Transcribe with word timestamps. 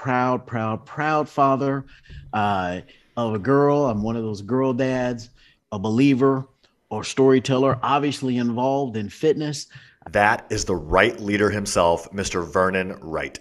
proud, 0.00 0.46
proud, 0.46 0.86
proud 0.86 1.28
father 1.28 1.84
uh, 2.32 2.80
of 3.18 3.34
a 3.34 3.38
girl. 3.38 3.84
I'm 3.84 4.02
one 4.02 4.16
of 4.16 4.22
those 4.22 4.40
girl 4.40 4.72
dads, 4.72 5.28
a 5.72 5.78
believer 5.78 6.48
or 6.88 7.04
storyteller, 7.04 7.78
obviously 7.82 8.38
involved 8.38 8.96
in 8.96 9.10
fitness. 9.10 9.66
That 10.10 10.46
is 10.48 10.64
the 10.64 10.74
right 10.74 11.20
leader 11.20 11.50
himself, 11.50 12.10
Mr. 12.12 12.50
Vernon 12.50 12.96
Wright. 13.02 13.38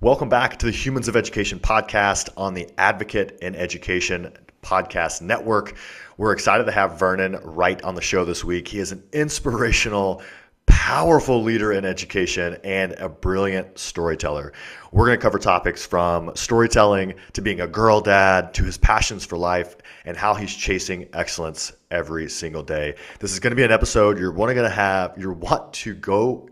Welcome 0.00 0.30
back 0.30 0.58
to 0.60 0.66
the 0.66 0.72
Humans 0.72 1.08
of 1.08 1.14
Education 1.14 1.58
podcast 1.58 2.30
on 2.38 2.54
the 2.54 2.70
Advocate 2.78 3.38
in 3.42 3.54
Education 3.54 4.32
podcast 4.62 5.20
network. 5.20 5.76
We're 6.16 6.32
excited 6.32 6.64
to 6.64 6.72
have 6.72 6.98
Vernon 6.98 7.38
Wright 7.42 7.82
on 7.82 7.94
the 7.94 8.00
show 8.00 8.24
this 8.24 8.44
week. 8.44 8.68
He 8.68 8.78
is 8.78 8.92
an 8.92 9.02
inspirational, 9.12 10.22
powerful 10.66 11.42
leader 11.42 11.72
in 11.72 11.84
education 11.84 12.56
and 12.64 12.92
a 12.92 13.08
brilliant 13.08 13.78
storyteller. 13.78 14.52
We're 14.92 15.06
going 15.06 15.18
to 15.18 15.22
cover 15.22 15.38
topics 15.38 15.84
from 15.84 16.30
storytelling 16.34 17.14
to 17.32 17.42
being 17.42 17.60
a 17.60 17.66
girl 17.66 18.00
dad 18.00 18.54
to 18.54 18.64
his 18.64 18.78
passions 18.78 19.24
for 19.24 19.36
life 19.36 19.76
and 20.04 20.16
how 20.16 20.34
he's 20.34 20.54
chasing 20.54 21.08
excellence 21.12 21.72
every 21.90 22.28
single 22.28 22.62
day. 22.62 22.94
This 23.18 23.32
is 23.32 23.40
going 23.40 23.50
to 23.50 23.56
be 23.56 23.64
an 23.64 23.72
episode 23.72 24.18
you're 24.18 24.32
going 24.32 24.56
to 24.56 24.68
have, 24.68 25.14
you 25.18 25.32
want 25.32 25.72
to 25.74 25.94
go 25.94 26.48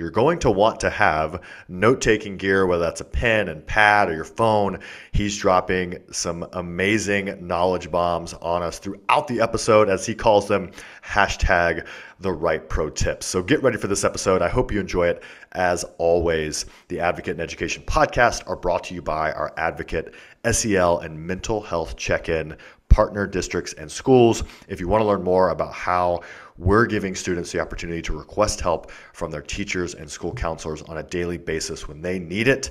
you're 0.00 0.10
going 0.10 0.38
to 0.38 0.50
want 0.50 0.80
to 0.80 0.88
have 0.88 1.42
note 1.68 2.00
taking 2.00 2.38
gear, 2.38 2.66
whether 2.66 2.82
that's 2.82 3.02
a 3.02 3.04
pen 3.04 3.50
and 3.50 3.66
pad 3.66 4.08
or 4.08 4.14
your 4.14 4.24
phone. 4.24 4.78
He's 5.12 5.36
dropping 5.36 5.98
some 6.10 6.48
amazing 6.54 7.46
knowledge 7.46 7.90
bombs 7.90 8.32
on 8.32 8.62
us 8.62 8.78
throughout 8.78 9.28
the 9.28 9.42
episode, 9.42 9.90
as 9.90 10.06
he 10.06 10.14
calls 10.14 10.48
them, 10.48 10.70
hashtag 11.04 11.86
the 12.18 12.32
right 12.32 12.66
pro 12.66 12.88
tips. 12.88 13.26
So 13.26 13.42
get 13.42 13.62
ready 13.62 13.76
for 13.76 13.88
this 13.88 14.02
episode. 14.02 14.40
I 14.40 14.48
hope 14.48 14.72
you 14.72 14.80
enjoy 14.80 15.08
it. 15.08 15.22
As 15.52 15.84
always, 15.98 16.64
the 16.88 17.00
Advocate 17.00 17.32
and 17.32 17.42
Education 17.42 17.82
podcast 17.82 18.48
are 18.48 18.56
brought 18.56 18.84
to 18.84 18.94
you 18.94 19.02
by 19.02 19.32
our 19.32 19.52
Advocate 19.58 20.14
SEL 20.50 21.00
and 21.00 21.26
Mental 21.26 21.60
Health 21.60 21.98
Check 21.98 22.30
In 22.30 22.56
partner 22.88 23.26
districts 23.26 23.72
and 23.74 23.90
schools. 23.90 24.42
If 24.68 24.80
you 24.80 24.88
want 24.88 25.00
to 25.02 25.06
learn 25.06 25.22
more 25.22 25.50
about 25.50 25.72
how 25.72 26.20
we're 26.60 26.84
giving 26.84 27.14
students 27.14 27.50
the 27.52 27.58
opportunity 27.58 28.02
to 28.02 28.16
request 28.16 28.60
help 28.60 28.90
from 29.14 29.30
their 29.30 29.40
teachers 29.40 29.94
and 29.94 30.10
school 30.10 30.34
counselors 30.34 30.82
on 30.82 30.98
a 30.98 31.02
daily 31.02 31.38
basis 31.38 31.88
when 31.88 32.02
they 32.02 32.18
need 32.18 32.46
it. 32.46 32.70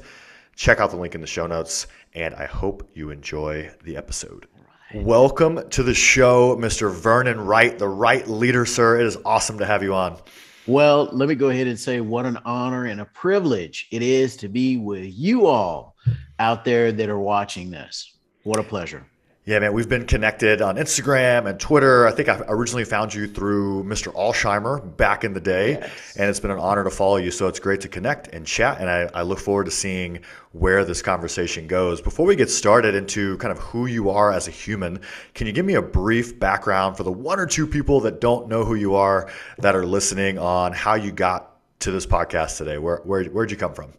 Check 0.56 0.80
out 0.80 0.92
the 0.92 0.98
link 0.98 1.16
in 1.16 1.22
the 1.22 1.28
show 1.28 1.48
notes, 1.48 1.88
and 2.14 2.36
I 2.36 2.46
hope 2.46 2.88
you 2.94 3.10
enjoy 3.10 3.72
the 3.84 3.98
episode. 3.98 4.46
Right. 4.94 5.04
Welcome 5.04 5.68
to 5.72 5.82
the 5.82 5.96
show, 5.96 6.56
Mr. 6.58 6.94
Vernon 6.94 7.42
Wright, 7.42 7.80
the 7.80 7.88
Wright 7.88 8.28
leader, 8.28 8.64
sir. 8.64 9.00
It 9.00 9.08
is 9.08 9.18
awesome 9.26 9.58
to 9.58 9.66
have 9.66 9.82
you 9.82 9.96
on. 9.96 10.18
Well, 10.68 11.10
let 11.12 11.28
me 11.28 11.34
go 11.34 11.50
ahead 11.50 11.66
and 11.66 11.80
say 11.80 12.00
what 12.00 12.28
an 12.28 12.38
honor 12.46 12.86
and 12.86 13.02
a 13.02 13.06
privilege 13.06 13.88
it 13.90 14.04
is 14.04 14.38
to 14.38 14.50
be 14.50 14.78
with 14.78 15.06
you 15.06 15.48
all 15.48 15.96
out 16.38 16.64
there 16.64 16.92
that 16.92 17.10
are 17.10 17.20
watching 17.20 17.72
this. 17.72 18.18
What 18.44 18.60
a 18.60 18.64
pleasure. 18.64 19.04
Yeah, 19.50 19.58
man, 19.58 19.74
we've 19.74 19.90
been 19.90 20.06
connected 20.06 20.62
on 20.62 20.76
Instagram 20.76 21.50
and 21.50 21.60
Twitter. 21.60 22.06
I 22.06 22.12
think 22.12 22.30
I 22.30 22.40
originally 22.50 22.86
found 22.86 23.16
you 23.16 23.26
through 23.26 23.84
Mr. 23.84 24.14
Alsheimer 24.14 24.96
back 24.96 25.24
in 25.24 25.34
the 25.34 25.42
day, 25.42 25.72
yes. 25.72 26.18
and 26.18 26.30
it's 26.30 26.40
been 26.40 26.52
an 26.52 26.60
honor 26.60 26.84
to 26.84 26.92
follow 26.92 27.16
you. 27.16 27.32
So 27.32 27.48
it's 27.48 27.58
great 27.58 27.82
to 27.82 27.88
connect 27.88 28.28
and 28.28 28.46
chat, 28.46 28.80
and 28.80 28.88
I, 28.88 29.10
I, 29.12 29.24
look 29.24 29.40
forward 29.40 29.64
to 29.64 29.72
seeing 29.72 30.20
where 30.52 30.86
this 30.86 31.02
conversation 31.02 31.66
goes. 31.66 32.00
Before 32.00 32.28
we 32.28 32.36
get 32.36 32.52
started 32.52 32.94
into 32.94 33.40
kind 33.40 33.52
of 33.52 33.58
who 33.58 33.88
you 33.88 34.12
are 34.12 34.32
as 34.32 34.48
a 34.48 34.52
human, 34.52 35.02
can 35.34 35.48
you 35.48 35.54
give 35.54 35.66
me 35.66 35.74
a 35.74 35.82
brief 35.82 36.40
background 36.40 36.96
for 36.96 37.02
the 37.02 37.12
one 37.12 37.40
or 37.40 37.48
two 37.48 37.66
people 37.66 38.02
that 38.02 38.22
don't 38.22 38.50
know 38.50 38.64
who 38.64 38.76
you 38.76 38.94
are 38.94 39.32
that 39.58 39.76
are 39.76 39.84
listening 39.84 40.38
on 40.38 40.74
how 40.74 40.94
you 40.94 41.12
got 41.12 41.58
to 41.80 41.90
this 41.90 42.06
podcast 42.06 42.60
today? 42.60 42.78
Where 42.78 42.98
where 42.98 43.24
where'd 43.24 43.50
you 43.50 43.58
come 43.58 43.74
from? 43.74 43.94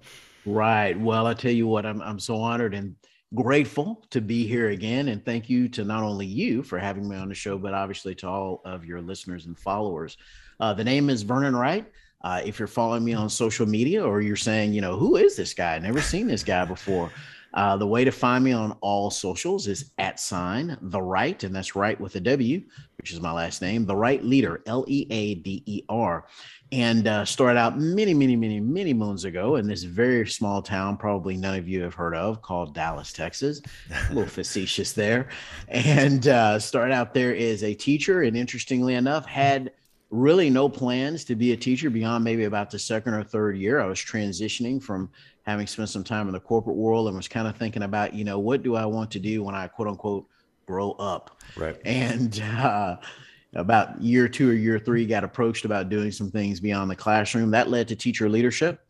Right. 0.47 0.97
Well, 0.97 1.27
I 1.27 1.35
tell 1.35 1.51
you 1.51 1.67
what, 1.67 1.85
I'm 1.85 2.01
I'm 2.03 2.21
so 2.21 2.37
honored 2.37 2.73
and 2.73 2.95
grateful 3.35 4.05
to 4.11 4.21
be 4.21 4.47
here 4.47 4.71
again. 4.71 5.09
And 5.09 5.25
thank 5.25 5.49
you 5.49 5.69
to 5.71 5.85
not 5.85 6.03
only 6.03 6.27
you 6.27 6.63
for 6.63 6.79
having 6.79 7.09
me 7.09 7.17
on 7.17 7.29
the 7.29 7.35
show, 7.35 7.59
but 7.59 7.75
obviously 7.75 8.15
to 8.17 8.29
all 8.29 8.61
of 8.65 8.85
your 8.85 9.01
listeners 9.01 9.47
and 9.47 9.59
followers. 9.59 10.17
Uh, 10.59 10.75
the 10.75 10.85
name 10.85 11.11
is 11.11 11.23
Vernon 11.23 11.55
Wright. 11.55 11.91
Uh, 12.23 12.43
if 12.45 12.59
you're 12.59 12.69
following 12.69 13.05
me 13.05 13.15
on 13.15 13.31
social 13.31 13.67
media 13.67 14.05
or 14.05 14.21
you're 14.21 14.37
saying, 14.37 14.73
you 14.73 14.81
know, 14.81 14.97
who 14.97 15.17
is 15.17 15.37
this 15.37 15.55
guy? 15.55 15.79
Never 15.79 16.03
seen 16.03 16.27
this 16.27 16.43
guy 16.43 16.65
before. 16.65 17.11
Uh, 17.55 17.77
the 17.77 17.87
way 17.87 18.05
to 18.05 18.13
find 18.13 18.45
me 18.45 18.53
on 18.53 18.73
all 18.81 19.11
socials 19.11 19.67
is 19.67 19.91
at 19.99 20.21
sign 20.21 20.77
the 20.83 21.03
right, 21.03 21.43
and 21.43 21.55
that's 21.55 21.75
right 21.75 22.01
with 22.01 22.15
a 22.15 22.21
W, 22.21 22.63
which 22.99 23.11
is 23.11 23.21
my 23.21 23.33
last 23.33 23.61
name, 23.61 23.87
the 23.87 23.97
right 23.97 24.25
leader, 24.25 24.63
L 24.67 24.85
E 24.87 25.07
A 25.11 25.35
D 25.37 25.63
E 25.67 25.83
R 25.89 26.27
and 26.73 27.09
uh, 27.09 27.25
started 27.25 27.59
out 27.59 27.79
many, 27.79 28.15
many, 28.15 28.37
many, 28.37 28.61
many 28.61 28.95
moons 28.95 29.25
ago 29.25 29.57
in 29.57 29.67
this 29.67 29.83
very 29.83 30.27
small 30.29 30.63
town, 30.63 30.97
probably 30.97 31.37
none 31.37 31.59
of 31.59 31.69
you 31.69 31.83
have 31.83 31.95
heard 31.95 32.15
of, 32.15 32.43
called 32.43 32.75
Dallas, 32.75 33.13
Texas. 33.13 33.61
A 33.91 34.15
little 34.15 34.27
facetious 34.29 34.93
there. 34.93 35.29
And 35.69 36.29
uh, 36.29 36.59
started 36.59 36.95
out 36.95 37.13
there 37.13 37.35
as 37.35 37.65
a 37.65 37.75
teacher, 37.75 38.23
and 38.23 38.37
interestingly 38.37 38.95
enough, 38.95 39.27
had 39.27 39.73
really 40.11 40.51
no 40.51 40.69
plans 40.69 41.25
to 41.25 41.35
be 41.35 41.53
a 41.53 41.57
teacher 41.57 41.91
beyond 41.91 42.25
maybe 42.25 42.45
about 42.45 42.71
the 42.71 42.79
second 42.79 43.15
or 43.15 43.25
third 43.25 43.57
year. 43.57 43.81
I 43.81 43.87
was 43.87 43.99
transitioning 43.99 44.83
from 44.83 45.11
having 45.43 45.67
spent 45.67 45.89
some 45.89 46.05
time 46.05 46.27
in 46.29 46.33
the 46.33 46.41
corporate 46.41 46.77
world 46.77 47.09
and 47.09 47.17
was 47.17 47.29
kind 47.29 47.49
of 47.49 47.57
thinking 47.57 47.83
about, 47.83 48.15
you 48.15 48.25
know, 48.25 48.39
what 48.39 48.63
do 48.63 48.77
I 48.77 48.85
want 48.87 49.11
to 49.13 49.19
do 49.19 49.43
when 49.43 49.55
I 49.55 49.67
quote 49.67 49.89
unquote 49.89 50.27
grow 50.67 50.93
up? 50.93 51.41
Right. 51.57 51.77
And 51.85 52.41
uh, 52.41 52.97
about 53.55 54.01
year 54.01 54.29
two 54.29 54.51
or 54.51 54.55
year 54.55 54.79
three, 54.79 55.07
got 55.07 55.25
approached 55.25 55.65
about 55.65 55.89
doing 55.89 56.13
some 56.13 56.31
things 56.31 56.61
beyond 56.61 56.91
the 56.91 56.97
classroom. 56.97 57.51
That 57.51 57.71
led 57.71 57.89
to 57.89 57.97
teacher 57.97 58.29
leadership. 58.29 58.81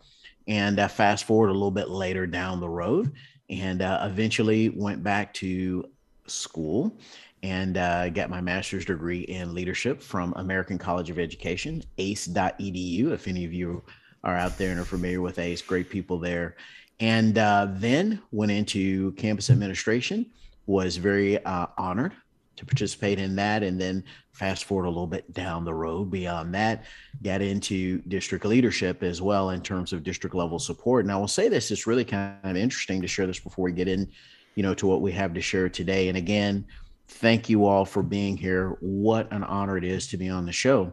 And 0.48 0.80
uh, 0.80 0.88
fast 0.88 1.24
forward 1.24 1.48
a 1.48 1.52
little 1.52 1.70
bit 1.70 1.90
later 1.90 2.26
down 2.26 2.60
the 2.60 2.68
road, 2.68 3.12
and 3.50 3.82
uh, 3.82 4.00
eventually 4.02 4.70
went 4.70 5.02
back 5.02 5.32
to 5.34 5.84
school 6.26 6.96
and 7.42 7.76
uh, 7.78 8.08
got 8.10 8.30
my 8.30 8.40
master's 8.40 8.84
degree 8.84 9.20
in 9.20 9.54
leadership 9.54 10.02
from 10.02 10.32
American 10.36 10.76
College 10.78 11.10
of 11.10 11.18
Education, 11.18 11.82
ace.edu. 11.98 13.12
If 13.12 13.28
any 13.28 13.44
of 13.44 13.52
you 13.52 13.82
are 14.24 14.36
out 14.36 14.58
there 14.58 14.70
and 14.70 14.80
are 14.80 14.84
familiar 14.84 15.20
with 15.20 15.38
ACE, 15.38 15.62
great 15.62 15.88
people 15.88 16.18
there. 16.18 16.56
And 16.98 17.38
uh, 17.38 17.68
then 17.70 18.20
went 18.30 18.52
into 18.52 19.12
campus 19.12 19.48
administration, 19.48 20.26
was 20.66 20.98
very 20.98 21.42
uh, 21.44 21.66
honored 21.78 22.12
to 22.60 22.66
participate 22.66 23.18
in 23.18 23.34
that. 23.36 23.62
And 23.62 23.80
then 23.80 24.04
fast 24.32 24.64
forward 24.64 24.84
a 24.84 24.88
little 24.88 25.06
bit 25.06 25.32
down 25.32 25.64
the 25.64 25.74
road 25.74 26.10
beyond 26.10 26.54
that, 26.54 26.84
got 27.22 27.40
into 27.40 27.98
district 28.02 28.44
leadership 28.44 29.02
as 29.02 29.20
well 29.20 29.50
in 29.50 29.62
terms 29.62 29.92
of 29.92 30.04
district 30.04 30.36
level 30.36 30.58
support. 30.58 31.04
And 31.04 31.10
I 31.10 31.16
will 31.16 31.26
say 31.26 31.48
this, 31.48 31.70
it's 31.70 31.86
really 31.86 32.04
kind 32.04 32.36
of 32.44 32.56
interesting 32.56 33.00
to 33.00 33.08
share 33.08 33.26
this 33.26 33.40
before 33.40 33.64
we 33.64 33.72
get 33.72 33.88
in, 33.88 34.08
you 34.54 34.62
know, 34.62 34.74
to 34.74 34.86
what 34.86 35.00
we 35.00 35.10
have 35.12 35.32
to 35.34 35.40
share 35.40 35.70
today. 35.70 36.08
And 36.08 36.18
again, 36.18 36.66
thank 37.08 37.48
you 37.48 37.64
all 37.64 37.86
for 37.86 38.02
being 38.02 38.36
here. 38.36 38.76
What 38.80 39.32
an 39.32 39.42
honor 39.42 39.78
it 39.78 39.84
is 39.84 40.06
to 40.08 40.18
be 40.18 40.28
on 40.28 40.44
the 40.44 40.52
show. 40.52 40.92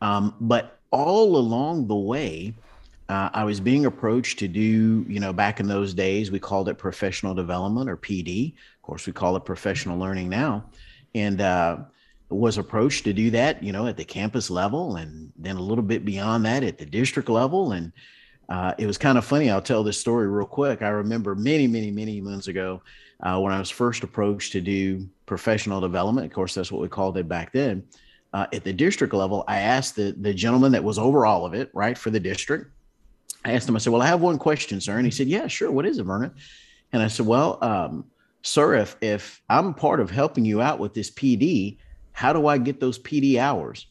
Um, 0.00 0.34
but 0.40 0.80
all 0.90 1.36
along 1.36 1.88
the 1.88 1.94
way, 1.94 2.54
uh, 3.10 3.28
I 3.34 3.44
was 3.44 3.60
being 3.60 3.84
approached 3.84 4.38
to 4.38 4.48
do, 4.48 5.04
you 5.06 5.20
know, 5.20 5.34
back 5.34 5.60
in 5.60 5.68
those 5.68 5.92
days, 5.92 6.30
we 6.30 6.38
called 6.38 6.70
it 6.70 6.78
professional 6.78 7.34
development 7.34 7.90
or 7.90 7.98
PD. 7.98 8.54
Of 8.54 8.82
course, 8.82 9.06
we 9.06 9.12
call 9.12 9.36
it 9.36 9.44
professional 9.44 9.98
learning 9.98 10.30
now 10.30 10.64
and 11.14 11.40
uh, 11.40 11.78
was 12.28 12.58
approached 12.58 13.04
to 13.04 13.12
do 13.12 13.30
that, 13.30 13.62
you 13.62 13.72
know, 13.72 13.86
at 13.86 13.96
the 13.96 14.04
campus 14.04 14.50
level, 14.50 14.96
and 14.96 15.32
then 15.36 15.56
a 15.56 15.62
little 15.62 15.84
bit 15.84 16.04
beyond 16.04 16.44
that 16.46 16.62
at 16.62 16.78
the 16.78 16.86
district 16.86 17.28
level. 17.28 17.72
And 17.72 17.92
uh, 18.48 18.74
it 18.78 18.86
was 18.86 18.98
kind 18.98 19.18
of 19.18 19.24
funny. 19.24 19.50
I'll 19.50 19.62
tell 19.62 19.84
this 19.84 19.98
story 19.98 20.28
real 20.28 20.46
quick. 20.46 20.82
I 20.82 20.88
remember 20.88 21.34
many, 21.34 21.66
many, 21.66 21.90
many 21.90 22.20
months 22.20 22.48
ago 22.48 22.82
uh, 23.22 23.38
when 23.38 23.52
I 23.52 23.58
was 23.58 23.70
first 23.70 24.02
approached 24.02 24.52
to 24.52 24.60
do 24.60 25.08
professional 25.26 25.80
development. 25.80 26.26
Of 26.26 26.32
course, 26.32 26.54
that's 26.54 26.72
what 26.72 26.82
we 26.82 26.88
called 26.88 27.16
it 27.18 27.28
back 27.28 27.52
then. 27.52 27.84
Uh, 28.32 28.46
at 28.52 28.64
the 28.64 28.72
district 28.72 29.12
level, 29.12 29.44
I 29.46 29.58
asked 29.58 29.94
the 29.96 30.12
the 30.18 30.32
gentleman 30.32 30.72
that 30.72 30.82
was 30.82 30.98
over 30.98 31.26
all 31.26 31.44
of 31.44 31.52
it, 31.52 31.70
right, 31.74 31.96
for 31.96 32.08
the 32.10 32.20
district. 32.20 32.70
I 33.44 33.52
asked 33.52 33.68
him. 33.68 33.76
I 33.76 33.78
said, 33.78 33.92
"Well, 33.92 34.00
I 34.00 34.06
have 34.06 34.22
one 34.22 34.38
question, 34.38 34.80
sir," 34.80 34.96
and 34.96 35.04
he 35.04 35.10
said, 35.10 35.26
"Yeah, 35.26 35.48
sure. 35.48 35.70
What 35.70 35.84
is 35.84 35.98
it, 35.98 36.04
Vernon?" 36.04 36.32
And 36.94 37.02
I 37.02 37.08
said, 37.08 37.26
"Well, 37.26 37.58
um, 37.60 38.06
sir, 38.42 38.74
if 38.74 38.96
if 39.00 39.42
I'm 39.48 39.74
part 39.74 40.00
of 40.00 40.10
helping 40.10 40.44
you 40.44 40.60
out 40.60 40.78
with 40.78 40.94
this 40.94 41.10
PD, 41.10 41.78
how 42.12 42.32
do 42.32 42.46
I 42.46 42.58
get 42.58 42.80
those 42.80 42.98
PD 42.98 43.36
hours? 43.36 43.86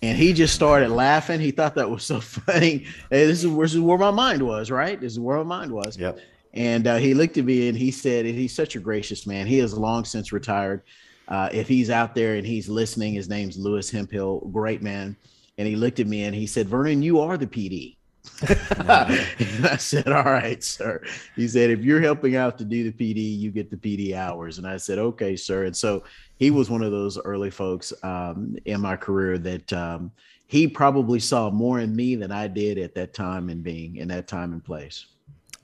And 0.00 0.16
he 0.16 0.32
just 0.32 0.54
started 0.54 0.90
laughing. 0.90 1.40
He 1.40 1.50
thought 1.50 1.74
that 1.74 1.90
was 1.90 2.04
so 2.04 2.20
funny. 2.20 2.86
Hey, 3.10 3.26
this, 3.26 3.44
is, 3.44 3.56
this 3.56 3.74
is 3.74 3.80
where 3.80 3.98
my 3.98 4.12
mind 4.12 4.42
was, 4.42 4.70
right? 4.70 5.00
This 5.00 5.12
is 5.12 5.20
where 5.20 5.36
my 5.38 5.42
mind 5.42 5.72
was. 5.72 5.98
Yep. 5.98 6.20
And 6.54 6.86
uh, 6.86 6.96
he 6.96 7.14
looked 7.14 7.36
at 7.36 7.44
me 7.44 7.68
and 7.68 7.76
he 7.76 7.90
said, 7.90 8.24
and 8.24 8.34
he's 8.34 8.54
such 8.54 8.76
a 8.76 8.80
gracious 8.80 9.26
man. 9.26 9.46
He 9.46 9.58
has 9.58 9.76
long 9.76 10.04
since 10.04 10.32
retired. 10.32 10.82
Uh, 11.26 11.48
if 11.52 11.68
he's 11.68 11.90
out 11.90 12.14
there 12.14 12.36
and 12.36 12.46
he's 12.46 12.68
listening, 12.68 13.12
his 13.12 13.28
name's 13.28 13.58
Lewis 13.58 13.90
Hemphill, 13.90 14.40
great 14.52 14.82
man. 14.82 15.16
And 15.58 15.68
he 15.68 15.76
looked 15.76 16.00
at 16.00 16.06
me 16.06 16.24
and 16.24 16.34
he 16.34 16.46
said, 16.46 16.68
Vernon, 16.68 17.02
you 17.02 17.20
are 17.20 17.36
the 17.36 17.46
PD. 17.46 17.97
I 18.42 19.76
said, 19.78 20.08
All 20.08 20.24
right, 20.24 20.62
sir. 20.62 21.02
He 21.36 21.48
said, 21.48 21.70
If 21.70 21.80
you're 21.80 22.00
helping 22.00 22.36
out 22.36 22.58
to 22.58 22.64
do 22.64 22.90
the 22.90 22.92
PD, 22.92 23.38
you 23.38 23.50
get 23.50 23.70
the 23.70 23.76
PD 23.76 24.14
hours. 24.14 24.58
And 24.58 24.66
I 24.66 24.76
said, 24.76 24.98
Okay, 24.98 25.36
sir. 25.36 25.64
And 25.64 25.76
so 25.76 26.04
he 26.36 26.50
was 26.50 26.70
one 26.70 26.82
of 26.82 26.92
those 26.92 27.18
early 27.18 27.50
folks 27.50 27.92
um, 28.02 28.56
in 28.64 28.80
my 28.80 28.96
career 28.96 29.38
that 29.38 29.72
um, 29.72 30.12
he 30.46 30.66
probably 30.66 31.20
saw 31.20 31.50
more 31.50 31.80
in 31.80 31.94
me 31.94 32.14
than 32.14 32.32
I 32.32 32.48
did 32.48 32.78
at 32.78 32.94
that 32.94 33.12
time 33.14 33.48
and 33.48 33.62
being 33.62 33.96
in 33.96 34.08
that 34.08 34.28
time 34.28 34.52
and 34.52 34.64
place. 34.64 35.06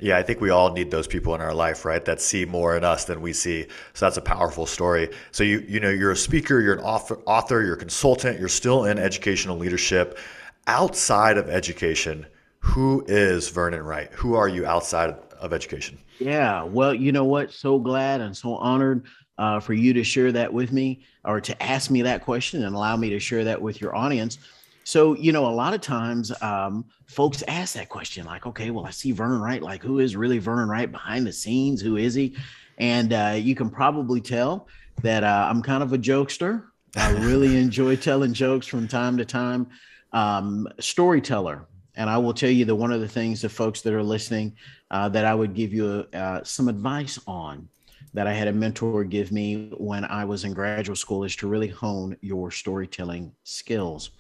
Yeah, 0.00 0.18
I 0.18 0.22
think 0.22 0.40
we 0.40 0.50
all 0.50 0.72
need 0.72 0.90
those 0.90 1.06
people 1.06 1.34
in 1.34 1.40
our 1.40 1.54
life, 1.54 1.84
right? 1.84 2.04
That 2.04 2.20
see 2.20 2.44
more 2.44 2.76
in 2.76 2.84
us 2.84 3.04
than 3.04 3.20
we 3.20 3.32
see. 3.32 3.66
So 3.94 4.06
that's 4.06 4.16
a 4.16 4.22
powerful 4.22 4.66
story. 4.66 5.10
So 5.30 5.44
you 5.44 5.60
you 5.68 5.78
know 5.78 5.90
you're 5.90 6.10
a 6.10 6.16
speaker, 6.16 6.60
you're 6.60 6.74
an 6.74 6.84
author, 6.84 7.20
author, 7.26 7.62
you're 7.62 7.74
a 7.74 7.78
consultant, 7.78 8.38
you're 8.40 8.48
still 8.48 8.84
in 8.84 8.98
educational 8.98 9.56
leadership. 9.56 10.18
Outside 10.66 11.38
of 11.38 11.48
education, 11.48 12.26
who 12.64 13.04
is 13.06 13.50
Vernon 13.50 13.82
Wright? 13.82 14.10
Who 14.12 14.34
are 14.34 14.48
you 14.48 14.64
outside 14.64 15.14
of 15.38 15.52
education? 15.52 15.98
Yeah, 16.18 16.62
well, 16.62 16.94
you 16.94 17.12
know 17.12 17.24
what? 17.24 17.52
So 17.52 17.78
glad 17.78 18.22
and 18.22 18.34
so 18.34 18.56
honored 18.56 19.04
uh, 19.36 19.60
for 19.60 19.74
you 19.74 19.92
to 19.92 20.02
share 20.02 20.32
that 20.32 20.50
with 20.50 20.72
me 20.72 21.04
or 21.24 21.42
to 21.42 21.62
ask 21.62 21.90
me 21.90 22.00
that 22.02 22.24
question 22.24 22.64
and 22.64 22.74
allow 22.74 22.96
me 22.96 23.10
to 23.10 23.20
share 23.20 23.44
that 23.44 23.60
with 23.60 23.82
your 23.82 23.94
audience. 23.94 24.38
So, 24.82 25.14
you 25.14 25.30
know, 25.30 25.46
a 25.46 25.52
lot 25.52 25.74
of 25.74 25.82
times 25.82 26.32
um, 26.42 26.86
folks 27.06 27.42
ask 27.48 27.74
that 27.74 27.90
question 27.90 28.24
like, 28.24 28.46
okay, 28.46 28.70
well, 28.70 28.86
I 28.86 28.90
see 28.90 29.12
Vernon 29.12 29.42
Wright. 29.42 29.62
Like, 29.62 29.82
who 29.82 29.98
is 29.98 30.16
really 30.16 30.38
Vernon 30.38 30.68
Wright 30.68 30.90
behind 30.90 31.26
the 31.26 31.32
scenes? 31.32 31.82
Who 31.82 31.96
is 31.96 32.14
he? 32.14 32.34
And 32.78 33.12
uh, 33.12 33.36
you 33.38 33.54
can 33.54 33.68
probably 33.68 34.22
tell 34.22 34.68
that 35.02 35.22
uh, 35.22 35.48
I'm 35.50 35.62
kind 35.62 35.82
of 35.82 35.92
a 35.92 35.98
jokester. 35.98 36.64
I 36.96 37.10
really 37.10 37.56
enjoy 37.60 37.96
telling 37.96 38.32
jokes 38.32 38.66
from 38.66 38.88
time 38.88 39.18
to 39.18 39.24
time. 39.24 39.68
Um, 40.12 40.66
storyteller, 40.80 41.66
and 41.96 42.10
I 42.10 42.18
will 42.18 42.34
tell 42.34 42.50
you 42.50 42.64
that 42.64 42.74
one 42.74 42.92
of 42.92 43.00
the 43.00 43.08
things 43.08 43.42
that 43.42 43.50
folks 43.50 43.80
that 43.82 43.94
are 43.94 44.02
listening 44.02 44.56
uh, 44.90 45.08
that 45.10 45.24
I 45.24 45.34
would 45.34 45.54
give 45.54 45.72
you 45.72 46.06
uh, 46.12 46.42
some 46.42 46.68
advice 46.68 47.18
on 47.26 47.68
that 48.12 48.26
I 48.26 48.32
had 48.32 48.48
a 48.48 48.52
mentor 48.52 49.04
give 49.04 49.32
me 49.32 49.70
when 49.76 50.04
I 50.04 50.24
was 50.24 50.44
in 50.44 50.52
graduate 50.52 50.98
school 50.98 51.24
is 51.24 51.34
to 51.36 51.48
really 51.48 51.68
hone 51.68 52.16
your 52.20 52.50
storytelling 52.50 53.32
skills. 53.42 54.10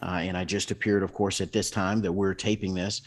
Uh, 0.00 0.20
and 0.22 0.36
I 0.36 0.44
just 0.44 0.70
appeared, 0.70 1.02
of 1.02 1.12
course, 1.12 1.40
at 1.40 1.52
this 1.52 1.70
time 1.70 2.00
that 2.02 2.12
we're 2.12 2.34
taping 2.34 2.74
this, 2.74 3.02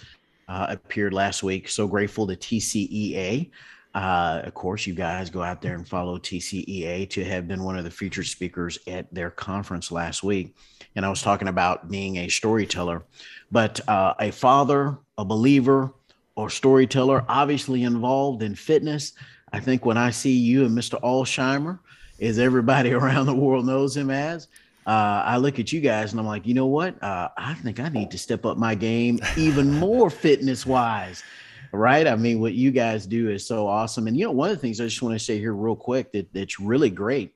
uh, 0.48 0.68
appeared 0.70 1.14
last 1.14 1.44
week. 1.44 1.70
So 1.70 1.88
grateful 1.88 2.28
to 2.28 2.36
TCEA. 2.36 3.50
Uh, 3.96 4.42
of 4.44 4.54
course, 4.54 4.86
you 4.86 4.94
guys 4.94 5.32
go 5.32 5.42
out 5.42 5.62
there 5.62 5.74
and 5.74 5.88
follow 5.88 6.20
TCEA 6.20 7.10
to 7.10 7.24
have 7.24 7.48
been 7.48 7.64
one 7.64 7.78
of 7.78 7.84
the 7.84 7.90
featured 7.90 8.28
speakers 8.28 8.78
at 8.88 9.12
their 9.12 9.32
conference 9.32 9.90
last 9.92 10.22
week. 10.22 10.54
And 10.96 11.06
I 11.06 11.10
was 11.10 11.22
talking 11.22 11.48
about 11.48 11.90
being 11.90 12.18
a 12.18 12.28
storyteller 12.28 13.04
but 13.52 13.88
uh, 13.88 14.14
a 14.20 14.32
father, 14.32 14.98
a 15.18 15.26
believer, 15.26 15.94
or 16.36 16.50
storyteller, 16.50 17.24
obviously 17.30 17.84
involved 17.84 18.44
in 18.44 18.56
fitness. 18.56 19.14
I 19.54 19.60
think 19.60 19.86
when 19.86 19.98
I 19.98 20.10
see 20.10 20.34
you 20.34 20.66
and 20.66 20.78
Mr. 20.78 21.00
Alsheimer, 21.02 21.80
as 22.20 22.40
everybody 22.40 22.92
around 22.94 23.28
the 23.28 23.36
world 23.36 23.66
knows 23.66 23.96
him 23.96 24.10
as, 24.10 24.48
uh, 24.86 25.24
I 25.26 25.38
look 25.38 25.58
at 25.58 25.72
you 25.72 25.82
guys 25.82 26.12
and 26.12 26.20
I'm 26.20 26.28
like, 26.28 26.46
you 26.46 26.54
know 26.54 26.68
what? 26.68 27.02
Uh, 27.02 27.30
I 27.38 27.54
think 27.56 27.80
I 27.80 27.90
need 27.90 28.12
to 28.12 28.18
step 28.18 28.46
up 28.46 28.58
my 28.58 28.76
game 28.76 29.20
even 29.38 29.72
more 29.74 30.10
fitness 30.10 30.66
wise. 30.66 31.24
Right. 31.72 32.08
I 32.08 32.16
mean, 32.16 32.40
what 32.40 32.54
you 32.54 32.72
guys 32.72 33.06
do 33.06 33.30
is 33.30 33.46
so 33.46 33.68
awesome. 33.68 34.08
And, 34.08 34.18
you 34.18 34.26
know, 34.26 34.32
one 34.32 34.50
of 34.50 34.56
the 34.56 34.62
things 34.62 34.80
I 34.80 34.86
just 34.86 35.02
want 35.02 35.14
to 35.14 35.24
say 35.24 35.40
here, 35.40 35.54
real 35.54 35.76
quick, 35.76 36.12
that, 36.14 36.32
that's 36.34 36.60
really 36.60 36.90
great 36.90 37.36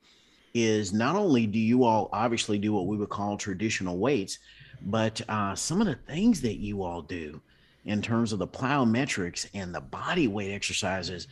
is 0.54 0.92
not 0.92 1.14
only 1.14 1.46
do 1.46 1.58
you 1.58 1.84
all 1.84 2.08
obviously 2.12 2.58
do 2.58 2.72
what 2.72 2.86
we 2.86 2.96
would 2.96 3.08
call 3.08 3.36
traditional 3.36 3.98
weights, 3.98 4.38
but 4.82 5.20
uh, 5.28 5.54
some 5.54 5.80
of 5.80 5.86
the 5.86 5.94
things 5.94 6.40
that 6.40 6.56
you 6.56 6.82
all 6.82 7.02
do 7.02 7.40
in 7.84 8.02
terms 8.02 8.32
of 8.32 8.38
the 8.38 8.46
plyometrics 8.46 9.46
and 9.54 9.74
the 9.74 9.80
body 9.80 10.28
weight 10.28 10.52
exercises, 10.52 11.28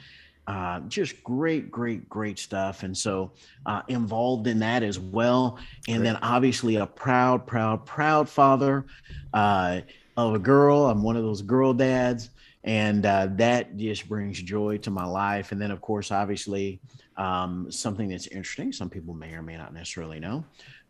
uh, 0.47 0.81
just 0.89 1.23
great, 1.23 1.71
great, 1.71 2.09
great 2.09 2.39
stuff. 2.39 2.83
And 2.83 2.97
so 2.97 3.33
uh, 3.67 3.83
involved 3.89 4.47
in 4.47 4.59
that 4.61 4.83
as 4.83 4.99
well. 4.99 5.59
And 5.89 5.99
great. 5.99 6.05
then 6.05 6.17
obviously 6.23 6.77
a 6.77 6.87
proud, 6.87 7.47
proud, 7.47 7.85
proud 7.85 8.29
father 8.29 8.87
uh, 9.35 9.81
of 10.17 10.35
a 10.35 10.39
girl. 10.39 10.87
I'm 10.87 11.03
one 11.03 11.17
of 11.17 11.23
those 11.23 11.43
girl 11.43 11.75
dads. 11.75 12.31
And 12.65 13.07
uh, 13.07 13.29
that 13.37 13.77
just 13.77 14.09
brings 14.09 14.43
joy 14.43 14.79
to 14.79 14.91
my 14.91 15.05
life. 15.05 15.53
And 15.53 15.61
then, 15.61 15.71
of 15.71 15.81
course, 15.81 16.11
obviously, 16.11 16.81
um, 17.17 17.71
something 17.71 18.09
that's 18.09 18.27
interesting, 18.27 18.73
some 18.73 18.91
people 18.91 19.15
may 19.15 19.33
or 19.33 19.43
may 19.43 19.57
not 19.57 19.73
necessarily 19.73 20.21
know. 20.21 20.45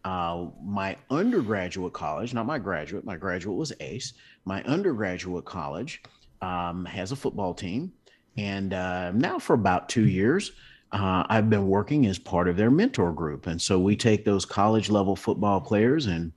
Uh, 0.04 0.46
my 0.64 0.96
undergraduate 1.10 1.92
college, 1.92 2.32
not 2.32 2.46
my 2.46 2.58
graduate, 2.58 3.04
my 3.04 3.16
graduate 3.16 3.56
was 3.56 3.72
ACE. 3.80 4.14
My 4.44 4.62
undergraduate 4.64 5.44
college 5.44 6.02
um, 6.40 6.84
has 6.84 7.12
a 7.12 7.16
football 7.16 7.52
team. 7.52 7.92
And 8.36 8.72
uh, 8.72 9.10
now, 9.12 9.38
for 9.38 9.54
about 9.54 9.88
two 9.88 10.06
years, 10.06 10.52
uh, 10.92 11.24
I've 11.28 11.50
been 11.50 11.68
working 11.68 12.06
as 12.06 12.18
part 12.18 12.48
of 12.48 12.56
their 12.56 12.70
mentor 12.70 13.12
group. 13.12 13.46
And 13.46 13.60
so 13.60 13.78
we 13.78 13.96
take 13.96 14.24
those 14.24 14.44
college 14.44 14.88
level 14.88 15.16
football 15.16 15.60
players 15.60 16.06
and 16.06 16.32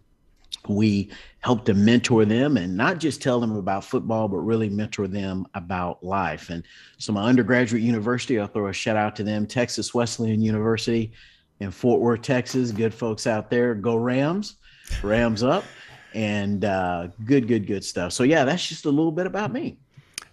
we 0.67 1.09
help 1.39 1.65
to 1.65 1.73
mentor 1.73 2.25
them 2.25 2.57
and 2.57 2.75
not 2.75 2.99
just 2.99 3.21
tell 3.21 3.39
them 3.39 3.55
about 3.55 3.83
football, 3.83 4.27
but 4.27 4.37
really 4.37 4.69
mentor 4.69 5.07
them 5.07 5.45
about 5.53 6.03
life. 6.03 6.49
And 6.49 6.63
so, 6.97 7.13
my 7.13 7.23
undergraduate 7.23 7.81
university, 7.81 8.39
I'll 8.39 8.47
throw 8.47 8.67
a 8.67 8.73
shout 8.73 8.97
out 8.97 9.15
to 9.17 9.23
them, 9.23 9.47
Texas 9.47 9.93
Wesleyan 9.93 10.41
University 10.41 11.11
in 11.59 11.71
Fort 11.71 12.01
Worth, 12.01 12.21
Texas. 12.21 12.71
Good 12.71 12.93
folks 12.93 13.27
out 13.27 13.49
there. 13.49 13.75
Go 13.75 13.95
Rams, 13.95 14.55
Rams 15.03 15.43
up, 15.43 15.63
and 16.13 16.65
uh, 16.65 17.07
good, 17.25 17.47
good, 17.47 17.67
good 17.67 17.83
stuff. 17.83 18.13
So 18.13 18.23
yeah, 18.23 18.43
that's 18.43 18.67
just 18.67 18.85
a 18.85 18.89
little 18.89 19.11
bit 19.11 19.25
about 19.25 19.51
me. 19.51 19.77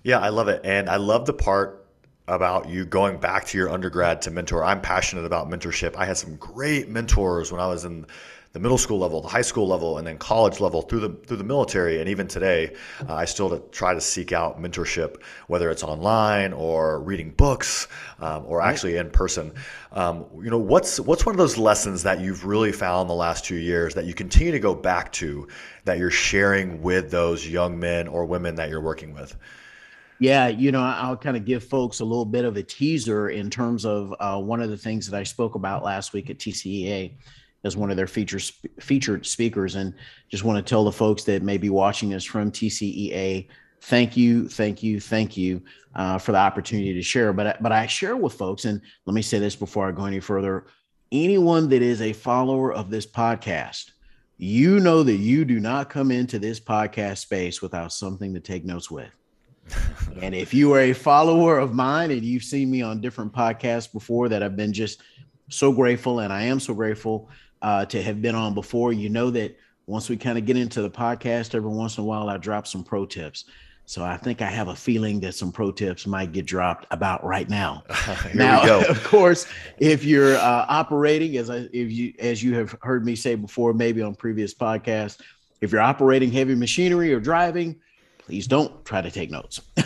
Yeah, 0.02 0.20
I 0.20 0.28
love 0.28 0.48
it, 0.48 0.60
and 0.64 0.88
I 0.88 0.96
love 0.96 1.26
the 1.26 1.32
part 1.32 1.86
about 2.28 2.68
you 2.68 2.84
going 2.84 3.18
back 3.18 3.46
to 3.46 3.58
your 3.58 3.70
undergrad 3.70 4.20
to 4.22 4.30
mentor. 4.30 4.62
I'm 4.62 4.80
passionate 4.80 5.24
about 5.24 5.48
mentorship. 5.48 5.96
I 5.96 6.04
had 6.04 6.16
some 6.16 6.36
great 6.36 6.88
mentors 6.88 7.50
when 7.50 7.60
I 7.60 7.66
was 7.66 7.84
in 7.84 8.06
the 8.52 8.60
middle 8.60 8.78
school 8.78 8.98
level, 8.98 9.20
the 9.20 9.28
high 9.28 9.42
school 9.42 9.68
level, 9.68 9.98
and 9.98 10.06
then 10.06 10.16
college 10.16 10.58
level 10.58 10.82
through 10.82 11.00
the 11.00 11.10
through 11.26 11.36
the 11.36 11.44
military. 11.44 12.00
And 12.00 12.08
even 12.08 12.26
today, 12.26 12.74
uh, 13.08 13.14
I 13.14 13.24
still 13.26 13.50
to 13.50 13.58
try 13.70 13.92
to 13.94 14.00
seek 14.00 14.32
out 14.32 14.60
mentorship, 14.60 15.22
whether 15.48 15.70
it's 15.70 15.82
online 15.82 16.52
or 16.52 17.00
reading 17.00 17.30
books 17.30 17.88
um, 18.20 18.44
or 18.46 18.62
actually 18.62 18.96
in 18.96 19.10
person. 19.10 19.52
Um, 19.92 20.26
you 20.42 20.50
know, 20.50 20.58
what's 20.58 20.98
what's 20.98 21.26
one 21.26 21.34
of 21.34 21.38
those 21.38 21.58
lessons 21.58 22.02
that 22.04 22.20
you've 22.20 22.46
really 22.46 22.72
found 22.72 23.10
the 23.10 23.14
last 23.14 23.44
two 23.44 23.56
years 23.56 23.94
that 23.94 24.06
you 24.06 24.14
continue 24.14 24.52
to 24.52 24.60
go 24.60 24.74
back 24.74 25.12
to 25.12 25.46
that 25.84 25.98
you're 25.98 26.10
sharing 26.10 26.80
with 26.82 27.10
those 27.10 27.46
young 27.46 27.78
men 27.78 28.08
or 28.08 28.24
women 28.24 28.54
that 28.54 28.70
you're 28.70 28.80
working 28.80 29.12
with? 29.12 29.36
Yeah, 30.20 30.48
you 30.48 30.72
know, 30.72 30.80
I'll 30.82 31.16
kind 31.16 31.36
of 31.36 31.44
give 31.44 31.62
folks 31.62 32.00
a 32.00 32.04
little 32.04 32.24
bit 32.24 32.44
of 32.44 32.56
a 32.56 32.62
teaser 32.62 33.28
in 33.28 33.50
terms 33.50 33.84
of 33.84 34.12
uh, 34.18 34.40
one 34.40 34.60
of 34.60 34.68
the 34.68 34.76
things 34.76 35.08
that 35.08 35.16
I 35.16 35.22
spoke 35.22 35.54
about 35.54 35.84
last 35.84 36.12
week 36.12 36.28
at 36.28 36.38
TCEA 36.38 37.12
as 37.64 37.76
one 37.76 37.90
of 37.90 37.96
their 37.96 38.06
featured 38.06 38.42
featured 38.80 39.26
speakers. 39.26 39.74
And 39.74 39.94
just 40.30 40.44
want 40.44 40.64
to 40.64 40.68
tell 40.68 40.84
the 40.84 40.92
folks 40.92 41.24
that 41.24 41.42
may 41.42 41.58
be 41.58 41.70
watching 41.70 42.14
us 42.14 42.24
from 42.24 42.50
TCEA, 42.50 43.48
thank 43.82 44.16
you, 44.16 44.48
thank 44.48 44.82
you, 44.82 45.00
thank 45.00 45.36
you 45.36 45.62
uh, 45.94 46.18
for 46.18 46.32
the 46.32 46.38
opportunity 46.38 46.94
to 46.94 47.02
share. 47.02 47.32
But 47.32 47.62
but 47.62 47.72
I 47.72 47.86
share 47.86 48.16
with 48.16 48.34
folks, 48.34 48.64
and 48.64 48.80
let 49.06 49.14
me 49.14 49.22
say 49.22 49.38
this 49.38 49.56
before 49.56 49.88
I 49.88 49.92
go 49.92 50.04
any 50.04 50.20
further: 50.20 50.66
anyone 51.12 51.68
that 51.70 51.82
is 51.82 52.00
a 52.00 52.12
follower 52.12 52.72
of 52.72 52.90
this 52.90 53.06
podcast, 53.06 53.90
you 54.36 54.80
know 54.80 55.02
that 55.02 55.16
you 55.16 55.44
do 55.44 55.58
not 55.60 55.90
come 55.90 56.10
into 56.10 56.38
this 56.38 56.60
podcast 56.60 57.18
space 57.18 57.60
without 57.60 57.92
something 57.92 58.34
to 58.34 58.40
take 58.40 58.64
notes 58.64 58.90
with. 58.90 59.10
and 60.22 60.34
if 60.34 60.54
you 60.54 60.72
are 60.72 60.80
a 60.80 60.92
follower 60.92 61.58
of 61.58 61.74
mine 61.74 62.10
and 62.10 62.22
you've 62.22 62.42
seen 62.42 62.70
me 62.70 62.80
on 62.80 63.00
different 63.00 63.32
podcasts 63.32 63.92
before 63.92 64.28
that 64.28 64.42
I've 64.42 64.56
been 64.56 64.72
just 64.72 65.02
so 65.50 65.72
grateful 65.72 66.20
and 66.20 66.32
I 66.32 66.42
am 66.42 66.60
so 66.60 66.74
grateful 66.74 67.28
uh, 67.62 67.84
to 67.86 68.02
have 68.02 68.22
been 68.22 68.34
on 68.34 68.54
before. 68.54 68.92
You 68.92 69.08
know 69.08 69.30
that 69.30 69.56
once 69.86 70.08
we 70.08 70.16
kind 70.16 70.38
of 70.38 70.44
get 70.44 70.56
into 70.56 70.82
the 70.82 70.90
podcast, 70.90 71.54
every 71.54 71.70
once 71.70 71.98
in 71.98 72.04
a 72.04 72.06
while 72.06 72.28
I 72.28 72.36
drop 72.36 72.66
some 72.66 72.84
pro 72.84 73.06
tips. 73.06 73.44
So 73.86 74.04
I 74.04 74.18
think 74.18 74.42
I 74.42 74.50
have 74.50 74.68
a 74.68 74.76
feeling 74.76 75.18
that 75.20 75.34
some 75.34 75.50
pro 75.50 75.72
tips 75.72 76.06
might 76.06 76.32
get 76.32 76.44
dropped 76.44 76.86
about 76.90 77.24
right 77.24 77.48
now. 77.48 77.84
now, 78.34 78.80
of 78.88 79.02
course, 79.02 79.46
if 79.78 80.04
you're 80.04 80.36
uh, 80.36 80.66
operating 80.68 81.38
as 81.38 81.48
I, 81.48 81.68
if 81.72 81.90
you 81.90 82.12
as 82.18 82.42
you 82.42 82.54
have 82.54 82.76
heard 82.82 83.06
me 83.06 83.16
say 83.16 83.34
before, 83.34 83.72
maybe 83.72 84.02
on 84.02 84.14
previous 84.14 84.52
podcasts, 84.52 85.22
if 85.62 85.72
you're 85.72 85.80
operating 85.80 86.30
heavy 86.30 86.54
machinery 86.54 87.14
or 87.14 87.18
driving, 87.18 87.76
please 88.18 88.46
don't 88.46 88.84
try 88.84 89.00
to 89.00 89.10
take 89.10 89.30
notes. 89.30 89.58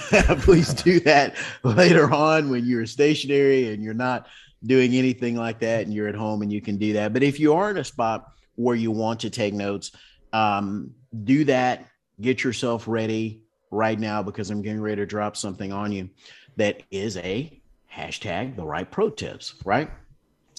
please 0.41 0.75
do 0.75 0.99
that 1.01 1.37
later 1.63 2.13
on 2.13 2.51
when 2.51 2.65
you're 2.65 2.87
stationary 2.87 3.69
and 3.73 3.85
you're 3.85 3.95
not 3.95 4.27
doing 4.65 4.95
anything 4.95 5.37
like 5.37 5.59
that 5.61 5.85
and 5.85 5.93
you're 5.93 6.09
at 6.09 6.15
home 6.15 6.43
and 6.43 6.53
you 6.53 6.61
can 6.61 6.77
do 6.77 6.93
that. 6.95 7.13
But 7.13 7.23
if 7.23 7.41
you 7.41 7.55
are 7.55 7.71
in 7.71 7.79
a 7.79 7.85
spot 7.85 8.33
where 8.55 8.77
you 8.77 8.91
want 8.91 9.21
to 9.21 9.31
take 9.31 9.55
notes, 9.55 9.93
um, 10.33 10.93
do 11.25 11.45
that. 11.45 11.89
Get 12.21 12.45
yourself 12.45 12.87
ready 12.87 13.43
right 13.71 13.99
now 13.99 14.23
because 14.23 14.51
I'm 14.51 14.63
getting 14.63 14.81
ready 14.81 14.97
to 14.97 15.07
drop 15.07 15.37
something 15.37 15.73
on 15.73 15.93
you 15.93 16.11
that 16.57 16.83
is 16.91 17.17
a 17.17 17.61
hashtag 17.93 18.57
the 18.57 18.65
right 18.65 18.91
pro 18.91 19.11
tips, 19.11 19.55
right? 19.65 19.91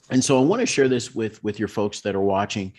And 0.10 0.24
so 0.24 0.40
I 0.40 0.44
want 0.44 0.60
to 0.60 0.66
share 0.66 0.90
this 0.90 1.16
with 1.16 1.44
with 1.44 1.60
your 1.60 1.68
folks 1.68 2.02
that 2.02 2.16
are 2.16 2.22
watching. 2.22 2.74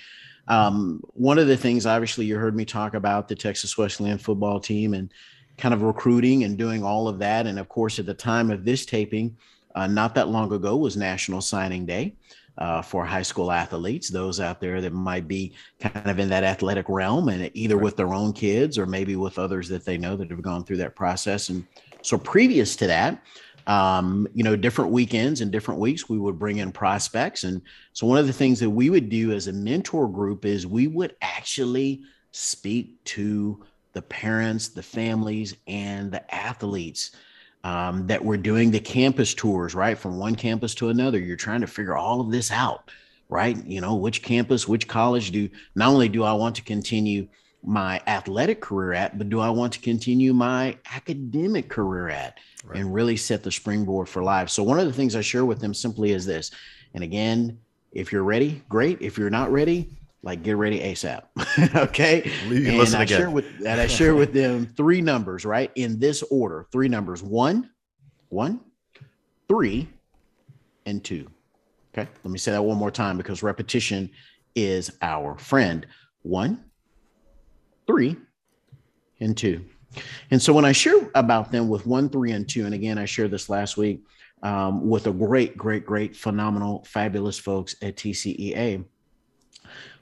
Um, 0.46 1.00
one 1.14 1.38
of 1.38 1.46
the 1.46 1.56
things, 1.56 1.86
obviously, 1.86 2.26
you 2.26 2.36
heard 2.36 2.54
me 2.54 2.66
talk 2.66 2.94
about 2.94 3.28
the 3.28 3.34
Texas 3.34 3.78
Wesleyan 3.78 4.18
football 4.18 4.60
team, 4.60 4.92
and 4.92 5.10
kind 5.56 5.72
of 5.72 5.82
recruiting 5.82 6.44
and 6.44 6.58
doing 6.58 6.82
all 6.82 7.08
of 7.08 7.18
that. 7.20 7.46
And 7.46 7.58
of 7.58 7.68
course, 7.68 7.98
at 7.98 8.06
the 8.06 8.14
time 8.14 8.50
of 8.50 8.64
this 8.64 8.84
taping, 8.84 9.36
uh, 9.74 9.86
not 9.86 10.14
that 10.14 10.28
long 10.28 10.52
ago 10.52 10.76
was 10.76 10.96
National 10.96 11.40
Signing 11.40 11.86
Day. 11.86 12.14
Uh, 12.56 12.80
for 12.80 13.04
high 13.04 13.20
school 13.20 13.50
athletes, 13.50 14.08
those 14.08 14.38
out 14.38 14.60
there 14.60 14.80
that 14.80 14.92
might 14.92 15.26
be 15.26 15.52
kind 15.80 16.08
of 16.08 16.20
in 16.20 16.28
that 16.28 16.44
athletic 16.44 16.88
realm 16.88 17.28
and 17.28 17.50
either 17.52 17.76
with 17.76 17.96
their 17.96 18.14
own 18.14 18.32
kids 18.32 18.78
or 18.78 18.86
maybe 18.86 19.16
with 19.16 19.40
others 19.40 19.68
that 19.68 19.84
they 19.84 19.98
know 19.98 20.14
that 20.14 20.30
have 20.30 20.40
gone 20.40 20.62
through 20.62 20.76
that 20.76 20.94
process. 20.94 21.48
And 21.48 21.66
so, 22.02 22.16
previous 22.16 22.76
to 22.76 22.86
that, 22.86 23.20
um, 23.66 24.28
you 24.34 24.44
know, 24.44 24.56
different 24.56 24.92
weekends 24.92 25.40
and 25.40 25.50
different 25.50 25.80
weeks, 25.80 26.08
we 26.08 26.18
would 26.18 26.38
bring 26.38 26.58
in 26.58 26.70
prospects. 26.70 27.44
And 27.44 27.62
so, 27.92 28.06
one 28.06 28.18
of 28.18 28.28
the 28.28 28.32
things 28.32 28.60
that 28.60 28.70
we 28.70 28.90
would 28.90 29.08
do 29.08 29.32
as 29.32 29.48
a 29.48 29.52
mentor 29.52 30.06
group 30.06 30.44
is 30.44 30.64
we 30.64 30.86
would 30.86 31.16
actually 31.22 32.02
speak 32.30 33.02
to 33.04 33.64
the 33.94 34.02
parents, 34.02 34.68
the 34.68 34.82
families, 34.82 35.56
and 35.66 36.12
the 36.12 36.34
athletes 36.34 37.12
um, 37.64 38.06
that 38.06 38.22
were 38.22 38.36
doing 38.36 38.70
the 38.70 38.78
campus 38.78 39.34
tours, 39.34 39.74
right? 39.74 39.96
From 39.98 40.18
one 40.18 40.36
campus 40.36 40.74
to 40.76 40.90
another. 40.90 41.18
You're 41.18 41.36
trying 41.36 41.62
to 41.62 41.66
figure 41.66 41.96
all 41.96 42.20
of 42.20 42.30
this 42.30 42.52
out, 42.52 42.90
right? 43.28 43.56
You 43.66 43.80
know, 43.80 43.96
which 43.96 44.22
campus, 44.22 44.68
which 44.68 44.86
college 44.86 45.32
do 45.32 45.48
not 45.74 45.88
only 45.88 46.10
do 46.10 46.22
I 46.22 46.34
want 46.34 46.54
to 46.56 46.62
continue 46.62 47.26
my 47.64 48.02
athletic 48.06 48.60
career 48.60 48.92
at, 48.92 49.16
but 49.16 49.30
do 49.30 49.40
I 49.40 49.48
want 49.48 49.72
to 49.72 49.80
continue 49.80 50.34
my 50.34 50.76
academic 50.94 51.70
career 51.70 52.10
at 52.10 52.38
right. 52.64 52.78
and 52.78 52.92
really 52.92 53.16
set 53.16 53.42
the 53.42 53.50
springboard 53.50 54.10
for 54.10 54.22
life? 54.22 54.50
So, 54.50 54.62
one 54.62 54.78
of 54.78 54.86
the 54.86 54.92
things 54.92 55.16
I 55.16 55.22
share 55.22 55.46
with 55.46 55.60
them 55.60 55.72
simply 55.72 56.12
is 56.12 56.26
this. 56.26 56.50
And 56.92 57.02
again, 57.02 57.58
if 57.92 58.12
you're 58.12 58.24
ready, 58.24 58.62
great. 58.68 59.00
If 59.00 59.16
you're 59.16 59.30
not 59.30 59.50
ready, 59.50 59.96
like 60.24 60.42
get 60.42 60.56
ready 60.56 60.80
ASAP. 60.80 61.22
okay. 61.76 62.30
and 62.46 62.80
I 62.96 63.02
again. 63.02 63.06
share 63.06 63.30
with 63.30 63.44
and 63.58 63.80
I 63.80 63.86
share 63.86 64.14
with 64.14 64.32
them 64.32 64.66
three 64.76 65.02
numbers, 65.02 65.44
right? 65.44 65.70
In 65.76 66.00
this 66.00 66.22
order. 66.22 66.66
Three 66.72 66.88
numbers. 66.88 67.22
One, 67.22 67.70
one, 68.30 68.60
three, 69.48 69.86
and 70.86 71.04
two. 71.04 71.30
Okay. 71.92 72.08
Let 72.24 72.30
me 72.30 72.38
say 72.38 72.52
that 72.52 72.62
one 72.62 72.78
more 72.78 72.90
time 72.90 73.18
because 73.18 73.42
repetition 73.42 74.10
is 74.56 74.90
our 75.02 75.38
friend. 75.38 75.86
One, 76.22 76.64
three, 77.86 78.16
and 79.20 79.36
two. 79.36 79.66
And 80.30 80.42
so 80.42 80.52
when 80.52 80.64
I 80.64 80.72
share 80.72 81.08
about 81.14 81.52
them 81.52 81.68
with 81.68 81.86
one, 81.86 82.08
three, 82.08 82.32
and 82.32 82.48
two, 82.48 82.64
and 82.64 82.74
again, 82.74 82.98
I 82.98 83.04
shared 83.04 83.30
this 83.30 83.48
last 83.48 83.76
week 83.76 84.02
um, 84.42 84.88
with 84.88 85.06
a 85.06 85.12
great, 85.12 85.56
great, 85.56 85.86
great, 85.86 86.16
phenomenal, 86.16 86.82
fabulous 86.88 87.38
folks 87.38 87.76
at 87.80 87.96
TCEA 87.96 88.84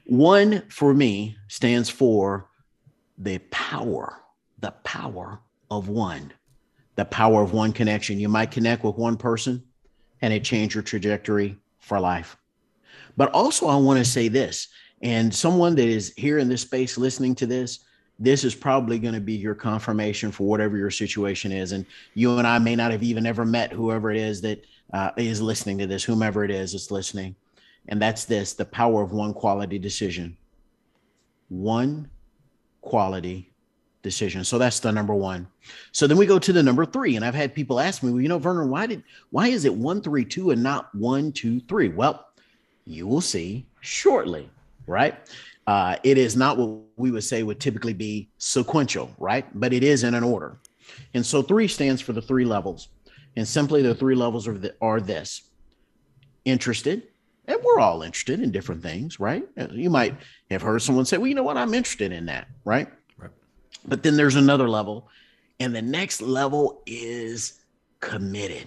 one 0.04 0.62
for 0.68 0.92
me 0.92 1.36
stands 1.48 1.88
for 1.88 2.48
the 3.18 3.38
power, 3.50 4.20
the 4.58 4.72
power 4.84 5.40
of 5.70 5.88
one, 5.88 6.32
the 6.96 7.04
power 7.04 7.42
of 7.42 7.52
one 7.52 7.72
connection. 7.72 8.18
You 8.18 8.28
might 8.28 8.50
connect 8.50 8.84
with 8.84 8.96
one 8.96 9.16
person 9.16 9.62
and 10.20 10.32
it 10.32 10.44
change 10.44 10.74
your 10.74 10.82
trajectory 10.82 11.56
for 11.80 12.00
life. 12.00 12.36
But 13.16 13.30
also, 13.32 13.66
I 13.66 13.76
want 13.76 13.98
to 13.98 14.04
say 14.04 14.28
this, 14.28 14.68
and 15.02 15.34
someone 15.34 15.74
that 15.74 15.88
is 15.88 16.12
here 16.16 16.38
in 16.38 16.48
this 16.48 16.62
space 16.62 16.96
listening 16.96 17.34
to 17.36 17.46
this, 17.46 17.80
this 18.18 18.44
is 18.44 18.54
probably 18.54 18.98
going 18.98 19.14
to 19.14 19.20
be 19.20 19.34
your 19.34 19.54
confirmation 19.54 20.30
for 20.30 20.46
whatever 20.46 20.76
your 20.76 20.90
situation 20.90 21.50
is. 21.50 21.72
And 21.72 21.84
you 22.14 22.38
and 22.38 22.46
I 22.46 22.58
may 22.58 22.76
not 22.76 22.92
have 22.92 23.02
even 23.02 23.26
ever 23.26 23.44
met 23.44 23.72
whoever 23.72 24.10
it 24.10 24.16
is 24.16 24.40
that 24.42 24.64
uh, 24.92 25.10
is 25.16 25.42
listening 25.42 25.78
to 25.78 25.86
this, 25.86 26.04
whomever 26.04 26.44
it 26.44 26.50
is 26.50 26.72
that's 26.72 26.90
listening 26.90 27.34
and 27.88 28.00
that's 28.00 28.24
this 28.24 28.54
the 28.54 28.64
power 28.64 29.02
of 29.02 29.12
one 29.12 29.34
quality 29.34 29.78
decision. 29.78 30.36
One 31.48 32.08
quality 32.80 33.52
decision. 34.02 34.44
So 34.44 34.58
that's 34.58 34.80
the 34.80 34.92
number 34.92 35.14
one. 35.14 35.46
So 35.92 36.06
then 36.06 36.16
we 36.16 36.26
go 36.26 36.38
to 36.38 36.52
the 36.52 36.62
number 36.62 36.84
three. 36.84 37.16
And 37.16 37.24
I've 37.24 37.34
had 37.34 37.54
people 37.54 37.80
ask 37.80 38.02
me, 38.02 38.10
well, 38.10 38.20
you 38.20 38.28
know, 38.28 38.38
Vernon, 38.38 38.68
why 38.68 38.86
did 38.86 39.02
why 39.30 39.48
is 39.48 39.64
it 39.64 39.74
one, 39.74 40.02
three, 40.02 40.24
two, 40.24 40.50
and 40.50 40.62
not 40.62 40.94
one, 40.94 41.32
two, 41.32 41.60
three? 41.60 41.88
Well, 41.88 42.26
you 42.84 43.06
will 43.06 43.20
see 43.20 43.66
shortly, 43.80 44.50
right? 44.86 45.16
Uh, 45.66 45.96
it 46.02 46.18
is 46.18 46.36
not 46.36 46.58
what 46.58 46.80
we 46.96 47.12
would 47.12 47.22
say 47.22 47.42
would 47.42 47.60
typically 47.60 47.92
be 47.92 48.28
sequential, 48.38 49.10
right? 49.18 49.46
But 49.58 49.72
it 49.72 49.84
is 49.84 50.02
in 50.02 50.14
an 50.14 50.24
order. 50.24 50.58
And 51.14 51.24
so 51.24 51.40
three 51.42 51.68
stands 51.68 52.02
for 52.02 52.12
the 52.12 52.22
three 52.22 52.44
levels. 52.44 52.88
And 53.36 53.46
simply 53.46 53.82
the 53.82 53.94
three 53.94 54.16
levels 54.16 54.48
are, 54.48 54.58
the, 54.58 54.74
are 54.80 55.00
this 55.00 55.42
interested, 56.44 57.04
and 57.46 57.58
we're 57.62 57.80
all 57.80 58.02
interested 58.02 58.40
in 58.40 58.52
different 58.52 58.82
things, 58.82 59.18
right? 59.18 59.44
Uh, 59.58 59.68
you 59.72 59.90
might 59.90 60.14
have 60.50 60.62
heard 60.62 60.80
someone 60.80 61.04
say, 61.04 61.18
well, 61.18 61.26
you 61.26 61.34
know 61.34 61.42
what? 61.42 61.56
I'm 61.56 61.74
interested 61.74 62.12
in 62.12 62.26
that, 62.26 62.46
right? 62.64 62.88
Right. 63.18 63.30
But 63.84 64.02
then 64.02 64.16
there's 64.16 64.36
another 64.36 64.68
level. 64.68 65.08
And 65.58 65.74
the 65.74 65.82
next 65.82 66.22
level 66.22 66.82
is 66.86 67.60
committed. 68.00 68.66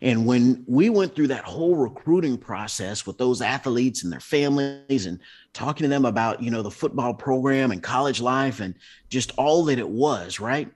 And 0.00 0.26
when 0.26 0.64
we 0.68 0.90
went 0.90 1.16
through 1.16 1.28
that 1.28 1.44
whole 1.44 1.74
recruiting 1.74 2.38
process 2.38 3.06
with 3.06 3.18
those 3.18 3.42
athletes 3.42 4.04
and 4.04 4.12
their 4.12 4.20
families 4.20 5.06
and 5.06 5.18
talking 5.52 5.84
to 5.84 5.88
them 5.88 6.04
about, 6.04 6.40
you 6.40 6.52
know, 6.52 6.62
the 6.62 6.70
football 6.70 7.12
program 7.12 7.72
and 7.72 7.82
college 7.82 8.20
life 8.20 8.60
and 8.60 8.74
just 9.08 9.32
all 9.36 9.64
that 9.64 9.78
it 9.78 9.88
was, 9.88 10.38
right? 10.38 10.70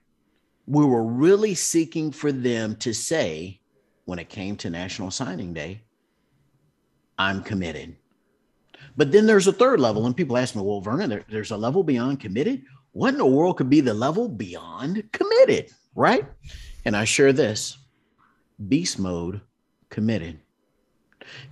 We 0.67 0.85
were 0.85 1.03
really 1.03 1.55
seeking 1.55 2.11
for 2.11 2.33
them 2.33 2.75
to 2.77 2.93
say, 2.93 3.61
when 4.05 4.19
it 4.19 4.27
came 4.27 4.57
to 4.57 4.69
National 4.69 5.11
Signing 5.11 5.53
Day, 5.53 5.83
I'm 7.17 7.43
committed. 7.43 7.95
But 8.95 9.11
then 9.11 9.25
there's 9.25 9.47
a 9.47 9.53
third 9.53 9.79
level, 9.79 10.05
and 10.05 10.15
people 10.15 10.37
ask 10.37 10.55
me, 10.55 10.61
well, 10.61 10.81
Vernon, 10.81 11.09
there, 11.09 11.25
there's 11.29 11.51
a 11.51 11.57
level 11.57 11.83
beyond 11.83 12.19
committed. 12.19 12.63
What 12.91 13.09
in 13.09 13.17
the 13.17 13.25
world 13.25 13.57
could 13.57 13.69
be 13.69 13.81
the 13.81 13.93
level 13.93 14.29
beyond 14.29 15.11
committed? 15.11 15.71
Right. 15.95 16.25
And 16.85 16.95
I 16.95 17.05
share 17.05 17.33
this 17.33 17.77
beast 18.67 18.99
mode 18.99 19.41
committed. 19.89 20.39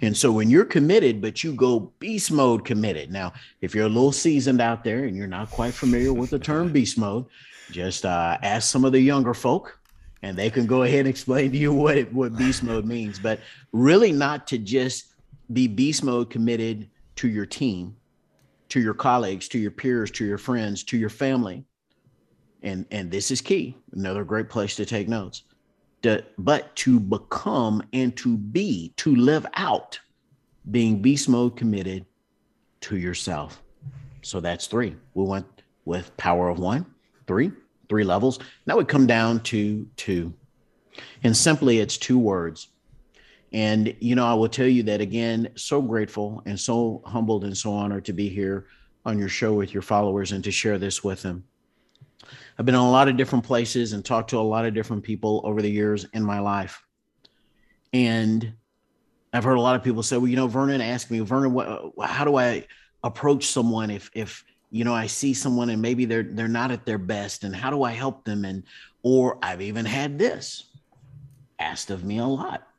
And 0.01 0.15
so 0.15 0.31
when 0.31 0.49
you're 0.49 0.65
committed, 0.65 1.21
but 1.21 1.43
you 1.43 1.53
go 1.53 1.91
beast 1.99 2.31
mode 2.31 2.65
committed. 2.65 3.11
Now, 3.11 3.33
if 3.61 3.73
you're 3.73 3.85
a 3.85 3.89
little 3.89 4.11
seasoned 4.11 4.61
out 4.61 4.83
there 4.83 5.05
and 5.05 5.15
you're 5.15 5.27
not 5.27 5.49
quite 5.49 5.73
familiar 5.73 6.13
with 6.13 6.29
the 6.29 6.39
term 6.39 6.71
beast 6.71 6.97
mode, 6.97 7.25
just 7.71 8.05
uh, 8.05 8.37
ask 8.43 8.69
some 8.69 8.83
of 8.83 8.91
the 8.91 8.99
younger 8.99 9.33
folk 9.33 9.79
and 10.23 10.37
they 10.37 10.49
can 10.49 10.67
go 10.67 10.83
ahead 10.83 10.99
and 10.99 11.07
explain 11.07 11.51
to 11.51 11.57
you 11.57 11.73
what 11.73 11.97
it, 11.97 12.13
what 12.13 12.37
beast 12.37 12.63
mode 12.63 12.85
means. 12.85 13.17
But 13.17 13.39
really, 13.71 14.11
not 14.11 14.45
to 14.47 14.57
just 14.57 15.10
be 15.53 15.67
beast 15.67 16.03
mode 16.03 16.29
committed 16.29 16.89
to 17.17 17.27
your 17.27 17.45
team, 17.45 17.95
to 18.69 18.79
your 18.79 18.93
colleagues, 18.93 19.47
to 19.49 19.59
your 19.59 19.71
peers, 19.71 20.11
to 20.11 20.25
your 20.25 20.37
friends, 20.37 20.83
to 20.85 20.97
your 20.97 21.09
family. 21.09 21.65
And 22.63 22.85
and 22.91 23.09
this 23.11 23.31
is 23.31 23.41
key. 23.41 23.75
Another 23.91 24.23
great 24.23 24.49
place 24.49 24.75
to 24.75 24.85
take 24.85 25.07
notes. 25.07 25.43
To, 26.03 26.25
but 26.39 26.75
to 26.77 26.99
become 26.99 27.83
and 27.93 28.15
to 28.17 28.35
be, 28.35 28.91
to 28.97 29.15
live 29.15 29.45
out 29.53 29.99
being 30.71 30.99
beast 30.99 31.29
mode 31.29 31.55
committed 31.55 32.05
to 32.81 32.97
yourself. 32.97 33.61
So 34.23 34.39
that's 34.39 34.65
three. 34.65 34.95
We 35.13 35.23
went 35.25 35.45
with 35.85 36.15
power 36.17 36.49
of 36.49 36.59
one, 36.59 36.85
three, 37.27 37.51
three 37.89 38.03
levels. 38.03 38.39
Now 38.65 38.77
we 38.77 38.85
come 38.85 39.05
down 39.05 39.41
to 39.41 39.87
two. 39.95 40.33
And 41.23 41.37
simply 41.37 41.79
it's 41.79 41.97
two 41.97 42.19
words 42.19 42.69
and, 43.53 43.93
you 43.99 44.15
know, 44.15 44.25
I 44.25 44.33
will 44.33 44.47
tell 44.47 44.67
you 44.67 44.83
that 44.83 45.01
again, 45.01 45.49
so 45.55 45.81
grateful 45.81 46.41
and 46.45 46.59
so 46.59 47.01
humbled 47.05 47.43
and 47.43 47.57
so 47.57 47.73
honored 47.73 48.05
to 48.05 48.13
be 48.13 48.29
here 48.29 48.67
on 49.05 49.19
your 49.19 49.27
show 49.27 49.53
with 49.53 49.73
your 49.73 49.81
followers 49.81 50.31
and 50.31 50.43
to 50.43 50.51
share 50.51 50.77
this 50.77 51.03
with 51.03 51.21
them. 51.21 51.43
I've 52.57 52.65
been 52.65 52.75
in 52.75 52.81
a 52.81 52.91
lot 52.91 53.09
of 53.09 53.17
different 53.17 53.43
places 53.43 53.93
and 53.93 54.05
talked 54.05 54.29
to 54.29 54.37
a 54.37 54.41
lot 54.41 54.65
of 54.65 54.73
different 54.73 55.03
people 55.03 55.41
over 55.43 55.61
the 55.61 55.69
years 55.69 56.05
in 56.13 56.23
my 56.23 56.39
life. 56.39 56.81
And 57.91 58.53
I've 59.33 59.43
heard 59.43 59.57
a 59.57 59.61
lot 59.61 59.75
of 59.75 59.83
people 59.83 60.03
say, 60.03 60.17
well, 60.17 60.27
you 60.27 60.35
know, 60.35 60.47
Vernon 60.47 60.79
asked 60.79 61.11
me, 61.11 61.19
Vernon, 61.19 61.53
what, 61.53 61.93
how 62.01 62.23
do 62.23 62.37
I 62.37 62.65
approach 63.03 63.47
someone 63.47 63.89
if, 63.89 64.09
if, 64.13 64.45
you 64.69 64.85
know, 64.85 64.93
I 64.93 65.07
see 65.07 65.33
someone 65.33 65.69
and 65.69 65.81
maybe 65.81 66.05
they're, 66.05 66.23
they're 66.23 66.47
not 66.47 66.71
at 66.71 66.85
their 66.85 66.97
best 66.97 67.43
and 67.43 67.53
how 67.53 67.69
do 67.69 67.83
I 67.83 67.91
help 67.91 68.23
them? 68.23 68.45
And, 68.45 68.63
or 69.03 69.39
I've 69.41 69.61
even 69.61 69.83
had 69.83 70.17
this 70.17 70.69
asked 71.59 71.89
of 71.89 72.05
me 72.05 72.19
a 72.19 72.25
lot 72.25 72.70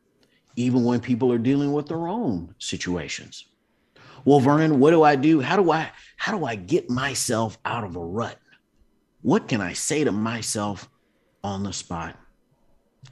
even 0.56 0.84
when 0.84 1.00
people 1.00 1.32
are 1.32 1.38
dealing 1.38 1.72
with 1.72 1.86
their 1.88 2.08
own 2.08 2.54
situations. 2.58 3.46
Well, 4.24 4.40
Vernon, 4.40 4.78
what 4.78 4.90
do 4.90 5.02
I 5.02 5.16
do? 5.16 5.40
How 5.40 5.56
do 5.56 5.70
I 5.72 5.90
how 6.16 6.36
do 6.36 6.44
I 6.44 6.54
get 6.54 6.88
myself 6.88 7.58
out 7.64 7.84
of 7.84 7.96
a 7.96 8.04
rut? 8.04 8.38
What 9.22 9.48
can 9.48 9.60
I 9.60 9.72
say 9.72 10.04
to 10.04 10.12
myself 10.12 10.88
on 11.42 11.62
the 11.62 11.72
spot? 11.72 12.16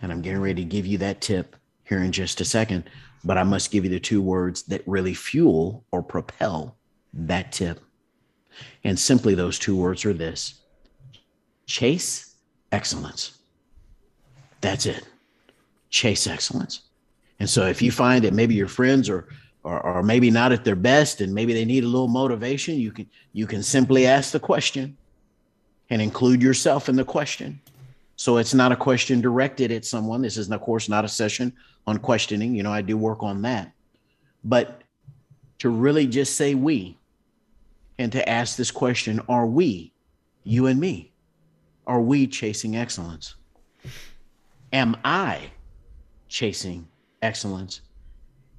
And 0.02 0.12
I'm 0.12 0.22
getting 0.22 0.40
ready 0.40 0.62
to 0.62 0.68
give 0.68 0.86
you 0.86 0.98
that 0.98 1.20
tip 1.20 1.56
here 1.84 2.02
in 2.02 2.12
just 2.12 2.40
a 2.40 2.44
second, 2.44 2.88
but 3.24 3.36
I 3.36 3.42
must 3.42 3.70
give 3.70 3.84
you 3.84 3.90
the 3.90 4.00
two 4.00 4.22
words 4.22 4.62
that 4.64 4.86
really 4.86 5.14
fuel 5.14 5.84
or 5.90 6.02
propel 6.02 6.76
that 7.12 7.52
tip. 7.52 7.80
And 8.84 8.98
simply 8.98 9.34
those 9.34 9.58
two 9.58 9.76
words 9.76 10.04
are 10.04 10.12
this 10.12 10.60
chase 11.66 12.36
excellence. 12.72 13.38
That's 14.60 14.86
it. 14.86 15.04
Chase 15.88 16.26
excellence. 16.26 16.82
And 17.40 17.48
so 17.48 17.66
if 17.66 17.82
you 17.82 17.90
find 17.90 18.24
that 18.24 18.34
maybe 18.34 18.54
your 18.54 18.68
friends 18.68 19.08
are, 19.08 19.26
are, 19.64 19.80
are 19.80 20.02
maybe 20.02 20.30
not 20.30 20.52
at 20.52 20.64
their 20.64 20.76
best 20.76 21.20
and 21.20 21.34
maybe 21.34 21.52
they 21.52 21.64
need 21.64 21.84
a 21.84 21.88
little 21.88 22.08
motivation, 22.08 22.76
you 22.76 22.92
can 22.92 23.08
you 23.32 23.46
can 23.46 23.62
simply 23.62 24.06
ask 24.06 24.30
the 24.30 24.40
question, 24.40 24.96
and 25.90 26.00
include 26.00 26.40
yourself 26.40 26.88
in 26.88 26.96
the 26.96 27.04
question. 27.04 27.60
So 28.16 28.36
it's 28.36 28.54
not 28.54 28.70
a 28.70 28.76
question 28.76 29.20
directed 29.20 29.72
at 29.72 29.84
someone. 29.84 30.22
This 30.22 30.36
is, 30.36 30.50
of 30.50 30.60
course, 30.60 30.88
not 30.88 31.04
a 31.04 31.08
session 31.08 31.52
on 31.86 31.98
questioning. 31.98 32.54
You 32.54 32.62
know, 32.62 32.72
I 32.72 32.82
do 32.82 32.96
work 32.96 33.22
on 33.22 33.42
that. 33.42 33.72
But 34.44 34.82
to 35.58 35.68
really 35.68 36.06
just 36.06 36.36
say 36.36 36.54
we 36.54 36.98
and 37.98 38.12
to 38.12 38.26
ask 38.28 38.56
this 38.56 38.70
question 38.70 39.20
Are 39.28 39.46
we, 39.46 39.92
you 40.44 40.66
and 40.66 40.78
me, 40.78 41.12
are 41.86 42.00
we 42.00 42.26
chasing 42.26 42.76
excellence? 42.76 43.34
Am 44.72 44.96
I 45.04 45.50
chasing 46.28 46.86
excellence? 47.22 47.82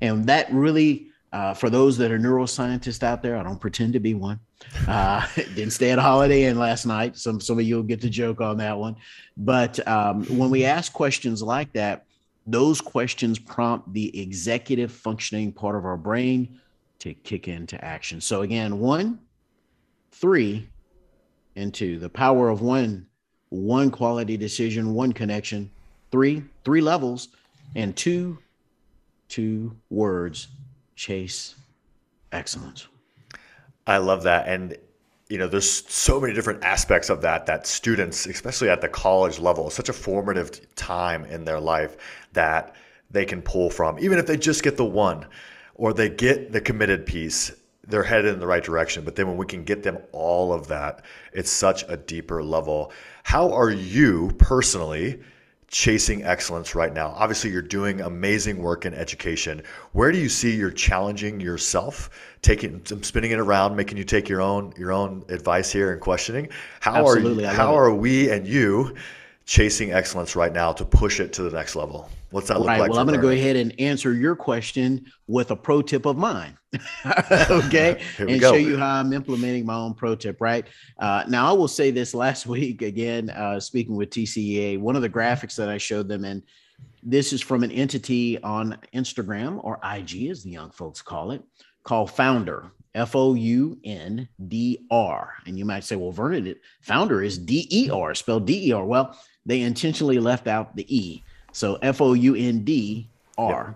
And 0.01 0.25
that 0.27 0.51
really, 0.51 1.07
uh, 1.31 1.53
for 1.53 1.69
those 1.69 1.97
that 1.97 2.11
are 2.11 2.19
neuroscientists 2.19 3.03
out 3.03 3.21
there, 3.21 3.37
I 3.37 3.43
don't 3.43 3.59
pretend 3.59 3.93
to 3.93 3.99
be 3.99 4.13
one. 4.13 4.39
Uh, 4.87 5.25
didn't 5.35 5.71
stay 5.71 5.91
at 5.91 5.99
Holiday 5.99 6.45
Inn 6.45 6.57
last 6.57 6.85
night. 6.85 7.17
Some 7.17 7.39
some 7.39 7.59
of 7.59 7.65
you 7.65 7.75
will 7.75 7.83
get 7.83 8.01
the 8.01 8.09
joke 8.09 8.41
on 8.41 8.57
that 8.57 8.77
one. 8.77 8.95
But 9.37 9.85
um, 9.87 10.25
when 10.25 10.49
we 10.49 10.65
ask 10.65 10.91
questions 10.91 11.41
like 11.41 11.71
that, 11.73 12.05
those 12.47 12.81
questions 12.81 13.37
prompt 13.39 13.93
the 13.93 14.19
executive 14.19 14.91
functioning 14.91 15.51
part 15.51 15.75
of 15.75 15.85
our 15.85 15.97
brain 15.97 16.59
to 16.99 17.13
kick 17.13 17.47
into 17.47 17.83
action. 17.83 18.21
So 18.21 18.41
again, 18.41 18.79
one, 18.79 19.19
three, 20.11 20.67
and 21.55 21.73
two. 21.73 21.99
The 21.99 22.09
power 22.09 22.49
of 22.49 22.61
one, 22.61 23.07
one 23.49 23.91
quality 23.91 24.37
decision, 24.37 24.93
one 24.93 25.11
connection. 25.11 25.69
Three, 26.11 26.43
three 26.65 26.81
levels, 26.81 27.29
and 27.75 27.95
two, 27.95 28.37
two 29.31 29.75
words. 29.89 30.49
Chase 30.95 31.55
excellence. 32.31 32.87
I 33.87 33.97
love 33.97 34.23
that. 34.23 34.47
And 34.47 34.77
you 35.29 35.37
know, 35.37 35.47
there's 35.47 35.89
so 35.89 36.19
many 36.19 36.33
different 36.33 36.61
aspects 36.61 37.09
of 37.09 37.21
that 37.21 37.45
that 37.45 37.65
students, 37.65 38.25
especially 38.25 38.69
at 38.69 38.81
the 38.81 38.89
college 38.89 39.39
level, 39.39 39.69
such 39.69 39.87
a 39.87 39.93
formative 39.93 40.75
time 40.75 41.23
in 41.23 41.45
their 41.45 41.59
life 41.59 41.95
that 42.33 42.75
they 43.09 43.23
can 43.23 43.41
pull 43.41 43.69
from. 43.69 43.97
Even 43.99 44.19
if 44.19 44.27
they 44.27 44.35
just 44.35 44.61
get 44.61 44.75
the 44.75 44.85
one 44.85 45.25
or 45.75 45.93
they 45.93 46.09
get 46.09 46.51
the 46.51 46.59
committed 46.59 47.05
piece, 47.05 47.53
they're 47.87 48.03
headed 48.03 48.33
in 48.33 48.41
the 48.41 48.47
right 48.47 48.63
direction. 48.63 49.05
But 49.05 49.15
then 49.15 49.27
when 49.27 49.37
we 49.37 49.45
can 49.45 49.63
get 49.63 49.83
them 49.83 49.99
all 50.11 50.51
of 50.51 50.67
that, 50.67 51.05
it's 51.31 51.49
such 51.49 51.85
a 51.87 51.95
deeper 51.95 52.43
level. 52.43 52.91
How 53.23 53.53
are 53.53 53.71
you 53.71 54.33
personally 54.37 55.21
chasing 55.71 56.23
excellence 56.23 56.75
right 56.75 56.93
now? 56.93 57.13
Obviously, 57.17 57.49
you're 57.49 57.61
doing 57.61 58.01
amazing 58.01 58.57
work 58.57 58.85
in 58.85 58.93
education. 58.93 59.63
Where 59.93 60.11
do 60.11 60.19
you 60.19 60.29
see 60.29 60.53
you're 60.53 60.69
challenging 60.69 61.39
yourself, 61.39 62.09
taking, 62.41 62.81
some 62.85 63.01
spinning 63.01 63.31
it 63.31 63.39
around, 63.39 63.75
making 63.75 63.97
you 63.97 64.03
take 64.03 64.29
your 64.29 64.41
own 64.41 64.73
your 64.77 64.91
own 64.91 65.23
advice 65.29 65.71
here 65.71 65.91
and 65.91 65.99
questioning? 65.99 66.49
How 66.81 67.07
Absolutely, 67.07 67.45
are 67.45 67.53
how 67.53 67.75
are 67.75 67.93
we 67.93 68.29
and 68.29 68.45
you 68.45 68.95
chasing 69.45 69.91
excellence 69.91 70.35
right 70.35 70.53
now 70.53 70.73
to 70.73 70.85
push 70.85 71.19
it 71.19 71.33
to 71.33 71.43
the 71.43 71.51
next 71.51 71.75
level? 71.75 72.09
What's 72.31 72.47
that 72.47 72.59
look 72.59 72.67
right, 72.67 72.79
like? 72.79 72.89
Well, 72.89 72.99
I'm 72.99 73.05
going 73.05 73.19
to 73.19 73.21
go 73.21 73.29
ahead 73.29 73.57
and 73.57 73.77
answer 73.79 74.13
your 74.13 74.35
question 74.35 75.05
with 75.27 75.51
a 75.51 75.55
pro 75.55 75.81
tip 75.81 76.05
of 76.05 76.17
mine. 76.17 76.57
okay. 77.49 78.01
and 78.17 78.39
go. 78.39 78.51
show 78.51 78.57
you 78.57 78.77
how 78.77 78.95
I'm 78.95 79.11
implementing 79.11 79.65
my 79.65 79.75
own 79.75 79.93
pro 79.93 80.15
tip, 80.15 80.39
right? 80.39 80.65
Uh, 80.97 81.25
now, 81.27 81.49
I 81.49 81.51
will 81.53 81.67
say 81.67 81.91
this 81.91 82.13
last 82.13 82.45
week 82.47 82.81
again, 82.81 83.29
uh, 83.29 83.59
speaking 83.59 83.95
with 83.95 84.09
TCEA, 84.09 84.79
one 84.79 84.95
of 84.95 85.01
the 85.01 85.09
graphics 85.09 85.55
that 85.57 85.69
I 85.69 85.77
showed 85.77 86.07
them, 86.07 86.23
and 86.23 86.41
this 87.03 87.33
is 87.33 87.41
from 87.41 87.63
an 87.63 87.71
entity 87.71 88.41
on 88.41 88.77
Instagram 88.93 89.61
or 89.63 89.79
IG, 89.83 90.29
as 90.29 90.43
the 90.43 90.51
young 90.51 90.71
folks 90.71 91.01
call 91.01 91.31
it, 91.31 91.43
called 91.83 92.09
Foundr. 92.11 92.71
F 92.93 93.15
O 93.15 93.35
U 93.35 93.79
N 93.85 94.27
D 94.49 94.85
R. 94.91 95.33
And 95.45 95.57
you 95.57 95.63
might 95.63 95.85
say, 95.85 95.95
well, 95.95 96.11
Vernon, 96.11 96.45
it 96.45 96.59
founder 96.81 97.23
is 97.23 97.37
D 97.37 97.65
E 97.71 97.89
R, 97.89 98.13
spelled 98.13 98.45
D 98.45 98.67
E 98.67 98.73
R. 98.73 98.83
Well, 98.83 99.17
they 99.45 99.61
intentionally 99.61 100.19
left 100.19 100.47
out 100.47 100.75
the 100.75 100.85
E. 100.93 101.23
So 101.51 101.75
F 101.81 102.01
O 102.01 102.13
U 102.13 102.35
N 102.35 102.63
D 102.63 103.09
R. 103.37 103.75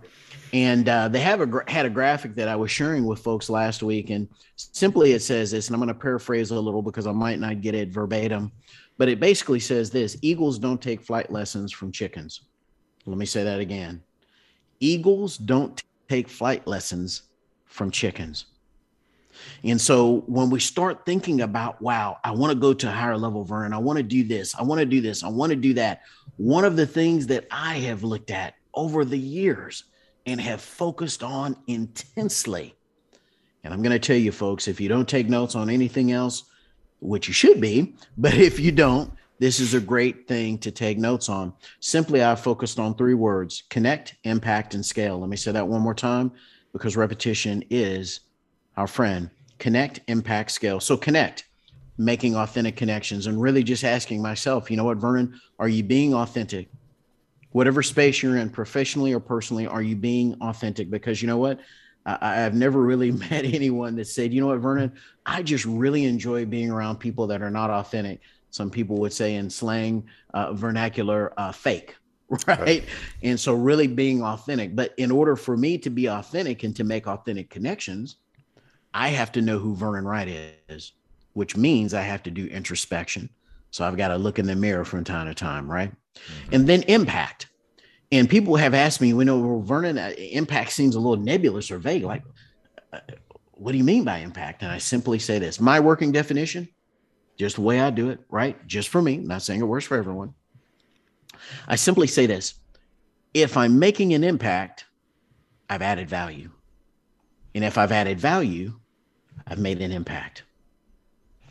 And 0.54 0.88
uh, 0.88 1.10
they 1.10 1.20
have 1.20 1.42
a 1.42 1.64
had 1.70 1.86
a 1.86 1.90
graphic 1.90 2.36
that 2.36 2.48
I 2.48 2.56
was 2.56 2.72
sharing 2.72 3.06
with 3.06 3.20
folks 3.20 3.50
last 3.50 3.84
week, 3.84 4.10
and 4.10 4.28
simply 4.56 5.12
it 5.12 5.22
says 5.22 5.52
this, 5.52 5.68
and 5.68 5.76
I'm 5.76 5.82
going 5.82 5.94
to 5.94 6.00
paraphrase 6.00 6.52
a 6.52 6.60
little 6.60 6.82
because 6.82 7.08
I 7.08 7.12
might 7.12 7.40
not 7.40 7.62
get 7.62 7.76
it 7.76 7.90
verbatim, 7.90 8.52
but 8.98 9.10
it 9.10 9.20
basically 9.20 9.60
says 9.60 9.90
this: 9.90 10.18
Eagles 10.22 10.58
don't 10.58 10.82
take 10.82 11.02
flight 11.02 11.32
lessons 11.32 11.74
from 11.74 11.92
chickens. 11.92 12.42
Let 13.06 13.18
me 13.18 13.26
say 13.26 13.44
that 13.44 13.60
again: 13.60 14.02
Eagles 14.80 15.38
don't 15.38 15.84
take 16.08 16.30
flight 16.30 16.66
lessons 16.68 17.24
from 17.66 17.92
chickens. 17.92 18.46
And 19.64 19.80
so 19.80 20.24
when 20.28 20.50
we 20.50 20.60
start 20.60 21.06
thinking 21.06 21.42
about, 21.42 21.82
wow, 21.82 22.18
I 22.24 22.32
want 22.32 22.54
to 22.54 22.60
go 22.60 22.74
to 22.74 22.88
a 22.88 22.92
higher 22.92 23.18
level, 23.18 23.44
Vern, 23.44 23.74
I 23.74 23.78
want 23.78 23.98
to 23.98 24.04
do 24.04 24.24
this, 24.24 24.56
I 24.56 24.64
want 24.64 24.80
to 24.80 24.86
do 24.86 25.02
this, 25.02 25.24
I 25.24 25.28
want 25.28 25.50
to 25.50 25.56
do 25.58 25.74
that. 25.74 26.04
One 26.38 26.66
of 26.66 26.76
the 26.76 26.88
things 26.88 27.28
that 27.28 27.48
I 27.50 27.76
have 27.76 28.04
looked 28.04 28.32
at 28.32 28.56
over 28.74 29.06
the 29.06 29.20
years 29.20 29.86
and 30.26 30.42
have 30.42 30.62
focused 30.62 31.24
on 31.24 31.56
intensely. 31.68 32.76
And 33.64 33.74
I'm 33.74 33.82
going 33.82 33.92
to 33.92 34.00
tell 34.00 34.18
you, 34.18 34.32
folks, 34.32 34.68
if 34.68 34.80
you 34.80 34.90
don't 34.90 35.08
take 35.08 35.30
notes 35.30 35.56
on 35.56 35.70
anything 35.70 36.12
else, 36.12 36.44
which 37.00 37.28
you 37.28 37.34
should 37.34 37.62
be, 37.62 37.96
but 38.18 38.34
if 38.34 38.60
you 38.60 38.72
don't, 38.72 39.12
this 39.38 39.60
is 39.60 39.74
a 39.74 39.82
great 39.82 40.28
thing 40.28 40.58
to 40.60 40.72
take 40.72 40.98
notes 40.98 41.28
on. 41.28 41.54
Simply, 41.82 42.24
I 42.24 42.36
focused 42.36 42.80
on 42.80 42.96
three 42.96 43.14
words 43.14 43.64
connect, 43.70 44.16
impact, 44.24 44.76
and 44.76 44.86
scale. 44.86 45.20
Let 45.20 45.30
me 45.30 45.36
say 45.36 45.52
that 45.52 45.68
one 45.68 45.82
more 45.82 45.94
time 45.94 46.32
because 46.72 46.96
repetition 46.96 47.64
is 47.70 48.22
our 48.78 48.88
friend. 48.88 49.30
Connect, 49.58 50.00
impact, 50.08 50.52
scale. 50.52 50.80
So 50.80 50.96
connect, 50.96 51.46
making 51.98 52.36
authentic 52.36 52.76
connections 52.76 53.28
and 53.28 53.42
really 53.42 53.64
just 53.64 53.84
asking 53.84 54.22
myself, 54.22 54.70
you 54.70 54.78
know 54.78 54.84
what, 54.84 54.98
Vernon, 54.98 55.40
are 55.60 55.70
you 55.70 55.84
being 55.84 56.14
authentic? 56.14 56.68
Whatever 57.52 57.82
space 57.82 58.22
you're 58.22 58.38
in, 58.38 58.50
professionally 58.50 59.14
or 59.14 59.20
personally, 59.20 59.66
are 59.66 59.82
you 59.82 59.96
being 59.96 60.36
authentic? 60.42 60.90
Because 60.90 61.22
you 61.22 61.28
know 61.28 61.38
what? 61.38 61.60
I, 62.06 62.36
have 62.36 62.54
never 62.54 62.82
really 62.82 63.12
met 63.32 63.46
anyone 63.46 63.96
that 63.96 64.08
said, 64.08 64.34
you 64.34 64.42
know 64.42 64.48
what, 64.48 64.60
Vernon, 64.60 64.94
I 65.26 65.42
just 65.42 65.66
really 65.66 66.06
enjoy 66.06 66.46
being 66.46 66.70
around 66.70 66.98
people 66.98 67.28
that 67.28 67.42
are 67.42 67.52
not 67.52 67.70
authentic. 67.70 68.20
Some 68.52 68.70
people 68.70 68.98
would 68.98 69.14
say 69.14 69.36
in 69.36 69.50
slang 69.50 70.06
uh, 70.34 70.54
vernacular, 70.54 71.34
uh, 71.38 71.52
fake, 71.52 71.96
right? 72.48 72.60
right? 72.60 72.86
And 73.24 73.40
so, 73.40 73.54
really 73.54 73.88
being 73.88 74.24
authentic. 74.24 74.76
But 74.76 74.94
in 74.98 75.12
order 75.12 75.36
for 75.36 75.58
me 75.58 75.78
to 75.80 75.90
be 75.90 76.08
authentic 76.08 76.64
and 76.64 76.76
to 76.76 76.84
make 76.84 77.08
authentic 77.08 77.50
connections, 77.50 78.18
I 78.94 79.10
have 79.10 79.32
to 79.34 79.42
know 79.42 79.60
who 79.60 79.76
Vernon 79.76 80.06
Wright 80.06 80.56
is, 80.70 80.94
which 81.36 81.56
means 81.56 81.94
I 81.94 82.02
have 82.02 82.24
to 82.24 82.32
do 82.32 82.48
introspection. 82.48 83.30
So 83.70 83.86
I've 83.86 83.98
got 83.98 84.08
to 84.08 84.18
look 84.18 84.40
in 84.40 84.48
the 84.48 84.56
mirror 84.56 84.86
from 84.86 85.04
time 85.04 85.28
to 85.28 85.36
time, 85.36 85.70
right? 85.70 85.92
Mm-hmm. 85.92 86.56
And 86.56 86.68
then 86.68 86.84
impact. 86.84 87.48
And 88.10 88.30
people 88.30 88.56
have 88.56 88.74
asked 88.74 89.02
me, 89.02 89.14
we 89.14 89.26
know, 89.26 89.60
Vernon, 89.60 89.98
uh, 89.98 90.14
impact 90.18 90.72
seems 90.72 90.96
a 90.96 91.00
little 91.00 91.22
nebulous 91.22 91.70
or 91.72 91.78
vague. 91.78 92.04
Like, 92.04 92.24
uh, 92.94 93.00
what 93.52 93.74
do 93.74 93.78
you 93.78 93.84
mean 93.84 94.06
by 94.06 94.20
impact? 94.20 94.64
And 94.64 94.72
I 94.72 94.78
simply 94.78 95.20
say 95.20 95.38
this 95.38 95.60
my 95.60 95.82
working 95.82 96.14
definition, 96.14 96.70
just 97.38 97.58
the 97.58 97.64
way 97.64 97.82
I 97.82 97.90
do 97.90 98.10
it, 98.10 98.20
right? 98.30 98.66
Just 98.66 98.88
for 98.88 99.02
me, 99.02 99.18
not 99.18 99.42
saying 99.42 99.60
it 99.60 99.66
works 99.66 99.86
for 99.86 99.98
everyone. 99.98 100.34
I 101.68 101.76
simply 101.76 102.08
say 102.08 102.28
this 102.28 102.54
if 103.34 103.58
I'm 103.58 103.78
making 103.78 104.14
an 104.14 104.24
impact, 104.24 104.86
I've 105.70 105.82
added 105.82 106.08
value. 106.08 106.52
And 107.54 107.66
if 107.66 107.78
I've 107.78 107.92
added 107.92 108.22
value, 108.22 108.80
I've 109.46 109.60
made 109.60 109.82
an 109.82 109.92
impact. 109.92 110.45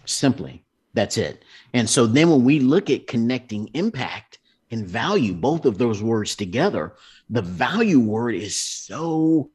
Simply, 0.07 0.65
that's 0.93 1.19
it. 1.19 1.45
And 1.73 1.89
so 1.89 2.07
then 2.07 2.31
when 2.31 2.45
we 2.45 2.61
look 2.61 2.91
at 2.91 3.07
connecting 3.07 3.69
impact 3.75 4.39
and 4.71 4.87
value, 4.87 5.35
both 5.35 5.65
of 5.65 5.79
those 5.79 6.03
words 6.03 6.37
together, 6.37 6.95
the 7.31 7.43
value 7.43 8.01
word 8.01 8.35
is 8.35 8.57
so 8.57 9.51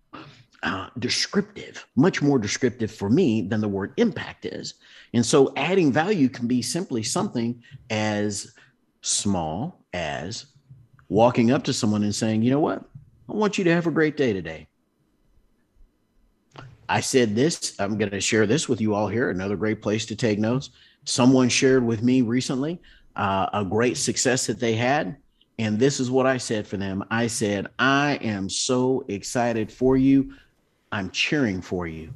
uh, 0.63 0.89
descriptive, 0.99 1.85
much 1.95 2.21
more 2.21 2.39
descriptive 2.39 2.91
for 2.91 3.09
me 3.09 3.41
than 3.41 3.61
the 3.61 3.67
word 3.67 3.93
impact 3.97 4.45
is. 4.45 4.75
And 5.13 5.25
so 5.25 5.53
adding 5.55 5.91
value 5.91 6.29
can 6.29 6.47
be 6.47 6.61
simply 6.61 7.03
something 7.03 7.63
as 7.89 8.53
small 9.01 9.85
as 9.93 10.47
walking 11.07 11.51
up 11.51 11.63
to 11.63 11.73
someone 11.73 12.03
and 12.03 12.13
saying, 12.13 12.41
you 12.41 12.51
know 12.51 12.59
what? 12.59 12.83
I 13.29 13.33
want 13.33 13.57
you 13.57 13.63
to 13.65 13.73
have 13.73 13.87
a 13.87 13.91
great 13.91 14.17
day 14.17 14.33
today. 14.33 14.68
I 16.89 17.01
said 17.01 17.35
this, 17.35 17.79
I'm 17.79 17.97
going 17.97 18.11
to 18.11 18.19
share 18.19 18.47
this 18.47 18.67
with 18.67 18.81
you 18.81 18.95
all 18.95 19.07
here. 19.07 19.29
Another 19.29 19.55
great 19.55 19.81
place 19.81 20.07
to 20.07 20.15
take 20.15 20.39
notes. 20.39 20.71
Someone 21.05 21.47
shared 21.47 21.85
with 21.85 22.01
me 22.01 22.21
recently 22.21 22.81
uh, 23.15 23.47
a 23.53 23.63
great 23.63 23.95
success 23.95 24.47
that 24.47 24.59
they 24.59 24.73
had. 24.73 25.15
And 25.59 25.77
this 25.77 25.99
is 25.99 26.09
what 26.09 26.25
I 26.25 26.37
said 26.37 26.65
for 26.65 26.77
them 26.77 27.03
I 27.11 27.27
said, 27.27 27.67
I 27.77 28.13
am 28.21 28.49
so 28.49 29.05
excited 29.07 29.71
for 29.71 29.97
you. 29.97 30.33
I'm 30.91 31.11
cheering 31.11 31.61
for 31.61 31.85
you. 31.85 32.11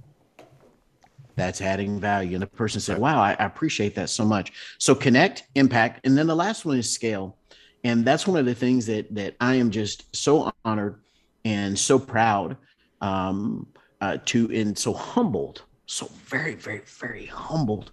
That's 1.36 1.62
adding 1.62 2.00
value. 2.00 2.36
And 2.36 2.42
the 2.42 2.48
person 2.48 2.80
said, 2.80 2.98
Wow, 2.98 3.22
I, 3.22 3.34
appreciate 3.34 3.96
that 3.96 4.10
so 4.10 4.26
much. 4.26 4.54
So 4.78 4.96
connect, 4.96 5.44
impact. 5.56 6.06
And 6.06 6.18
then 6.18 6.28
the 6.28 6.36
last 6.36 6.66
one 6.66 6.78
is 6.78 6.92
scale. 6.92 7.38
And 7.84 8.06
that's 8.06 8.26
one 8.26 8.40
of 8.40 8.46
the 8.46 8.56
things 8.56 8.86
that 8.86 9.14
that 9.14 9.36
I 9.42 9.56
am 9.56 9.72
just 9.72 10.16
so 10.16 10.52
honored 10.64 11.02
and 11.44 11.78
so 11.78 12.00
proud 12.00 12.56
um, 13.02 13.68
uh, 14.04 14.18
to 14.26 14.52
and 14.54 14.78
so 14.78 14.92
humbled, 14.92 15.64
so 15.86 16.10
very, 16.26 16.56
very, 16.56 16.82
very 17.00 17.26
humbled 17.26 17.92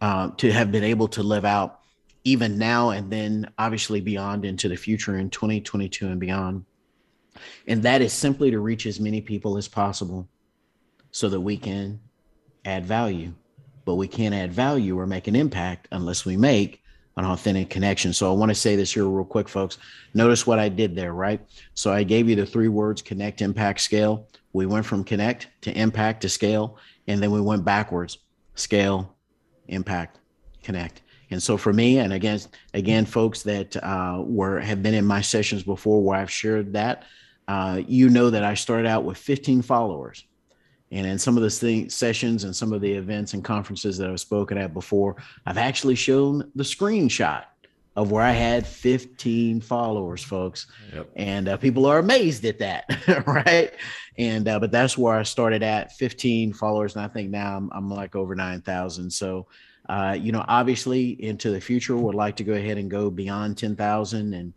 uh, 0.00 0.30
to 0.38 0.50
have 0.50 0.72
been 0.72 0.82
able 0.82 1.06
to 1.06 1.22
live 1.22 1.44
out 1.44 1.80
even 2.24 2.56
now 2.56 2.90
and 2.90 3.12
then 3.12 3.46
obviously 3.58 4.00
beyond 4.00 4.46
into 4.46 4.70
the 4.70 4.76
future 4.76 5.18
in 5.18 5.28
2022 5.28 6.06
and 6.06 6.18
beyond. 6.18 6.64
And 7.66 7.82
that 7.82 8.00
is 8.00 8.14
simply 8.14 8.52
to 8.52 8.58
reach 8.58 8.86
as 8.86 8.98
many 8.98 9.20
people 9.20 9.58
as 9.58 9.68
possible 9.68 10.26
so 11.10 11.28
that 11.28 11.40
we 11.40 11.58
can 11.58 12.00
add 12.64 12.86
value. 12.86 13.34
But 13.84 13.96
we 13.96 14.08
can't 14.08 14.34
add 14.34 14.50
value 14.50 14.98
or 14.98 15.06
make 15.06 15.28
an 15.28 15.36
impact 15.36 15.88
unless 15.92 16.24
we 16.24 16.38
make 16.38 16.82
an 17.16 17.24
authentic 17.24 17.70
connection. 17.70 18.12
So 18.12 18.30
I 18.30 18.34
want 18.36 18.50
to 18.50 18.54
say 18.54 18.76
this 18.76 18.92
here 18.92 19.06
real 19.08 19.24
quick, 19.24 19.48
folks. 19.48 19.78
Notice 20.14 20.46
what 20.46 20.58
I 20.58 20.68
did 20.68 20.96
there, 20.96 21.12
right? 21.12 21.40
So 21.74 21.92
I 21.92 22.02
gave 22.02 22.28
you 22.28 22.36
the 22.36 22.46
three 22.46 22.68
words 22.68 23.02
connect, 23.02 23.40
impact, 23.40 23.80
scale. 23.80 24.28
We 24.52 24.66
went 24.66 24.86
from 24.86 25.04
connect 25.04 25.48
to 25.62 25.72
impact 25.78 26.22
to 26.22 26.28
scale, 26.28 26.78
and 27.06 27.22
then 27.22 27.30
we 27.30 27.40
went 27.40 27.64
backwards 27.64 28.18
scale, 28.56 29.14
impact, 29.68 30.20
connect. 30.62 31.02
And 31.30 31.42
so 31.42 31.56
for 31.56 31.72
me, 31.72 31.98
and 31.98 32.12
again, 32.12 32.40
again, 32.74 33.06
folks 33.06 33.42
that 33.42 33.76
uh, 33.82 34.22
were 34.24 34.60
have 34.60 34.82
been 34.82 34.94
in 34.94 35.04
my 35.04 35.20
sessions 35.20 35.62
before 35.62 36.02
where 36.02 36.18
I've 36.18 36.30
shared 36.30 36.74
that, 36.74 37.04
uh, 37.48 37.80
you 37.86 38.08
know 38.08 38.30
that 38.30 38.44
I 38.44 38.54
started 38.54 38.86
out 38.86 39.04
with 39.04 39.18
15 39.18 39.62
followers. 39.62 40.24
And 40.94 41.08
in 41.08 41.18
some 41.18 41.36
of 41.36 41.42
the 41.42 41.50
th- 41.50 41.90
sessions 41.90 42.44
and 42.44 42.54
some 42.54 42.72
of 42.72 42.80
the 42.80 42.92
events 42.92 43.34
and 43.34 43.42
conferences 43.42 43.98
that 43.98 44.08
I've 44.08 44.20
spoken 44.20 44.56
at 44.56 44.72
before, 44.72 45.16
I've 45.44 45.58
actually 45.58 45.96
shown 45.96 46.52
the 46.54 46.62
screenshot 46.62 47.46
of 47.96 48.12
where 48.12 48.22
I 48.22 48.30
had 48.30 48.64
15 48.64 49.60
followers, 49.60 50.22
folks. 50.22 50.68
Yep. 50.94 51.10
And 51.16 51.48
uh, 51.48 51.56
people 51.56 51.86
are 51.86 51.98
amazed 51.98 52.44
at 52.44 52.60
that, 52.60 52.84
right? 53.26 53.72
And 54.18 54.46
uh, 54.46 54.60
but 54.60 54.70
that's 54.70 54.96
where 54.96 55.14
I 55.14 55.24
started 55.24 55.64
at 55.64 55.90
15 55.92 56.52
followers, 56.52 56.94
and 56.94 57.04
I 57.04 57.08
think 57.08 57.28
now 57.30 57.56
I'm, 57.56 57.70
I'm 57.72 57.90
like 57.90 58.14
over 58.14 58.36
9,000. 58.36 59.10
So, 59.10 59.48
uh, 59.88 60.16
you 60.18 60.30
know, 60.30 60.44
obviously 60.46 61.20
into 61.20 61.50
the 61.50 61.60
future, 61.60 61.96
would 61.96 62.14
like 62.14 62.36
to 62.36 62.44
go 62.44 62.52
ahead 62.52 62.78
and 62.78 62.88
go 62.88 63.10
beyond 63.10 63.58
10,000 63.58 64.32
and 64.32 64.52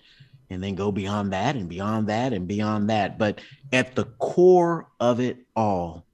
and 0.50 0.64
then 0.64 0.76
go 0.76 0.94
beyond 0.94 1.34
that 1.34 1.56
and 1.56 1.68
beyond 1.68 2.08
that 2.08 2.32
and 2.32 2.48
beyond 2.48 2.90
that. 2.90 3.18
But 3.18 3.42
at 3.74 3.96
the 3.96 4.06
core 4.20 4.88
of 5.00 5.20
it 5.20 5.40
all 5.56 6.07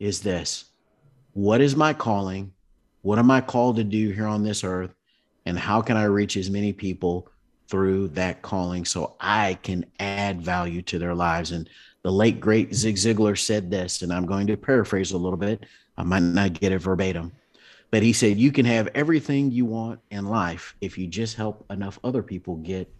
is 0.00 0.20
this: 0.20 0.64
What 1.34 1.60
is 1.60 1.76
my 1.76 1.92
calling? 1.92 2.52
What 3.02 3.18
am 3.18 3.30
I 3.30 3.40
called 3.40 3.76
to 3.76 3.84
do 3.84 4.10
here 4.10 4.26
on 4.26 4.42
this 4.42 4.64
earth? 4.64 4.94
And 5.46 5.58
how 5.58 5.80
can 5.80 5.96
I 5.96 6.04
reach 6.04 6.36
as 6.36 6.50
many 6.50 6.72
people 6.72 7.28
through 7.68 8.08
that 8.08 8.42
calling 8.42 8.84
so 8.84 9.14
I 9.20 9.58
can 9.62 9.86
add 10.00 10.42
value 10.42 10.82
to 10.82 10.98
their 10.98 11.14
lives? 11.14 11.52
And 11.52 11.68
the 12.02 12.12
late 12.12 12.40
great 12.40 12.74
Zig 12.74 12.96
Ziglar 12.96 13.38
said 13.38 13.70
this, 13.70 14.02
and 14.02 14.12
I'm 14.12 14.26
going 14.26 14.46
to 14.48 14.56
paraphrase 14.56 15.12
a 15.12 15.18
little 15.18 15.38
bit. 15.38 15.64
I 15.96 16.02
might 16.02 16.22
not 16.22 16.54
get 16.54 16.72
it 16.72 16.78
verbatim, 16.78 17.32
but 17.90 18.02
he 18.02 18.12
said, 18.12 18.38
You 18.38 18.52
can 18.52 18.64
have 18.66 18.88
everything 18.94 19.50
you 19.50 19.64
want 19.64 20.00
in 20.10 20.26
life 20.26 20.74
if 20.80 20.96
you 20.98 21.06
just 21.06 21.36
help 21.36 21.64
enough 21.70 21.98
other 22.04 22.22
people 22.22 22.56
get 22.56 22.92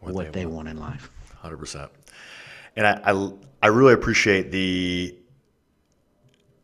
what, 0.00 0.14
what 0.14 0.32
they, 0.32 0.40
they 0.40 0.46
want. 0.46 0.66
want. 0.66 0.68
in 0.68 0.78
life. 0.78 1.10
100%. 1.42 1.88
And 2.76 2.86
I, 2.86 3.00
I, 3.04 3.32
I 3.62 3.66
really 3.68 3.94
appreciate 3.94 4.50
the 4.50 5.16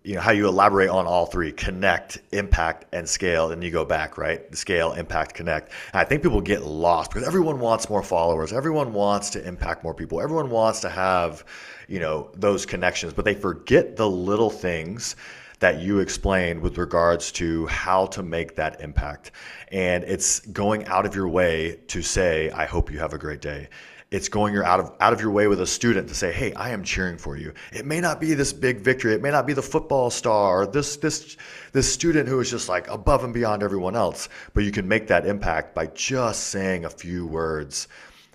you 0.02 0.14
know 0.14 0.20
how 0.20 0.30
you 0.30 0.48
elaborate 0.48 0.88
on 0.88 1.06
all 1.06 1.26
three 1.26 1.52
connect 1.52 2.20
impact 2.32 2.86
and 2.92 3.08
scale 3.08 3.50
and 3.50 3.62
you 3.62 3.70
go 3.70 3.84
back 3.84 4.16
right? 4.16 4.54
Scale 4.56 4.92
impact 4.92 5.34
connect. 5.34 5.72
And 5.92 6.00
i 6.00 6.04
think 6.04 6.22
people 6.22 6.40
get 6.40 6.62
lost 6.62 7.10
because 7.10 7.26
everyone 7.26 7.60
wants 7.60 7.90
more 7.90 8.02
followers. 8.02 8.52
Everyone 8.52 8.92
wants 8.92 9.30
to 9.30 9.46
impact 9.46 9.84
more 9.84 9.94
people. 9.94 10.20
Everyone 10.20 10.50
wants 10.50 10.80
to 10.80 10.88
have 10.88 11.44
you 11.88 12.00
know 12.00 12.30
those 12.34 12.64
connections 12.64 13.12
but 13.12 13.24
they 13.24 13.34
forget 13.34 13.96
the 13.96 14.08
little 14.08 14.50
things 14.50 15.16
that 15.58 15.80
you 15.80 15.98
explained 15.98 16.58
with 16.62 16.78
regards 16.78 17.30
to 17.32 17.66
how 17.66 18.06
to 18.06 18.22
make 18.22 18.56
that 18.56 18.80
impact. 18.80 19.32
And 19.70 20.02
it's 20.04 20.40
going 20.40 20.86
out 20.86 21.04
of 21.04 21.14
your 21.14 21.28
way 21.28 21.78
to 21.88 22.00
say 22.00 22.50
i 22.50 22.64
hope 22.64 22.90
you 22.90 22.98
have 22.98 23.12
a 23.12 23.18
great 23.18 23.42
day 23.42 23.68
it's 24.10 24.28
going 24.28 24.52
your 24.52 24.64
out 24.64 24.80
of 24.80 24.92
out 25.00 25.12
of 25.12 25.20
your 25.20 25.30
way 25.30 25.46
with 25.46 25.60
a 25.60 25.66
student 25.66 26.08
to 26.08 26.14
say, 26.14 26.32
"Hey, 26.32 26.52
I 26.54 26.70
am 26.70 26.82
cheering 26.82 27.16
for 27.16 27.36
you." 27.36 27.52
It 27.72 27.86
may 27.86 28.00
not 28.00 28.20
be 28.20 28.34
this 28.34 28.52
big 28.52 28.80
victory. 28.80 29.14
It 29.14 29.22
may 29.22 29.30
not 29.30 29.46
be 29.46 29.52
the 29.52 29.62
football 29.62 30.10
star 30.10 30.62
or 30.62 30.66
this 30.66 30.96
this 30.96 31.36
this 31.72 31.92
student 31.92 32.28
who 32.28 32.40
is 32.40 32.50
just 32.50 32.68
like 32.68 32.88
above 32.88 33.22
and 33.22 33.32
beyond 33.32 33.62
everyone 33.62 33.94
else, 33.94 34.28
but 34.52 34.64
you 34.64 34.72
can 34.72 34.88
make 34.88 35.06
that 35.08 35.26
impact 35.26 35.74
by 35.74 35.86
just 35.86 36.48
saying 36.48 36.84
a 36.84 36.90
few 36.90 37.26
words 37.26 37.86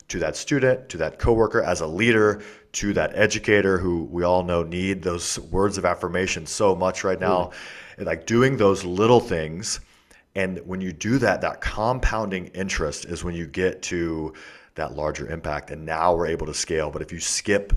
to 0.07 0.19
that 0.19 0.37
student, 0.37 0.87
to 0.89 0.97
that 0.97 1.19
coworker 1.19 1.61
as 1.61 1.81
a 1.81 1.87
leader, 1.87 2.41
to 2.73 2.93
that 2.93 3.11
educator 3.15 3.77
who 3.77 4.05
we 4.05 4.23
all 4.23 4.43
know 4.43 4.63
need 4.63 5.01
those 5.01 5.39
words 5.39 5.77
of 5.77 5.83
affirmation 5.83 6.45
so 6.45 6.75
much 6.75 7.03
right 7.03 7.19
now. 7.19 7.51
Mm. 7.97 8.05
Like 8.05 8.25
doing 8.25 8.57
those 8.57 8.85
little 8.85 9.19
things 9.19 9.79
and 10.35 10.59
when 10.65 10.81
you 10.81 10.91
do 10.91 11.17
that, 11.19 11.41
that 11.41 11.61
compounding 11.61 12.47
interest 12.47 13.05
is 13.05 13.23
when 13.23 13.35
you 13.35 13.47
get 13.47 13.81
to 13.83 14.33
that 14.75 14.95
larger 14.95 15.29
impact. 15.29 15.71
And 15.71 15.85
now 15.85 16.15
we're 16.15 16.27
able 16.27 16.45
to 16.47 16.53
scale. 16.53 16.91
But 16.91 17.01
if 17.01 17.11
you 17.11 17.19
skip, 17.19 17.73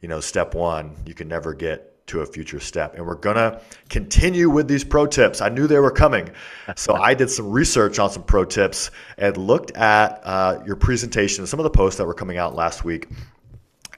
you 0.00 0.08
know, 0.08 0.20
step 0.20 0.54
one, 0.54 0.96
you 1.04 1.14
can 1.14 1.28
never 1.28 1.52
get 1.54 1.92
to 2.06 2.20
a 2.20 2.26
future 2.26 2.60
step. 2.60 2.94
And 2.94 3.06
we're 3.06 3.16
gonna 3.16 3.60
continue 3.88 4.48
with 4.48 4.68
these 4.68 4.84
pro 4.84 5.06
tips. 5.06 5.40
I 5.40 5.48
knew 5.48 5.66
they 5.66 5.80
were 5.80 5.90
coming, 5.90 6.30
so 6.76 6.94
I 6.94 7.14
did 7.14 7.30
some 7.30 7.50
research 7.50 7.98
on 7.98 8.10
some 8.10 8.22
pro 8.22 8.44
tips 8.44 8.90
and 9.18 9.36
looked 9.36 9.72
at 9.72 10.20
uh, 10.24 10.62
your 10.64 10.76
presentation, 10.76 11.42
and 11.42 11.48
some 11.48 11.58
of 11.58 11.64
the 11.64 11.70
posts 11.70 11.98
that 11.98 12.06
were 12.06 12.14
coming 12.14 12.38
out 12.38 12.54
last 12.54 12.84
week, 12.84 13.08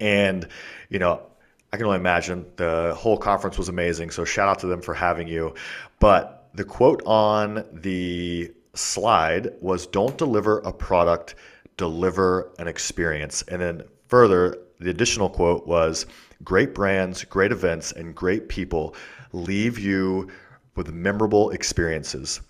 and 0.01 0.47
you 0.89 0.99
know. 0.99 1.23
I 1.71 1.77
can 1.77 1.85
only 1.85 1.99
imagine 1.99 2.47
the 2.57 2.95
whole 2.97 3.19
conference 3.19 3.59
was 3.59 3.69
amazing. 3.69 4.09
So 4.09 4.25
shout 4.25 4.49
out 4.49 4.59
to 4.61 4.67
them 4.67 4.81
for 4.81 4.95
having 4.95 5.29
you. 5.29 5.53
But 6.01 6.49
the 6.55 6.65
quote 6.65 7.03
on 7.05 7.63
the 7.75 8.51
slide 8.73 9.53
was 9.61 9.87
don't 9.87 10.17
deliver 10.17 10.61
a 10.61 10.73
product 10.73 11.35
deliver 11.79 12.53
an 12.59 12.69
experience. 12.69 13.43
And 13.49 13.63
then 13.63 13.83
further, 14.09 14.59
the 14.79 14.91
additional 14.91 15.31
quote 15.31 15.67
was 15.67 16.05
great 16.45 16.75
brands, 16.75 17.25
great 17.25 17.53
events, 17.53 17.93
and 17.93 18.15
great 18.15 18.49
people 18.51 18.95
leave 19.33 19.79
you 19.79 20.29
with 20.77 20.93
memorable 20.93 21.51
experiences. 21.51 22.41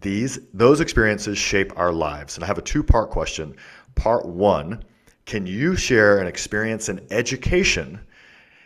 These 0.00 0.40
those 0.52 0.80
experiences 0.80 1.38
shape 1.38 1.72
our 1.76 1.92
lives. 1.92 2.36
And 2.36 2.42
I 2.42 2.46
have 2.46 2.58
a 2.58 2.62
two-part 2.62 3.10
question. 3.10 3.54
Part 3.94 4.26
1, 4.26 4.82
can 5.26 5.46
you 5.46 5.76
share 5.76 6.18
an 6.18 6.26
experience 6.26 6.88
in 6.88 7.06
education 7.10 8.00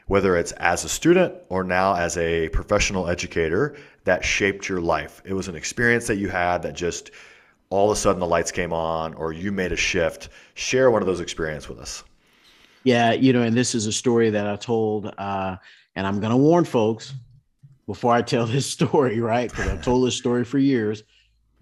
whether 0.06 0.36
it's 0.36 0.52
as 0.52 0.84
a 0.84 0.88
student 0.88 1.34
or 1.50 1.62
now 1.62 1.94
as 1.94 2.16
a 2.16 2.48
professional 2.48 3.08
educator 3.08 3.76
that 4.04 4.24
shaped 4.24 4.68
your 4.68 4.80
life? 4.80 5.22
It 5.24 5.34
was 5.34 5.48
an 5.48 5.56
experience 5.56 6.06
that 6.06 6.16
you 6.16 6.28
had 6.28 6.62
that 6.62 6.74
just 6.74 7.10
all 7.70 7.90
of 7.90 7.96
a 7.96 8.00
sudden 8.00 8.20
the 8.20 8.26
lights 8.26 8.50
came 8.50 8.72
on 8.72 9.14
or 9.14 9.32
you 9.32 9.52
made 9.52 9.72
a 9.72 9.76
shift 9.76 10.28
share 10.54 10.90
one 10.90 11.02
of 11.02 11.06
those 11.06 11.20
experiences 11.20 11.68
with 11.68 11.78
us. 11.78 12.04
Yeah 12.84 13.12
you 13.12 13.32
know 13.32 13.42
and 13.42 13.56
this 13.56 13.74
is 13.74 13.86
a 13.86 13.92
story 13.92 14.30
that 14.30 14.46
i 14.46 14.56
told 14.56 15.12
uh, 15.18 15.56
and 15.96 16.06
i'm 16.06 16.20
going 16.20 16.30
to 16.30 16.36
warn 16.36 16.64
folks 16.64 17.14
before 17.86 18.12
i 18.12 18.22
tell 18.22 18.46
this 18.56 18.66
story 18.66 19.20
right? 19.20 19.50
Because 19.50 19.68
i've 19.68 19.82
told 19.82 20.06
this 20.06 20.16
story 20.16 20.44
for 20.44 20.58
years. 20.58 21.02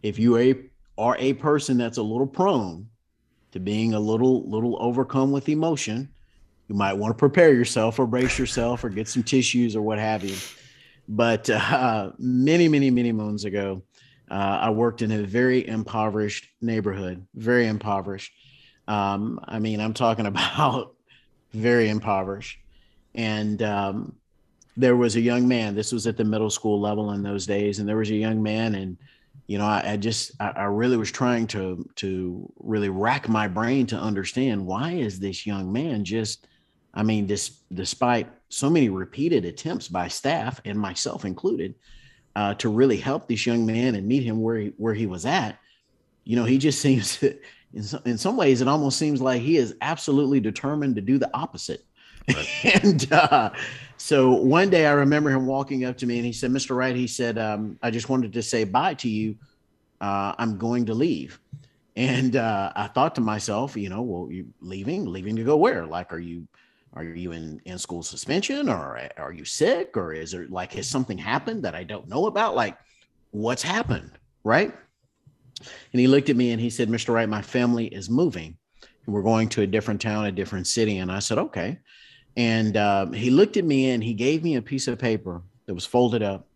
If 0.02 0.18
you 0.18 0.36
a, 0.38 0.54
are 0.96 1.16
a 1.18 1.34
person 1.34 1.76
that's 1.76 1.98
a 1.98 2.02
little 2.02 2.26
prone 2.26 2.88
to 3.52 3.60
being 3.60 3.94
a 3.94 4.00
little 4.00 4.48
little 4.48 4.76
overcome 4.80 5.32
with 5.32 5.48
emotion 5.48 6.08
you 6.68 6.74
might 6.74 6.92
want 6.92 7.10
to 7.10 7.18
prepare 7.18 7.52
yourself 7.52 7.98
or 7.98 8.06
brace 8.06 8.38
yourself 8.38 8.84
or 8.84 8.90
get 8.90 9.08
some 9.08 9.22
tissues 9.22 9.74
or 9.74 9.80
what 9.82 9.98
have 9.98 10.22
you. 10.22 10.36
But 11.08 11.48
uh, 11.50 12.12
many 12.18 12.68
many 12.68 12.90
many 12.90 13.12
moons 13.12 13.44
ago 13.44 13.82
uh, 14.30 14.58
I 14.62 14.70
worked 14.70 15.02
in 15.02 15.12
a 15.12 15.22
very 15.22 15.66
impoverished 15.66 16.48
neighborhood, 16.60 17.26
very 17.34 17.66
impoverished. 17.66 18.32
Um, 18.86 19.40
I 19.44 19.58
mean, 19.58 19.80
I'm 19.80 19.94
talking 19.94 20.26
about 20.32 20.94
very 21.52 21.88
impoverished. 21.88 22.58
And 23.14 23.62
um, 23.62 24.14
there 24.76 24.96
was 24.96 25.16
a 25.16 25.20
young 25.20 25.48
man, 25.48 25.74
this 25.74 25.92
was 25.92 26.06
at 26.06 26.16
the 26.16 26.24
middle 26.24 26.50
school 26.50 26.80
level 26.80 27.12
in 27.12 27.22
those 27.22 27.46
days, 27.46 27.78
and 27.78 27.88
there 27.88 27.96
was 27.96 28.10
a 28.10 28.14
young 28.14 28.42
man, 28.42 28.74
and 28.74 28.96
you 29.48 29.56
know, 29.56 29.64
I, 29.64 29.92
I 29.92 29.96
just, 29.96 30.32
I, 30.40 30.50
I, 30.50 30.64
really 30.64 30.98
was 30.98 31.10
trying 31.10 31.46
to, 31.48 31.88
to 31.96 32.52
really 32.58 32.90
rack 32.90 33.30
my 33.30 33.48
brain 33.48 33.86
to 33.86 33.96
understand 33.96 34.66
why 34.66 34.92
is 34.92 35.18
this 35.18 35.46
young 35.46 35.72
man 35.72 36.04
just, 36.04 36.46
I 36.92 37.02
mean, 37.02 37.26
this, 37.26 37.60
despite 37.72 38.28
so 38.50 38.68
many 38.68 38.90
repeated 38.90 39.46
attempts 39.46 39.88
by 39.88 40.08
staff 40.08 40.60
and 40.66 40.78
myself 40.78 41.24
included, 41.24 41.74
uh, 42.36 42.54
to 42.54 42.68
really 42.68 42.96
help 42.96 43.28
this 43.28 43.46
young 43.46 43.66
man 43.66 43.94
and 43.94 44.06
meet 44.06 44.22
him 44.22 44.40
where 44.40 44.58
he, 44.58 44.72
where 44.76 44.94
he 44.94 45.06
was 45.06 45.26
at, 45.26 45.58
you 46.24 46.36
know, 46.36 46.44
he 46.44 46.58
just 46.58 46.80
seems 46.82 47.18
to, 47.18 47.36
in 47.74 47.82
some, 47.82 48.02
in 48.04 48.18
some 48.18 48.36
ways, 48.36 48.60
it 48.60 48.68
almost 48.68 48.98
seems 48.98 49.20
like 49.20 49.42
he 49.42 49.56
is 49.56 49.74
absolutely 49.80 50.40
determined 50.40 50.96
to 50.96 51.02
do 51.02 51.18
the 51.18 51.30
opposite. 51.34 51.84
Right. 52.28 52.64
and 52.84 53.12
uh, 53.12 53.50
so 53.96 54.32
one 54.32 54.70
day 54.70 54.86
I 54.86 54.92
remember 54.92 55.30
him 55.30 55.46
walking 55.46 55.84
up 55.84 55.96
to 55.98 56.06
me 56.06 56.16
and 56.16 56.26
he 56.26 56.32
said, 56.32 56.50
Mr. 56.50 56.76
Wright, 56.76 56.96
he 56.96 57.06
said, 57.06 57.38
um, 57.38 57.78
I 57.82 57.90
just 57.90 58.08
wanted 58.08 58.32
to 58.32 58.42
say 58.42 58.64
bye 58.64 58.94
to 58.94 59.08
you. 59.08 59.36
Uh, 60.00 60.34
I'm 60.38 60.58
going 60.58 60.86
to 60.86 60.94
leave. 60.94 61.40
And 61.96 62.36
uh, 62.36 62.72
I 62.76 62.86
thought 62.86 63.16
to 63.16 63.20
myself, 63.20 63.76
you 63.76 63.88
know, 63.88 64.02
well, 64.02 64.30
you 64.30 64.46
leaving, 64.60 65.06
leaving 65.06 65.34
to 65.36 65.42
go 65.42 65.56
where? 65.56 65.84
Like, 65.84 66.12
are 66.12 66.20
you 66.20 66.46
are 66.98 67.04
you 67.04 67.32
in 67.32 67.60
in 67.64 67.78
school 67.78 68.02
suspension 68.02 68.68
or 68.68 68.98
are 69.16 69.32
you 69.32 69.44
sick 69.44 69.96
or 69.96 70.12
is 70.12 70.32
there 70.32 70.46
like 70.48 70.72
has 70.72 70.88
something 70.88 71.18
happened 71.18 71.62
that 71.62 71.74
i 71.74 71.84
don't 71.84 72.08
know 72.08 72.26
about 72.26 72.54
like 72.54 72.76
what's 73.30 73.62
happened 73.62 74.18
right? 74.48 74.74
And 75.92 76.00
he 76.00 76.06
looked 76.06 76.30
at 76.30 76.36
me 76.36 76.52
and 76.52 76.60
he 76.60 76.70
said, 76.70 76.88
Mr. 76.88 77.12
Wright, 77.12 77.28
my 77.28 77.42
family 77.42 77.86
is 77.86 78.08
moving. 78.08 78.56
We're 79.06 79.22
going 79.22 79.48
to 79.50 79.62
a 79.62 79.66
different 79.66 80.00
town, 80.00 80.26
a 80.26 80.32
different 80.32 80.66
city. 80.66 80.98
And 80.98 81.10
I 81.10 81.18
said, 81.18 81.38
okay. 81.38 81.78
And 82.36 82.76
um, 82.76 83.12
he 83.12 83.30
looked 83.30 83.56
at 83.56 83.64
me 83.64 83.90
and 83.90 84.02
he 84.02 84.14
gave 84.14 84.42
me 84.42 84.56
a 84.56 84.62
piece 84.62 84.86
of 84.86 84.98
paper 84.98 85.42
that 85.66 85.74
was 85.74 85.86
folded 85.86 86.22
up. 86.22 86.46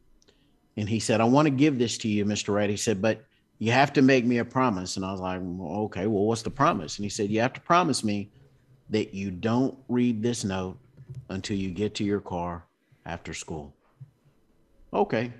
And 0.76 0.88
he 0.88 1.00
said, 1.00 1.20
I 1.20 1.24
want 1.24 1.46
to 1.46 1.50
give 1.50 1.78
this 1.78 1.98
to 1.98 2.08
you, 2.08 2.24
Mr. 2.24 2.54
Wright. 2.54 2.70
He 2.70 2.76
said, 2.76 3.02
but 3.02 3.24
you 3.58 3.72
have 3.72 3.92
to 3.94 4.02
make 4.02 4.24
me 4.24 4.38
a 4.38 4.44
promise. 4.44 4.96
And 4.96 5.04
I 5.04 5.12
was 5.12 5.20
like, 5.20 5.40
okay, 5.40 6.06
well, 6.06 6.24
what's 6.24 6.42
the 6.42 6.50
promise? 6.50 6.98
And 6.98 7.04
he 7.04 7.10
said, 7.10 7.30
you 7.30 7.40
have 7.40 7.52
to 7.54 7.60
promise 7.60 8.02
me 8.04 8.30
that 8.92 9.14
you 9.14 9.30
don't 9.30 9.76
read 9.88 10.22
this 10.22 10.44
note 10.44 10.78
until 11.30 11.56
you 11.56 11.70
get 11.70 11.94
to 11.96 12.04
your 12.04 12.20
car 12.20 12.64
after 13.06 13.34
school. 13.34 13.74
Okay. 14.92 15.32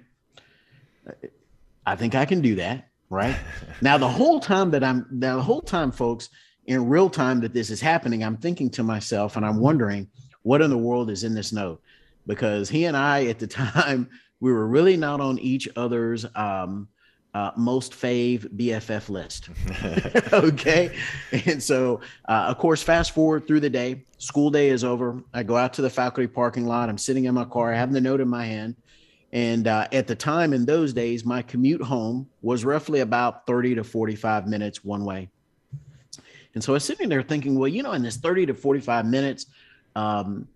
I 1.84 1.96
think 1.96 2.14
I 2.14 2.24
can 2.24 2.40
do 2.40 2.54
that. 2.56 2.88
Right 3.10 3.36
now, 3.82 3.98
the 3.98 4.08
whole 4.08 4.40
time 4.40 4.70
that 4.70 4.82
I'm, 4.82 5.06
now, 5.10 5.36
the 5.36 5.42
whole 5.42 5.60
time, 5.60 5.92
folks, 5.92 6.30
in 6.66 6.88
real 6.88 7.10
time 7.10 7.40
that 7.40 7.52
this 7.52 7.68
is 7.68 7.80
happening, 7.80 8.24
I'm 8.24 8.38
thinking 8.38 8.70
to 8.70 8.82
myself 8.82 9.36
and 9.36 9.44
I'm 9.44 9.60
wondering 9.60 10.08
what 10.42 10.62
in 10.62 10.70
the 10.70 10.78
world 10.78 11.10
is 11.10 11.22
in 11.22 11.34
this 11.34 11.52
note 11.52 11.82
because 12.26 12.70
he 12.70 12.86
and 12.86 12.96
I 12.96 13.26
at 13.26 13.38
the 13.38 13.46
time 13.48 14.08
we 14.40 14.50
were 14.50 14.66
really 14.66 14.96
not 14.96 15.20
on 15.20 15.38
each 15.38 15.68
other's 15.76 16.24
um, 16.34 16.88
uh, 17.34 17.50
most 17.56 17.92
fave 17.92 18.46
BFF 18.56 19.08
list. 19.08 19.48
okay. 20.32 20.94
And 21.46 21.62
so, 21.62 22.00
uh, 22.28 22.46
of 22.48 22.58
course, 22.58 22.82
fast 22.82 23.12
forward 23.12 23.46
through 23.46 23.60
the 23.60 23.70
day, 23.70 24.04
school 24.18 24.50
day 24.50 24.68
is 24.68 24.84
over. 24.84 25.22
I 25.32 25.42
go 25.42 25.56
out 25.56 25.72
to 25.74 25.82
the 25.82 25.90
faculty 25.90 26.26
parking 26.26 26.66
lot. 26.66 26.88
I'm 26.88 26.98
sitting 26.98 27.24
in 27.24 27.34
my 27.34 27.44
car, 27.44 27.72
I 27.72 27.76
have 27.76 27.92
the 27.92 28.00
note 28.00 28.20
in 28.20 28.28
my 28.28 28.44
hand. 28.44 28.76
And 29.34 29.66
uh, 29.66 29.88
at 29.92 30.06
the 30.06 30.14
time 30.14 30.52
in 30.52 30.66
those 30.66 30.92
days, 30.92 31.24
my 31.24 31.40
commute 31.40 31.80
home 31.80 32.28
was 32.42 32.66
roughly 32.66 33.00
about 33.00 33.46
30 33.46 33.76
to 33.76 33.84
45 33.84 34.46
minutes 34.46 34.84
one 34.84 35.06
way. 35.06 35.30
And 36.54 36.62
so 36.62 36.72
I 36.72 36.74
was 36.74 36.84
sitting 36.84 37.08
there 37.08 37.22
thinking, 37.22 37.58
well, 37.58 37.68
you 37.68 37.82
know, 37.82 37.92
in 37.92 38.02
this 38.02 38.18
30 38.18 38.46
to 38.46 38.54
45 38.54 39.06
minutes, 39.06 39.46
um, 39.96 40.46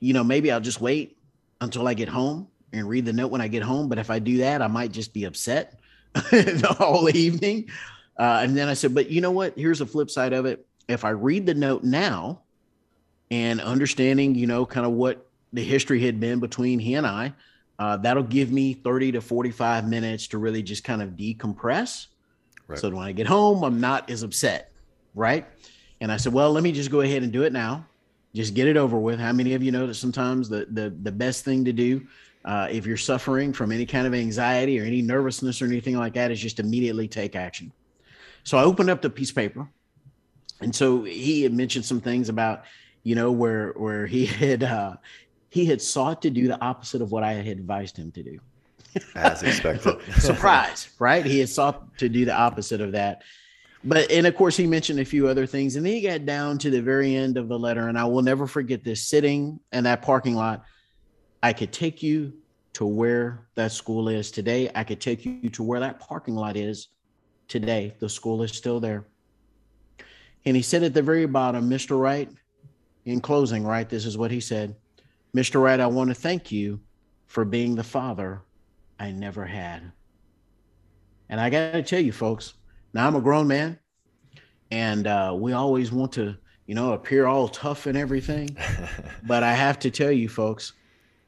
you 0.00 0.12
know, 0.12 0.22
maybe 0.22 0.52
I'll 0.52 0.60
just 0.60 0.82
wait 0.82 1.16
until 1.62 1.88
I 1.88 1.94
get 1.94 2.10
home 2.10 2.46
and 2.74 2.86
read 2.86 3.06
the 3.06 3.12
note 3.14 3.28
when 3.28 3.40
I 3.40 3.48
get 3.48 3.62
home. 3.62 3.88
But 3.88 3.98
if 3.98 4.10
I 4.10 4.18
do 4.18 4.36
that, 4.38 4.60
I 4.60 4.66
might 4.66 4.92
just 4.92 5.14
be 5.14 5.24
upset 5.24 5.79
the 6.30 6.76
whole 6.78 7.14
evening. 7.14 7.68
Uh, 8.18 8.40
and 8.42 8.56
then 8.56 8.68
I 8.68 8.74
said, 8.74 8.94
but 8.94 9.10
you 9.10 9.20
know 9.20 9.30
what? 9.30 9.54
Here's 9.56 9.78
the 9.78 9.86
flip 9.86 10.10
side 10.10 10.32
of 10.32 10.44
it. 10.46 10.66
If 10.88 11.04
I 11.04 11.10
read 11.10 11.46
the 11.46 11.54
note 11.54 11.84
now 11.84 12.42
and 13.30 13.60
understanding, 13.60 14.34
you 14.34 14.46
know, 14.46 14.66
kind 14.66 14.84
of 14.84 14.92
what 14.92 15.26
the 15.52 15.64
history 15.64 16.04
had 16.04 16.20
been 16.20 16.40
between 16.40 16.78
he 16.78 16.94
and 16.94 17.06
I, 17.06 17.32
uh, 17.78 17.96
that'll 17.98 18.22
give 18.24 18.50
me 18.52 18.74
30 18.74 19.12
to 19.12 19.20
45 19.20 19.88
minutes 19.88 20.26
to 20.28 20.38
really 20.38 20.62
just 20.62 20.84
kind 20.84 21.00
of 21.00 21.10
decompress. 21.10 22.08
Right. 22.66 22.78
So 22.78 22.90
when 22.90 23.06
I 23.06 23.12
get 23.12 23.26
home, 23.26 23.62
I'm 23.62 23.80
not 23.80 24.10
as 24.10 24.22
upset. 24.22 24.72
Right. 25.14 25.46
And 26.00 26.12
I 26.12 26.16
said, 26.16 26.32
well, 26.32 26.52
let 26.52 26.62
me 26.62 26.72
just 26.72 26.90
go 26.90 27.00
ahead 27.00 27.22
and 27.22 27.32
do 27.32 27.44
it 27.44 27.52
now. 27.52 27.86
Just 28.34 28.54
get 28.54 28.68
it 28.68 28.76
over 28.76 28.98
with. 28.98 29.18
How 29.18 29.32
many 29.32 29.54
of 29.54 29.62
you 29.62 29.72
know 29.72 29.86
that 29.86 29.94
sometimes 29.94 30.48
the, 30.48 30.66
the, 30.70 30.90
the 30.90 31.10
best 31.10 31.44
thing 31.44 31.64
to 31.64 31.72
do 31.72 32.06
uh, 32.44 32.68
if 32.70 32.86
you're 32.86 32.96
suffering 32.96 33.52
from 33.52 33.72
any 33.72 33.86
kind 33.86 34.06
of 34.06 34.14
anxiety 34.14 34.80
or 34.80 34.84
any 34.84 35.02
nervousness 35.02 35.60
or 35.60 35.66
anything 35.66 35.96
like 35.96 36.14
that, 36.14 36.30
is 36.30 36.40
just 36.40 36.60
immediately 36.60 37.06
take 37.06 37.36
action. 37.36 37.72
So 38.44 38.56
I 38.56 38.64
opened 38.64 38.90
up 38.90 39.02
the 39.02 39.10
piece 39.10 39.30
of 39.30 39.36
paper, 39.36 39.68
and 40.60 40.74
so 40.74 41.04
he 41.04 41.42
had 41.42 41.52
mentioned 41.52 41.84
some 41.84 42.00
things 42.00 42.28
about, 42.28 42.64
you 43.02 43.14
know, 43.14 43.30
where 43.30 43.72
where 43.72 44.06
he 44.06 44.26
had 44.26 44.62
uh, 44.62 44.96
he 45.50 45.66
had 45.66 45.82
sought 45.82 46.22
to 46.22 46.30
do 46.30 46.48
the 46.48 46.60
opposite 46.60 47.02
of 47.02 47.12
what 47.12 47.22
I 47.22 47.34
had 47.34 47.58
advised 47.58 47.96
him 47.96 48.10
to 48.12 48.22
do. 48.22 48.40
As 49.14 49.42
expected. 49.42 49.98
Surprise, 50.18 50.88
right? 50.98 51.24
He 51.24 51.38
had 51.38 51.48
sought 51.48 51.96
to 51.98 52.08
do 52.08 52.24
the 52.24 52.34
opposite 52.34 52.80
of 52.80 52.92
that. 52.92 53.22
But 53.84 54.10
and 54.10 54.26
of 54.26 54.34
course 54.34 54.56
he 54.56 54.66
mentioned 54.66 55.00
a 55.00 55.04
few 55.04 55.28
other 55.28 55.46
things, 55.46 55.76
and 55.76 55.84
then 55.84 55.92
he 55.92 56.00
got 56.00 56.26
down 56.26 56.58
to 56.58 56.70
the 56.70 56.82
very 56.82 57.14
end 57.14 57.36
of 57.36 57.48
the 57.48 57.58
letter, 57.58 57.88
and 57.88 57.98
I 57.98 58.04
will 58.04 58.22
never 58.22 58.46
forget 58.46 58.84
this. 58.84 59.02
Sitting 59.02 59.60
in 59.72 59.84
that 59.84 60.02
parking 60.02 60.34
lot, 60.34 60.64
I 61.42 61.52
could 61.52 61.72
take 61.72 62.02
you 62.02 62.32
to 62.74 62.86
where 62.86 63.46
that 63.54 63.72
school 63.72 64.08
is 64.08 64.30
today. 64.30 64.70
I 64.74 64.84
could 64.84 65.00
take 65.00 65.24
you 65.24 65.48
to 65.50 65.62
where 65.62 65.80
that 65.80 65.98
parking 66.00 66.34
lot 66.34 66.56
is 66.56 66.88
today. 67.48 67.94
The 67.98 68.08
school 68.08 68.42
is 68.42 68.52
still 68.52 68.80
there. 68.80 69.06
And 70.44 70.56
he 70.56 70.62
said 70.62 70.82
at 70.82 70.94
the 70.94 71.02
very 71.02 71.26
bottom, 71.26 71.68
Mr. 71.68 71.98
Wright, 71.98 72.30
in 73.04 73.20
closing, 73.20 73.64
right, 73.64 73.88
this 73.88 74.06
is 74.06 74.16
what 74.16 74.30
he 74.30 74.40
said 74.40 74.76
Mr. 75.34 75.62
Wright, 75.62 75.78
I 75.78 75.86
want 75.86 76.10
to 76.10 76.14
thank 76.14 76.50
you 76.50 76.80
for 77.26 77.44
being 77.44 77.76
the 77.76 77.84
father 77.84 78.42
I 78.98 79.12
never 79.12 79.44
had. 79.44 79.92
And 81.28 81.40
I 81.40 81.48
got 81.50 81.72
to 81.72 81.82
tell 81.84 82.00
you, 82.00 82.10
folks, 82.10 82.54
now 82.92 83.06
I'm 83.06 83.14
a 83.14 83.20
grown 83.20 83.46
man, 83.46 83.78
and 84.72 85.06
uh, 85.06 85.32
we 85.36 85.52
always 85.52 85.92
want 85.92 86.12
to, 86.14 86.36
you 86.66 86.74
know, 86.74 86.94
appear 86.94 87.26
all 87.26 87.46
tough 87.48 87.86
and 87.86 87.96
everything. 87.96 88.56
but 89.22 89.44
I 89.44 89.52
have 89.52 89.78
to 89.80 89.90
tell 89.90 90.10
you, 90.10 90.28
folks, 90.28 90.72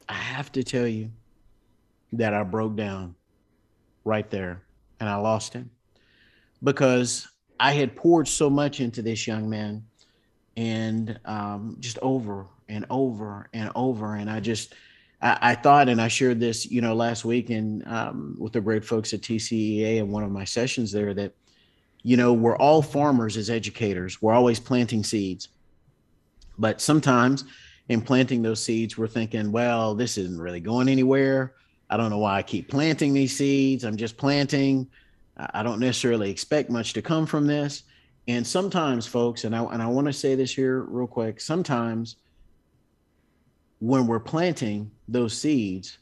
I 0.08 0.14
have 0.14 0.52
to 0.52 0.62
tell 0.62 0.86
you 0.86 1.10
that 2.12 2.34
I 2.34 2.42
broke 2.42 2.76
down 2.76 3.14
right 4.04 4.28
there 4.30 4.62
and 5.00 5.08
I 5.08 5.16
lost 5.16 5.52
him 5.52 5.70
because 6.62 7.28
I 7.58 7.72
had 7.72 7.96
poured 7.96 8.28
so 8.28 8.50
much 8.50 8.80
into 8.80 9.02
this 9.02 9.26
young 9.26 9.48
man 9.48 9.84
and 10.56 11.18
um, 11.24 11.76
just 11.80 11.98
over 12.02 12.46
and 12.68 12.84
over 12.90 13.48
and 13.52 13.70
over. 13.74 14.16
And 14.16 14.28
I 14.28 14.40
just, 14.40 14.74
I, 15.20 15.38
I, 15.40 15.54
thought, 15.54 15.88
and 15.88 16.00
I 16.00 16.08
shared 16.08 16.40
this, 16.40 16.70
you 16.70 16.80
know, 16.80 16.94
last 16.94 17.24
week 17.24 17.50
and 17.50 17.86
um, 17.86 18.36
with 18.38 18.52
the 18.52 18.60
great 18.60 18.84
folks 18.84 19.12
at 19.14 19.20
TCEA 19.20 19.98
in 19.98 20.10
one 20.10 20.24
of 20.24 20.30
my 20.30 20.44
sessions 20.44 20.92
there 20.92 21.14
that, 21.14 21.32
you 22.02 22.16
know, 22.16 22.32
we're 22.32 22.56
all 22.56 22.82
farmers 22.82 23.36
as 23.36 23.48
educators. 23.48 24.20
We're 24.20 24.34
always 24.34 24.58
planting 24.58 25.04
seeds. 25.04 25.48
But 26.58 26.80
sometimes 26.80 27.44
in 27.92 28.00
planting 28.00 28.40
those 28.40 28.62
seeds, 28.62 28.96
we're 28.96 29.06
thinking, 29.06 29.52
well, 29.52 29.94
this 29.94 30.16
isn't 30.16 30.40
really 30.40 30.60
going 30.60 30.88
anywhere. 30.88 31.54
I 31.90 31.98
don't 31.98 32.08
know 32.08 32.18
why 32.18 32.38
I 32.38 32.42
keep 32.42 32.68
planting 32.68 33.12
these 33.12 33.36
seeds. 33.36 33.84
I'm 33.84 33.98
just 33.98 34.16
planting. 34.16 34.88
I 35.36 35.62
don't 35.62 35.78
necessarily 35.78 36.30
expect 36.30 36.70
much 36.70 36.94
to 36.94 37.02
come 37.02 37.26
from 37.26 37.46
this. 37.46 37.82
And 38.28 38.46
sometimes, 38.46 39.06
folks, 39.06 39.44
and 39.44 39.54
I, 39.54 39.62
and 39.64 39.82
I 39.82 39.86
want 39.86 40.06
to 40.06 40.12
say 40.12 40.34
this 40.34 40.54
here 40.54 40.82
real 40.82 41.06
quick 41.06 41.40
sometimes 41.40 42.16
when 43.80 44.06
we're 44.06 44.20
planting 44.20 44.90
those 45.08 45.36
seeds 45.36 45.98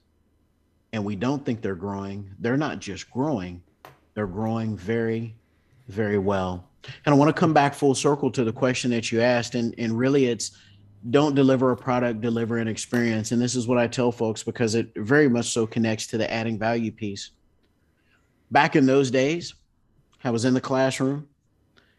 and 0.92 1.04
we 1.04 1.16
don't 1.16 1.44
think 1.44 1.62
they're 1.62 1.74
growing, 1.74 2.30
they're 2.38 2.56
not 2.56 2.78
just 2.78 3.10
growing, 3.10 3.62
they're 4.14 4.26
growing 4.26 4.76
very, 4.76 5.34
very 5.88 6.18
well. 6.18 6.68
And 7.04 7.14
I 7.14 7.18
want 7.18 7.34
to 7.34 7.40
come 7.40 7.54
back 7.54 7.74
full 7.74 7.94
circle 7.94 8.30
to 8.32 8.44
the 8.44 8.52
question 8.52 8.90
that 8.90 9.10
you 9.10 9.20
asked. 9.22 9.54
And, 9.54 9.74
and 9.78 9.98
really, 9.98 10.26
it's, 10.26 10.52
don't 11.08 11.34
deliver 11.34 11.70
a 11.70 11.76
product, 11.76 12.20
deliver 12.20 12.58
an 12.58 12.68
experience. 12.68 13.32
And 13.32 13.40
this 13.40 13.54
is 13.54 13.66
what 13.66 13.78
I 13.78 13.86
tell 13.86 14.12
folks 14.12 14.42
because 14.42 14.74
it 14.74 14.90
very 14.96 15.28
much 15.28 15.46
so 15.46 15.66
connects 15.66 16.06
to 16.08 16.18
the 16.18 16.30
adding 16.30 16.58
value 16.58 16.92
piece. 16.92 17.30
Back 18.50 18.76
in 18.76 18.84
those 18.84 19.10
days, 19.10 19.54
I 20.22 20.30
was 20.30 20.44
in 20.44 20.52
the 20.52 20.60
classroom 20.60 21.26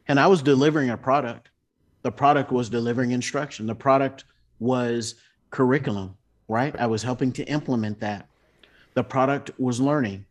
and 0.07 0.19
I 0.19 0.27
was 0.27 0.41
delivering 0.43 0.91
a 0.91 0.97
product. 0.97 1.49
The 2.03 2.11
product 2.11 2.51
was 2.51 2.69
delivering 2.69 3.11
instruction, 3.11 3.65
the 3.65 3.75
product 3.75 4.25
was 4.59 5.15
curriculum, 5.49 6.15
right? 6.47 6.75
I 6.79 6.85
was 6.85 7.01
helping 7.01 7.31
to 7.33 7.43
implement 7.45 7.99
that. 8.01 8.27
The 8.93 9.03
product 9.03 9.51
was 9.57 9.79
learning. 9.79 10.25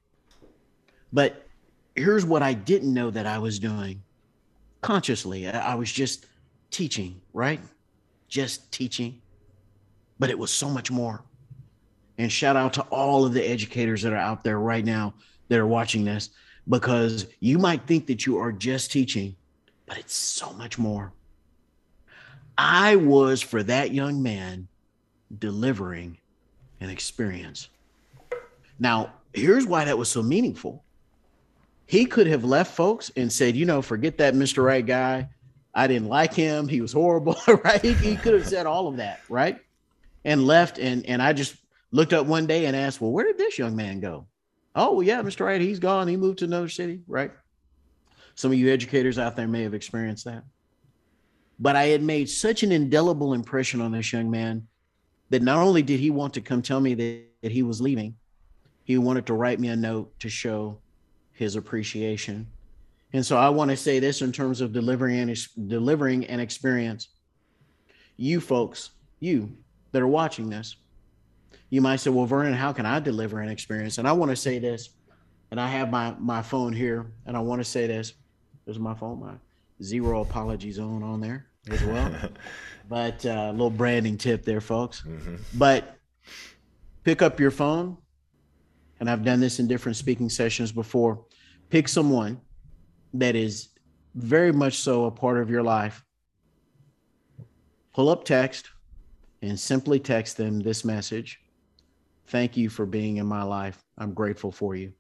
But 1.13 1.49
here's 1.97 2.25
what 2.25 2.43
I 2.43 2.53
didn't 2.53 2.93
know 2.93 3.11
that 3.11 3.27
I 3.27 3.39
was 3.39 3.59
doing 3.59 4.03
consciously 4.81 5.47
I 5.49 5.75
was 5.75 5.91
just 5.93 6.27
teaching, 6.71 7.21
right? 7.33 7.61
Just 8.31 8.73
teaching, 8.73 9.21
but 10.19 10.31
it 10.31 10.39
was 10.39 10.51
so 10.51 10.71
much 10.71 10.91
more. 10.91 11.23
And 12.17 12.33
shout 12.33 12.57
out 12.57 12.73
to 12.75 12.83
all 12.85 13.27
of 13.27 13.35
the 13.35 13.47
educators 13.47 14.01
that 14.03 14.13
are 14.13 14.17
out 14.17 14.43
there 14.43 14.59
right 14.59 14.85
now 14.85 15.13
that 15.49 15.59
are 15.59 15.67
watching 15.67 16.05
this, 16.05 16.31
because 16.69 17.27
you 17.41 17.59
might 17.59 17.87
think 17.87 18.07
that 18.07 18.25
you 18.25 18.39
are 18.39 18.53
just 18.53 18.93
teaching, 18.93 19.37
but 19.87 19.99
it's 19.99 20.15
so 20.15 20.53
much 20.53 20.79
more. 20.79 21.13
I 22.57 22.97
was 22.97 23.43
for 23.43 23.63
that 23.65 23.93
young 23.93 24.23
man 24.23 24.69
delivering 25.39 26.19
an 26.81 26.91
experience. 26.91 27.69
Now, 28.79 29.13
here's 29.35 29.67
why 29.67 29.85
that 29.87 29.99
was 29.99 30.09
so 30.09 30.23
meaningful. 30.23 30.85
He 31.87 32.05
could 32.05 32.29
have 32.29 32.45
left 32.45 32.75
folks 32.75 33.11
and 33.17 33.33
said, 33.33 33.57
you 33.57 33.67
know, 33.67 33.83
forget 33.83 34.19
that 34.19 34.35
Mr. 34.35 34.63
Wright 34.63 34.87
guy. 34.87 35.29
I 35.75 35.87
didn't 35.87 36.09
like 36.09 36.35
him. 36.35 36.69
He 36.69 36.81
was 36.81 36.93
horrible, 36.93 37.37
right? 37.65 37.81
He, 37.81 37.93
he 37.95 38.17
could 38.17 38.35
have 38.35 38.47
said 38.47 38.67
all 38.67 38.89
of 38.89 38.97
that, 38.97 39.21
right? 39.29 39.59
And 40.25 40.47
left. 40.47 40.79
And 40.79 41.07
and 41.07 41.23
I 41.23 41.33
just 41.33 41.57
looked 41.93 42.13
up 42.13 42.27
one 42.27 42.47
day 42.47 42.67
and 42.67 42.77
asked, 42.77 43.01
well, 43.01 43.13
where 43.13 43.25
did 43.25 43.39
this 43.39 43.59
young 43.59 43.77
man 43.77 44.01
go? 44.01 44.27
Oh, 44.75 44.95
well, 44.95 45.03
yeah, 45.03 45.23
Mr. 45.23 45.45
Wright, 45.47 45.61
he's 45.61 45.79
gone. 45.81 46.07
He 46.07 46.17
moved 46.17 46.39
to 46.41 46.45
another 46.45 46.69
city, 46.69 47.01
right? 47.09 47.33
Some 48.35 48.53
of 48.53 48.59
you 48.59 48.73
educators 48.73 49.19
out 49.19 49.37
there 49.37 49.49
may 49.49 49.63
have 49.63 49.75
experienced 49.75 50.25
that. 50.27 50.45
But 51.59 51.77
I 51.77 51.87
had 51.87 52.03
made 52.03 52.31
such 52.31 52.63
an 52.63 52.73
indelible 52.73 53.35
impression 53.35 53.81
on 53.81 53.93
this 53.93 54.13
young 54.13 54.31
man 54.31 54.67
that 55.29 55.43
not 55.43 55.59
only 55.59 55.83
did 55.83 56.01
he 56.01 56.11
want 56.11 56.35
to 56.35 56.41
come 56.41 56.63
tell 56.63 56.81
me 56.81 56.95
that, 56.95 57.25
that 57.43 57.53
he 57.53 57.63
was 57.63 57.81
leaving, 57.81 58.15
he 58.85 58.97
wanted 58.99 59.27
to 59.27 59.35
write 59.35 59.61
me 59.61 59.69
a 59.69 59.77
note 59.77 60.19
to 60.21 60.29
show 60.29 60.79
his 61.33 61.57
appreciation. 61.57 62.47
And 63.13 63.25
so 63.25 63.37
I 63.37 63.49
want 63.49 63.71
to 63.71 63.77
say 63.77 63.99
this 63.99 64.23
in 64.23 64.33
terms 64.33 64.61
of 64.61 64.73
delivering 64.73 65.19
and 65.19 65.37
delivering 65.69 66.27
an 66.27 66.41
experience. 66.41 67.09
You 68.17 68.41
folks, 68.41 68.91
you 69.19 69.57
that 69.93 70.03
are 70.03 70.07
watching 70.07 70.49
this, 70.49 70.77
you 71.71 71.81
might 71.81 71.97
say, 71.97 72.11
"Well, 72.11 72.27
Vernon, 72.27 72.53
how 72.53 72.73
can 72.73 72.87
I 72.87 73.01
deliver 73.01 73.41
an 73.41 73.49
experience?" 73.49 73.99
And 73.99 74.07
I 74.07 74.13
want 74.13 74.31
to 74.31 74.37
say 74.37 74.59
this, 74.59 74.91
and 75.51 75.61
I 75.61 75.69
have 75.69 75.91
my 75.91 76.15
my 76.19 76.43
phone 76.43 76.73
here, 76.73 77.13
and 77.27 77.37
I 77.37 77.41
want 77.41 77.61
to 77.61 77.65
say 77.65 77.87
this. 77.87 78.15
There's 78.65 78.79
my 78.79 78.95
phone, 78.95 79.21
my 79.21 79.35
zero 79.83 80.21
apology 80.21 80.71
zone 80.71 81.03
on 81.03 81.21
there 81.21 81.47
as 81.71 81.83
well. 81.83 82.15
but 82.89 83.25
a 83.25 83.39
uh, 83.39 83.53
little 83.53 83.71
branding 83.71 84.19
tip 84.19 84.45
there, 84.45 84.61
folks. 84.61 85.03
Mm-hmm. 85.03 85.37
But 85.55 85.97
pick 87.05 87.23
up 87.23 87.41
your 87.41 87.51
phone, 87.51 87.97
and 89.01 89.11
I've 89.11 89.25
done 89.25 89.41
this 89.41 89.59
in 89.59 89.67
different 89.67 89.97
speaking 89.97 90.29
sessions 90.29 90.73
before. 90.73 91.25
Pick 91.71 91.89
someone 91.89 92.41
that 93.15 93.37
is 93.37 93.69
very 94.15 94.53
much 94.53 94.79
so 94.79 95.05
a 95.05 95.11
part 95.11 95.39
of 95.39 95.51
your 95.51 95.63
life. 95.63 96.05
Pull 97.93 98.09
up 98.09 98.25
text 98.25 98.71
and 99.43 99.59
simply 99.59 99.99
text 99.99 100.37
them 100.37 100.61
this 100.61 100.85
message 100.85 101.41
Thank 102.31 102.57
you 102.57 102.69
for 102.69 102.87
being 102.87 103.17
in 103.17 103.27
my 103.27 103.43
life. 103.43 103.83
I'm 103.99 104.15
grateful 104.15 104.53
for 104.53 104.77
you. 104.77 104.93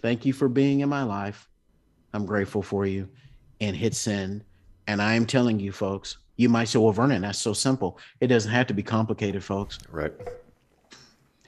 Thank 0.00 0.24
you 0.24 0.32
for 0.32 0.48
being 0.48 0.80
in 0.80 0.88
my 0.88 1.02
life. 1.02 1.48
I'm 2.14 2.24
grateful 2.24 2.62
for 2.62 2.86
you. 2.86 3.08
And 3.60 3.76
hit 3.76 3.96
send. 3.96 4.44
And 4.86 5.02
I 5.02 5.14
am 5.14 5.26
telling 5.26 5.58
you, 5.58 5.72
folks, 5.72 6.18
you 6.36 6.48
might 6.48 6.68
say, 6.68 6.78
well, 6.78 6.92
Vernon, 6.92 7.22
that's 7.22 7.40
so 7.40 7.52
simple. 7.52 7.98
It 8.20 8.28
doesn't 8.28 8.52
have 8.52 8.68
to 8.68 8.74
be 8.74 8.84
complicated, 8.84 9.42
folks. 9.42 9.80
Right. 9.90 10.12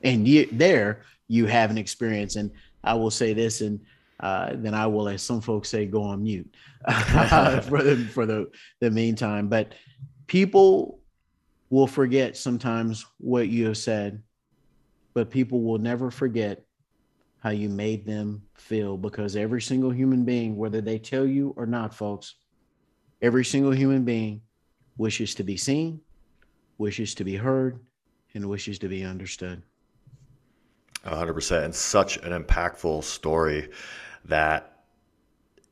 And 0.03 0.27
you, 0.27 0.49
there 0.51 1.03
you 1.29 1.47
have 1.47 1.71
an 1.71 1.79
experience. 1.79 2.35
And 2.35 2.51
I 2.83 2.95
will 2.95 3.13
say 3.13 3.35
this, 3.35 3.61
and 3.61 3.81
uh, 4.23 4.53
then 4.55 4.75
I 4.75 4.87
will, 4.87 5.09
as 5.09 5.23
some 5.23 5.41
folks 5.41 5.69
say, 5.69 5.85
go 5.85 6.03
on 6.03 6.23
mute 6.23 6.55
for 6.89 7.83
the 7.83 8.09
for 8.13 8.25
the 8.25 8.51
the 8.81 8.91
meantime. 8.91 9.49
But 9.49 9.75
people 10.27 11.01
will 11.71 11.87
forget 11.87 12.37
sometimes 12.37 13.05
what 13.19 13.49
you 13.49 13.67
have 13.67 13.79
said 13.79 14.23
but 15.15 15.31
people 15.31 15.63
will 15.63 15.79
never 15.79 16.11
forget 16.11 16.65
how 17.41 17.51
you 17.51 17.69
made 17.69 18.07
them 18.07 18.43
feel 18.55 18.97
because 18.97 19.37
every 19.37 19.61
single 19.61 19.91
human 19.91 20.25
being, 20.25 20.57
whether 20.57 20.81
they 20.81 20.99
tell 20.99 21.27
you 21.27 21.53
or 21.57 21.67
not, 21.67 21.93
folks, 21.93 22.37
every 23.21 23.45
single 23.45 23.73
human 23.73 24.05
being 24.05 24.41
wishes 24.97 25.35
to 25.35 25.43
be 25.43 25.57
seen, 25.57 26.01
wishes 26.79 27.15
to 27.15 27.25
be 27.25 27.37
heard, 27.37 27.81
and 28.35 28.49
wishes 28.49 28.79
to 28.79 28.89
be 28.89 29.05
understood. 29.05 29.63
100% 31.05 31.65
and 31.65 31.75
such 31.75 32.17
an 32.19 32.45
impactful 32.45 33.03
story 33.03 33.69
that 34.27 34.85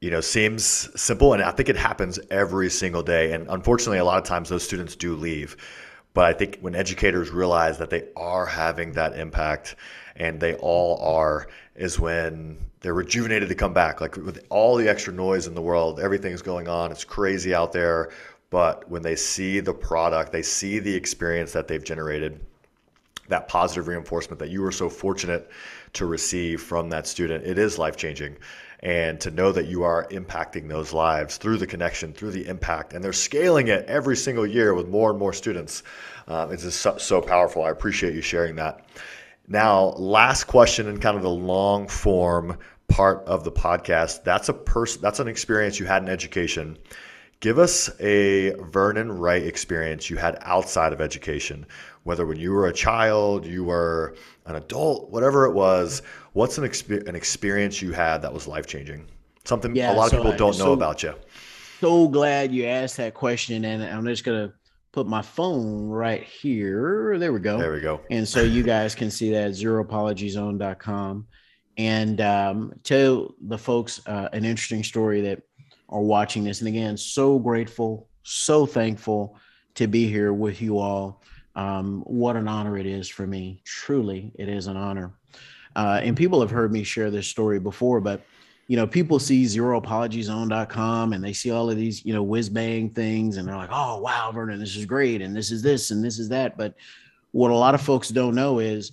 you 0.01 0.11
know 0.11 0.21
seems 0.21 0.65
simple 1.01 1.35
and 1.35 1.43
i 1.43 1.51
think 1.51 1.69
it 1.69 1.77
happens 1.77 2.19
every 2.31 2.71
single 2.71 3.03
day 3.03 3.33
and 3.33 3.47
unfortunately 3.49 3.99
a 3.99 4.05
lot 4.05 4.19
of 4.19 4.25
times 4.25 4.49
those 4.49 4.63
students 4.63 4.97
do 4.97 5.15
leave 5.15 5.57
but 6.13 6.25
I 6.25 6.33
think 6.33 6.59
when 6.61 6.75
educators 6.75 7.31
realize 7.31 7.79
that 7.79 7.91
they 7.91 8.09
are 8.17 8.47
having 8.47 8.93
that 8.93 9.17
impact 9.17 9.77
and 10.17 10.41
they 10.41 10.55
all 10.55 11.01
are, 11.03 11.49
is 11.77 12.01
when 12.01 12.59
they're 12.81 12.95
rejuvenated 12.95 13.49
to 13.49 13.55
come 13.55 13.73
back. 13.73 14.01
Like 14.01 14.17
with 14.17 14.45
all 14.51 14.77
the 14.77 14.89
extra 14.89 15.13
noise 15.13 15.47
in 15.47 15.55
the 15.55 15.63
world, 15.63 16.01
everything's 16.01 16.43
going 16.43 16.69
on, 16.69 16.91
it's 16.91 17.05
crazy 17.05 17.55
out 17.55 17.73
there. 17.73 18.11
But 18.51 18.89
when 18.91 19.03
they 19.03 19.15
see 19.15 19.61
the 19.61 19.73
product, 19.73 20.33
they 20.33 20.43
see 20.43 20.81
the 20.81 20.95
experience 20.95 21.53
that 21.53 21.69
they've 21.69 21.85
generated, 21.85 22.41
that 23.29 23.47
positive 23.47 23.87
reinforcement 23.87 24.41
that 24.41 24.51
you 24.51 24.63
were 24.63 24.73
so 24.73 24.91
fortunate 24.91 25.49
to 25.95 26.07
receive 26.07 26.63
from 26.63 26.91
that 26.91 27.07
student, 27.07 27.45
it 27.45 27.59
is 27.59 27.79
life 27.79 27.97
changing 27.97 28.37
and 28.81 29.21
to 29.21 29.31
know 29.31 29.53
that 29.53 29.67
you 29.67 29.83
are 29.83 30.07
impacting 30.09 30.69
those 30.69 30.93
lives 30.93 31.37
through 31.37 31.59
the 31.59 31.67
connection, 31.67 32.13
through 32.13 32.31
the 32.31 32.47
impact, 32.47 32.95
and 32.95 33.05
they're 33.05 33.13
scaling 33.13 33.69
it 33.69 33.85
every 33.87 34.17
single 34.17 34.47
year 34.47 34.73
with 34.75 34.89
more 34.89 35.11
and 35.11 35.19
more 35.19 35.35
students. 35.35 35.83
Um, 36.27 36.53
it's 36.53 36.63
just 36.63 36.81
so, 36.81 36.97
so 36.97 37.21
powerful. 37.21 37.63
I 37.63 37.71
appreciate 37.71 38.15
you 38.15 38.23
sharing 38.23 38.57
that. 38.57 38.87
Now, 39.47 39.91
last 39.91 40.45
question 40.45 40.89
in 40.89 40.99
kind 40.99 41.17
of 41.17 41.23
the 41.23 41.29
long 41.29 41.89
form 41.89 42.57
part 42.89 43.25
of 43.27 43.45
the 43.45 43.53
podcast. 43.53 44.25
That's 44.25 44.49
a 44.49 44.55
person. 44.55 45.03
That's 45.03 45.21
an 45.21 45.29
experience 45.29 45.79
you 45.79 45.87
had 45.87 46.03
in 46.03 46.09
education. 46.09 46.79
Give 47.41 47.59
us 47.59 47.91
a 48.01 48.51
Vernon 48.71 49.11
Wright 49.11 49.43
experience 49.43 50.11
you 50.11 50.19
had 50.19 50.39
outside 50.43 50.93
of 50.93 51.01
education, 51.01 51.67
whether 52.03 52.27
when 52.27 52.39
you 52.39 52.53
were 52.53 52.67
a 52.67 52.73
child, 52.73 53.47
you 53.47 53.65
were 53.65 54.15
an 54.45 54.57
adult, 54.57 55.11
whatever 55.11 55.47
it 55.47 55.53
was 55.53 56.03
what's 56.33 56.59
an, 56.59 56.65
exp- 56.65 57.07
an 57.09 57.15
experience 57.15 57.83
you 57.83 57.93
had 57.93 58.23
that 58.23 58.33
was 58.33 58.47
life 58.47 58.67
changing? 58.67 59.07
Something 59.45 59.75
yeah, 59.75 59.93
a 59.93 59.95
lot 59.95 60.11
so 60.11 60.19
of 60.19 60.23
people 60.23 60.37
don't 60.37 60.55
so, 60.55 60.67
know 60.67 60.73
about 60.73 61.03
you. 61.03 61.15
So 61.81 62.09
glad 62.09 62.53
you 62.53 62.67
asked 62.67 62.99
that 62.99 63.15
question, 63.15 63.65
and 63.65 63.83
I'm 63.83 64.05
just 64.05 64.25
gonna 64.25 64.53
put 64.93 65.07
my 65.07 65.23
phone 65.23 65.89
right 65.89 66.23
here. 66.23 67.17
There 67.19 67.33
we 67.33 67.41
go. 67.41 67.59
There 67.59 67.73
we 67.73 67.81
go. 67.81 68.01
And 68.11 68.29
so 68.29 68.43
you 68.43 68.63
guys 68.63 68.95
can 68.95 69.11
see 69.11 69.31
that 69.31 69.53
zeroapologyzone.com 69.53 71.27
and 71.79 72.21
um, 72.21 72.75
tell 72.83 73.35
the 73.41 73.57
folks 73.57 74.07
uh, 74.07 74.29
an 74.33 74.45
interesting 74.45 74.85
story 74.85 75.23
that 75.23 75.43
are 75.91 76.01
watching 76.01 76.45
this. 76.45 76.61
And 76.61 76.69
again, 76.69 76.97
so 76.97 77.39
grateful, 77.39 78.09
so 78.23 78.65
thankful 78.65 79.37
to 79.75 79.87
be 79.87 80.07
here 80.07 80.33
with 80.33 80.63
you 80.63 80.79
all. 80.79 81.23
Um, 81.55 82.03
what 82.07 82.37
an 82.37 82.49
honor 82.49 82.79
it 82.79 82.87
is 82.87 83.09
for 83.09 83.27
me. 83.27 83.61
Truly, 83.65 84.33
it 84.37 84.49
is 84.49 84.67
an 84.67 84.77
honor. 84.77 85.13
Uh, 85.77 86.01
and 86.03 86.17
people 86.17 86.41
have 86.41 86.51
heard 86.51 86.73
me 86.73 86.83
share 86.83 87.11
this 87.11 87.27
story 87.27 87.61
before, 87.61 88.01
but 88.01 88.23
you 88.67 88.77
know, 88.77 88.87
people 88.87 89.19
see 89.19 89.45
zeroapologyzone.com 89.45 91.13
and 91.13 91.25
they 91.25 91.33
see 91.33 91.51
all 91.51 91.69
of 91.69 91.77
these, 91.77 92.05
you 92.05 92.13
know, 92.13 92.23
whiz 92.23 92.49
bang 92.49 92.89
things 92.89 93.37
and 93.37 93.49
they're 93.49 93.57
like, 93.57 93.71
oh, 93.73 93.99
wow, 93.99 94.31
Vernon, 94.33 94.61
this 94.61 94.77
is 94.77 94.85
great. 94.85 95.23
And 95.23 95.35
this 95.35 95.51
is 95.51 95.61
this 95.61 95.91
and 95.91 96.05
this 96.05 96.21
is 96.21 96.29
that. 96.29 96.57
But 96.57 96.75
what 97.33 97.51
a 97.51 97.57
lot 97.57 97.75
of 97.75 97.81
folks 97.81 98.11
don't 98.11 98.37
know 98.37 98.61
is 98.61 98.93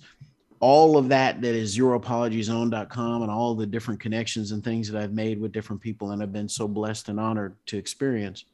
all 0.60 0.96
of 0.96 1.08
that 1.08 1.40
that 1.40 1.54
is 1.54 1.76
zeroapologyzone.com 1.76 3.22
and 3.22 3.30
all 3.30 3.54
the 3.54 3.66
different 3.66 4.00
connections 4.00 4.52
and 4.52 4.62
things 4.62 4.90
that 4.90 5.00
I've 5.00 5.12
made 5.12 5.40
with 5.40 5.52
different 5.52 5.80
people 5.80 6.10
and 6.10 6.22
I've 6.22 6.32
been 6.32 6.48
so 6.48 6.66
blessed 6.66 7.08
and 7.08 7.20
honored 7.20 7.54
to 7.66 7.78
experience. 7.78 8.44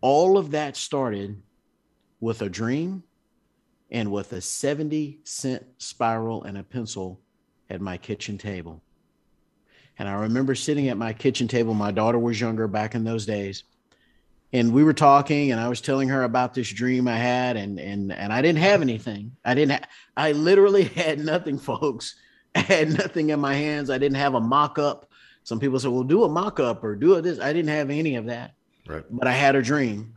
All 0.00 0.38
of 0.38 0.52
that 0.52 0.76
started 0.76 1.40
with 2.20 2.42
a 2.42 2.48
dream 2.48 3.02
and 3.90 4.12
with 4.12 4.32
a 4.32 4.40
70 4.40 5.18
cent 5.24 5.64
spiral 5.78 6.44
and 6.44 6.58
a 6.58 6.62
pencil 6.62 7.20
at 7.68 7.80
my 7.80 7.96
kitchen 7.96 8.38
table. 8.38 8.82
And 9.98 10.08
I 10.08 10.12
remember 10.12 10.54
sitting 10.54 10.88
at 10.88 10.96
my 10.96 11.12
kitchen 11.12 11.48
table. 11.48 11.74
My 11.74 11.90
daughter 11.90 12.18
was 12.18 12.40
younger 12.40 12.68
back 12.68 12.94
in 12.94 13.04
those 13.04 13.26
days. 13.26 13.64
And 14.52 14.72
we 14.72 14.82
were 14.82 14.92
talking, 14.92 15.52
and 15.52 15.60
I 15.60 15.68
was 15.68 15.80
telling 15.80 16.08
her 16.08 16.24
about 16.24 16.54
this 16.54 16.72
dream 16.72 17.06
I 17.06 17.16
had, 17.16 17.56
and 17.56 17.78
and 17.78 18.12
and 18.12 18.32
I 18.32 18.42
didn't 18.42 18.58
have 18.58 18.82
anything. 18.82 19.36
I 19.44 19.54
didn't. 19.54 19.72
Ha- 19.72 19.88
I 20.16 20.32
literally 20.32 20.84
had 21.04 21.20
nothing, 21.20 21.58
folks. 21.58 22.16
I 22.54 22.60
had 22.60 22.90
nothing 22.90 23.30
in 23.30 23.38
my 23.38 23.54
hands. 23.54 23.90
I 23.90 23.98
didn't 23.98 24.16
have 24.16 24.34
a 24.34 24.40
mock-up. 24.40 25.08
Some 25.44 25.60
people 25.60 25.78
said, 25.78 25.92
"Well, 25.92 26.02
do 26.02 26.24
a 26.24 26.28
mock-up 26.28 26.82
or 26.82 26.96
do 26.96 27.20
this." 27.20 27.38
I 27.38 27.52
didn't 27.52 27.70
have 27.70 27.90
any 27.90 28.16
of 28.16 28.26
that. 28.26 28.54
Right. 28.86 29.04
But 29.08 29.28
I 29.28 29.32
had 29.32 29.54
a 29.54 29.62
dream, 29.62 30.14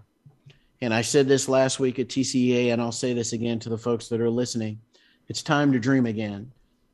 and 0.81 0.93
I 0.93 1.03
said 1.03 1.27
this 1.27 1.47
last 1.47 1.79
week 1.79 1.99
at 1.99 2.07
TCEA, 2.07 2.73
and 2.73 2.81
I'll 2.81 2.91
say 2.91 3.13
this 3.13 3.33
again 3.33 3.59
to 3.59 3.69
the 3.69 3.77
folks 3.77 4.07
that 4.07 4.19
are 4.19 4.29
listening. 4.31 4.79
It's 5.27 5.43
time 5.43 5.71
to 5.73 5.79
dream 5.79 6.05
again. 6.05 6.51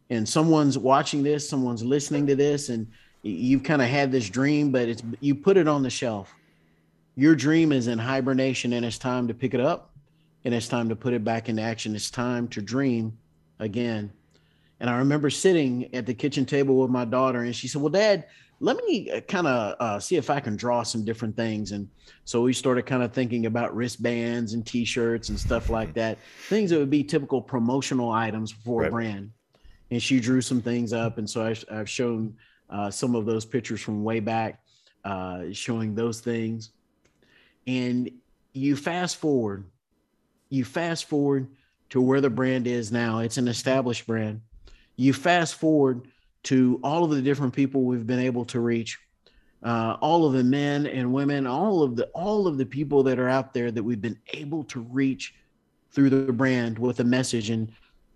And 0.09 0.27
someone's 0.27 0.77
watching 0.77 1.23
this, 1.23 1.47
someone's 1.47 1.83
listening 1.83 2.27
to 2.27 2.35
this, 2.35 2.69
and 2.69 2.87
you've 3.21 3.63
kind 3.63 3.81
of 3.81 3.87
had 3.87 4.11
this 4.11 4.29
dream, 4.29 4.71
but 4.71 4.89
it's 4.89 5.03
you 5.19 5.35
put 5.35 5.57
it 5.57 5.67
on 5.67 5.83
the 5.83 5.89
shelf. 5.89 6.33
Your 7.19 7.35
dream 7.35 7.73
is 7.73 7.87
in 7.87 7.99
hibernation, 7.99 8.71
and 8.71 8.85
it's 8.85 8.97
time 8.97 9.27
to 9.27 9.33
pick 9.33 9.53
it 9.53 9.59
up, 9.59 9.91
and 10.45 10.53
it's 10.53 10.69
time 10.69 10.87
to 10.87 10.95
put 10.95 11.13
it 11.13 11.21
back 11.21 11.49
into 11.49 11.61
action. 11.61 11.93
It's 11.93 12.09
time 12.09 12.47
to 12.47 12.61
dream 12.61 13.17
again. 13.59 14.13
And 14.79 14.89
I 14.89 14.99
remember 14.99 15.29
sitting 15.29 15.93
at 15.93 16.05
the 16.05 16.13
kitchen 16.13 16.45
table 16.45 16.77
with 16.77 16.89
my 16.89 17.03
daughter, 17.03 17.41
and 17.41 17.53
she 17.53 17.67
said, 17.67 17.81
"Well, 17.81 17.91
Dad, 17.91 18.25
let 18.61 18.77
me 18.85 19.11
uh, 19.11 19.19
kind 19.19 19.47
of 19.47 19.75
uh, 19.81 19.99
see 19.99 20.15
if 20.15 20.29
I 20.29 20.39
can 20.39 20.55
draw 20.55 20.81
some 20.83 21.03
different 21.03 21.35
things. 21.35 21.73
And 21.73 21.89
so 22.23 22.41
we 22.41 22.53
started 22.53 22.85
kind 22.85 23.03
of 23.03 23.11
thinking 23.11 23.47
about 23.47 23.75
wristbands 23.75 24.53
and 24.53 24.65
T-shirts 24.65 25.27
and 25.27 25.37
stuff 25.37 25.69
like 25.69 25.93
that, 25.95 26.19
things 26.47 26.69
that 26.69 26.79
would 26.79 26.89
be 26.89 27.03
typical 27.03 27.41
promotional 27.41 28.11
items 28.11 28.49
for 28.49 28.79
right. 28.79 28.87
a 28.87 28.91
brand. 28.91 29.31
And 29.91 30.01
she 30.01 30.21
drew 30.21 30.39
some 30.39 30.61
things 30.61 30.93
up, 30.93 31.17
and 31.17 31.29
so 31.29 31.45
I, 31.45 31.75
have 31.75 31.89
shown 31.89 32.37
uh, 32.69 32.89
some 32.89 33.13
of 33.13 33.25
those 33.25 33.43
pictures 33.43 33.81
from 33.81 34.05
way 34.05 34.21
back, 34.21 34.61
uh, 35.03 35.51
showing 35.51 35.95
those 35.95 36.21
things. 36.21 36.71
And 37.67 38.09
you 38.53 38.75
fast 38.75 39.17
forward, 39.17 39.65
you 40.49 40.65
fast 40.65 41.05
forward 41.05 41.47
to 41.89 42.01
where 42.01 42.21
the 42.21 42.29
brand 42.29 42.67
is 42.67 42.91
now. 42.91 43.19
It's 43.19 43.37
an 43.37 43.47
established 43.47 44.07
brand. 44.07 44.41
You 44.95 45.13
fast 45.13 45.55
forward 45.55 46.07
to 46.43 46.79
all 46.83 47.03
of 47.03 47.11
the 47.11 47.21
different 47.21 47.53
people 47.53 47.83
we've 47.83 48.07
been 48.07 48.19
able 48.19 48.45
to 48.45 48.59
reach 48.59 48.99
uh, 49.61 49.97
all 49.99 50.25
of 50.25 50.31
the 50.31 50.43
men 50.43 50.87
and 50.87 51.11
women 51.11 51.45
all 51.45 51.83
of 51.83 51.97
the 51.97 52.05
all 52.13 52.47
of 52.47 52.57
the 52.57 52.65
people 52.65 53.03
that 53.03 53.19
are 53.19 53.27
out 53.27 53.53
there 53.53 53.71
that 53.71 53.83
we've 53.83 54.01
been 54.01 54.17
able 54.29 54.63
to 54.63 54.79
reach 54.79 55.35
through 55.91 56.09
the 56.09 56.31
brand 56.31 56.79
with 56.79 57.01
a 57.01 57.03
message 57.03 57.49
and 57.49 57.69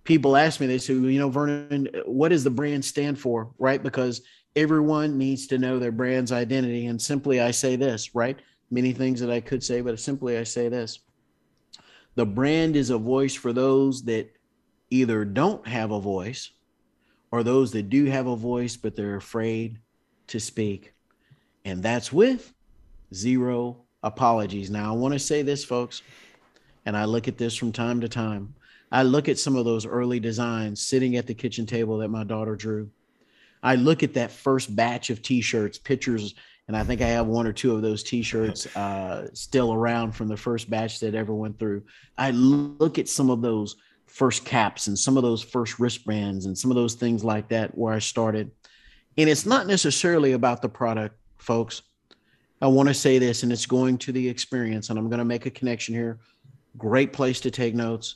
people 0.03 0.35
ask 0.35 0.59
me, 0.59 0.67
they 0.67 0.77
say, 0.77 0.93
you 0.93 1.19
know, 1.19 1.29
Vernon, 1.29 1.87
what 2.05 2.29
does 2.29 2.43
the 2.43 2.49
brand 2.49 2.83
stand 2.83 3.19
for? 3.19 3.49
Right? 3.57 3.81
Because 3.81 4.21
everyone 4.55 5.17
needs 5.17 5.47
to 5.47 5.57
know 5.57 5.79
their 5.79 5.91
brand's 5.91 6.31
identity. 6.31 6.87
And 6.87 7.01
simply 7.01 7.41
I 7.41 7.51
say 7.51 7.75
this, 7.75 8.13
right? 8.13 8.39
Many 8.73 8.91
things 8.91 9.19
that 9.19 9.29
I 9.29 9.39
could 9.39 9.63
say, 9.63 9.81
but 9.81 9.99
simply 9.99 10.35
I 10.35 10.43
say 10.43 10.67
this. 10.67 10.97
The 12.15 12.25
brand 12.25 12.75
is 12.75 12.89
a 12.89 12.97
voice 12.97 13.35
for 13.35 13.53
those 13.53 14.01
that 14.05 14.31
either 14.89 15.25
don't 15.25 15.67
have 15.67 15.91
a 15.91 15.99
voice 15.99 16.49
or 17.29 17.43
those 17.43 17.71
that 17.73 17.91
do 17.91 18.05
have 18.05 18.25
a 18.25 18.35
voice, 18.35 18.75
but 18.75 18.95
they're 18.95 19.15
afraid 19.15 19.77
to 20.25 20.39
speak. 20.39 20.95
And 21.65 21.83
that's 21.83 22.11
with 22.11 22.51
zero 23.13 23.77
apologies. 24.01 24.71
Now, 24.71 24.91
I 24.91 24.97
want 24.97 25.13
to 25.13 25.19
say 25.19 25.43
this, 25.43 25.63
folks, 25.63 26.01
and 26.87 26.97
I 26.97 27.05
look 27.05 27.27
at 27.27 27.37
this 27.37 27.55
from 27.55 27.71
time 27.71 28.01
to 28.01 28.09
time. 28.09 28.55
I 28.91 29.03
look 29.03 29.29
at 29.29 29.37
some 29.37 29.55
of 29.55 29.65
those 29.65 29.85
early 29.85 30.19
designs 30.19 30.81
sitting 30.81 31.15
at 31.15 31.27
the 31.27 31.35
kitchen 31.35 31.67
table 31.67 31.99
that 31.99 32.09
my 32.09 32.23
daughter 32.23 32.55
drew. 32.55 32.89
I 33.61 33.75
look 33.75 34.01
at 34.01 34.15
that 34.15 34.31
first 34.31 34.75
batch 34.75 35.11
of 35.11 35.21
t-shirts, 35.21 35.77
pictures, 35.77 36.33
and 36.67 36.77
I 36.77 36.83
think 36.83 37.01
I 37.01 37.07
have 37.07 37.27
one 37.27 37.45
or 37.45 37.53
two 37.53 37.75
of 37.75 37.81
those 37.81 38.03
t-shirts 38.03 38.65
uh, 38.75 39.27
still 39.33 39.73
around 39.73 40.13
from 40.13 40.27
the 40.27 40.37
first 40.37 40.69
batch 40.69 40.99
that 41.01 41.15
ever 41.15 41.33
went 41.33 41.59
through. 41.59 41.83
I 42.17 42.31
look 42.31 42.99
at 42.99 43.09
some 43.09 43.29
of 43.29 43.41
those 43.41 43.75
first 44.05 44.45
caps 44.45 44.87
and 44.87 44.97
some 44.97 45.17
of 45.17 45.23
those 45.23 45.41
first 45.41 45.79
wristbands 45.79 46.45
and 46.45 46.57
some 46.57 46.71
of 46.71 46.75
those 46.75 46.93
things 46.93 47.23
like 47.23 47.49
that 47.49 47.75
where 47.77 47.93
I 47.93 47.99
started. 47.99 48.51
And 49.17 49.29
it's 49.29 49.45
not 49.45 49.67
necessarily 49.67 50.33
about 50.33 50.61
the 50.61 50.69
product, 50.69 51.17
folks. 51.37 51.81
I 52.61 52.67
want 52.67 52.87
to 52.87 52.93
say 52.93 53.19
this, 53.19 53.43
and 53.43 53.51
it's 53.51 53.65
going 53.65 53.97
to 53.99 54.11
the 54.11 54.29
experience, 54.29 54.89
and 54.89 54.97
I'm 54.97 55.09
going 55.09 55.19
to 55.19 55.25
make 55.25 55.45
a 55.45 55.49
connection 55.51 55.93
here. 55.93 56.19
Great 56.77 57.11
place 57.11 57.41
to 57.41 57.51
take 57.51 57.75
notes 57.75 58.15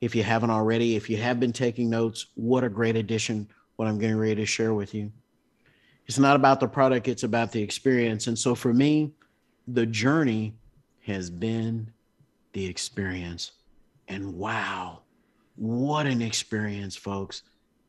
if 0.00 0.14
you 0.14 0.22
haven't 0.22 0.50
already. 0.50 0.96
If 0.96 1.10
you 1.10 1.18
have 1.18 1.38
been 1.38 1.52
taking 1.52 1.90
notes, 1.90 2.26
what 2.34 2.64
a 2.64 2.68
great 2.68 2.96
addition, 2.96 3.48
what 3.76 3.86
I'm 3.86 3.98
getting 3.98 4.16
ready 4.16 4.36
to 4.36 4.46
share 4.46 4.72
with 4.72 4.94
you. 4.94 5.12
It's 6.06 6.18
not 6.18 6.36
about 6.36 6.60
the 6.60 6.68
product, 6.68 7.08
it's 7.08 7.22
about 7.22 7.52
the 7.52 7.62
experience. 7.62 8.26
And 8.26 8.38
so 8.38 8.54
for 8.54 8.72
me, 8.72 9.12
the 9.66 9.86
journey 9.86 10.54
has 11.06 11.30
been 11.30 11.90
the 12.52 12.66
experience. 12.66 13.52
And 14.08 14.34
wow, 14.34 15.00
what 15.56 16.06
an 16.06 16.20
experience, 16.20 16.96
folks, 16.96 17.42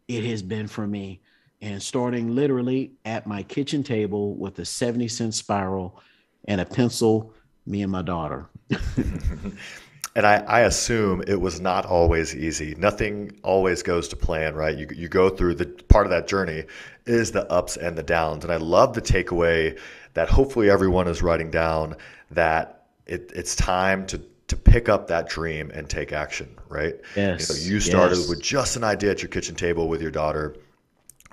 it 0.08 0.24
has 0.24 0.42
been 0.42 0.68
for 0.68 0.88
me. 0.88 1.22
And 1.62 1.82
starting 1.82 2.36
literally 2.36 2.92
at 3.06 3.28
my 3.28 3.44
kitchen 3.44 3.84
table 3.84 4.36
with 4.36 4.60
a 4.60 4.66
70 4.66 5.08
cent 5.08 5.34
spiral 5.34 6.02
and 6.48 6.62
a 6.62 6.66
pencil, 6.66 7.34
me 7.66 7.82
and 7.82 7.92
my 7.92 8.02
daughter. 8.02 8.48
and 10.16 10.26
I, 10.26 10.38
I, 10.38 10.60
assume 10.62 11.24
it 11.28 11.40
was 11.40 11.60
not 11.60 11.86
always 11.86 12.34
easy. 12.34 12.74
Nothing 12.76 13.38
always 13.44 13.84
goes 13.84 14.08
to 14.10 14.16
plan, 14.16 14.56
right? 14.56 14.76
You, 14.76 14.88
you 14.96 15.10
go 15.10 15.30
through 15.30 15.56
the 15.56 15.66
part 15.66 16.06
of 16.06 16.12
that 16.12 16.28
journey 16.28 16.64
is 17.06 17.32
the 17.32 17.50
ups 17.52 17.76
and 17.76 17.98
the 17.98 18.04
downs. 18.04 18.46
And 18.46 18.54
I 18.54 18.58
love 18.58 18.94
the 18.94 19.02
takeaway 19.02 19.78
that 20.14 20.30
hopefully 20.30 20.70
everyone 20.70 21.08
is 21.08 21.22
writing 21.22 21.52
down 21.52 21.98
that 22.32 22.86
it, 23.06 23.32
it's 23.36 23.56
time 23.56 24.06
to 24.08 24.22
to 24.48 24.56
pick 24.56 24.90
up 24.90 25.08
that 25.08 25.28
dream 25.28 25.72
and 25.74 25.90
take 25.90 26.14
action, 26.14 26.48
right? 26.70 26.96
Yes. 27.16 27.50
You, 27.50 27.56
know, 27.56 27.74
you 27.74 27.80
started 27.80 28.20
yes. 28.20 28.30
with 28.30 28.42
just 28.44 28.76
an 28.76 28.84
idea 28.84 29.10
at 29.10 29.24
your 29.24 29.30
kitchen 29.30 29.56
table 29.56 29.88
with 29.88 30.04
your 30.04 30.12
daughter. 30.12 30.56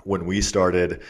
When 0.03 0.25
we 0.25 0.41
started 0.41 1.01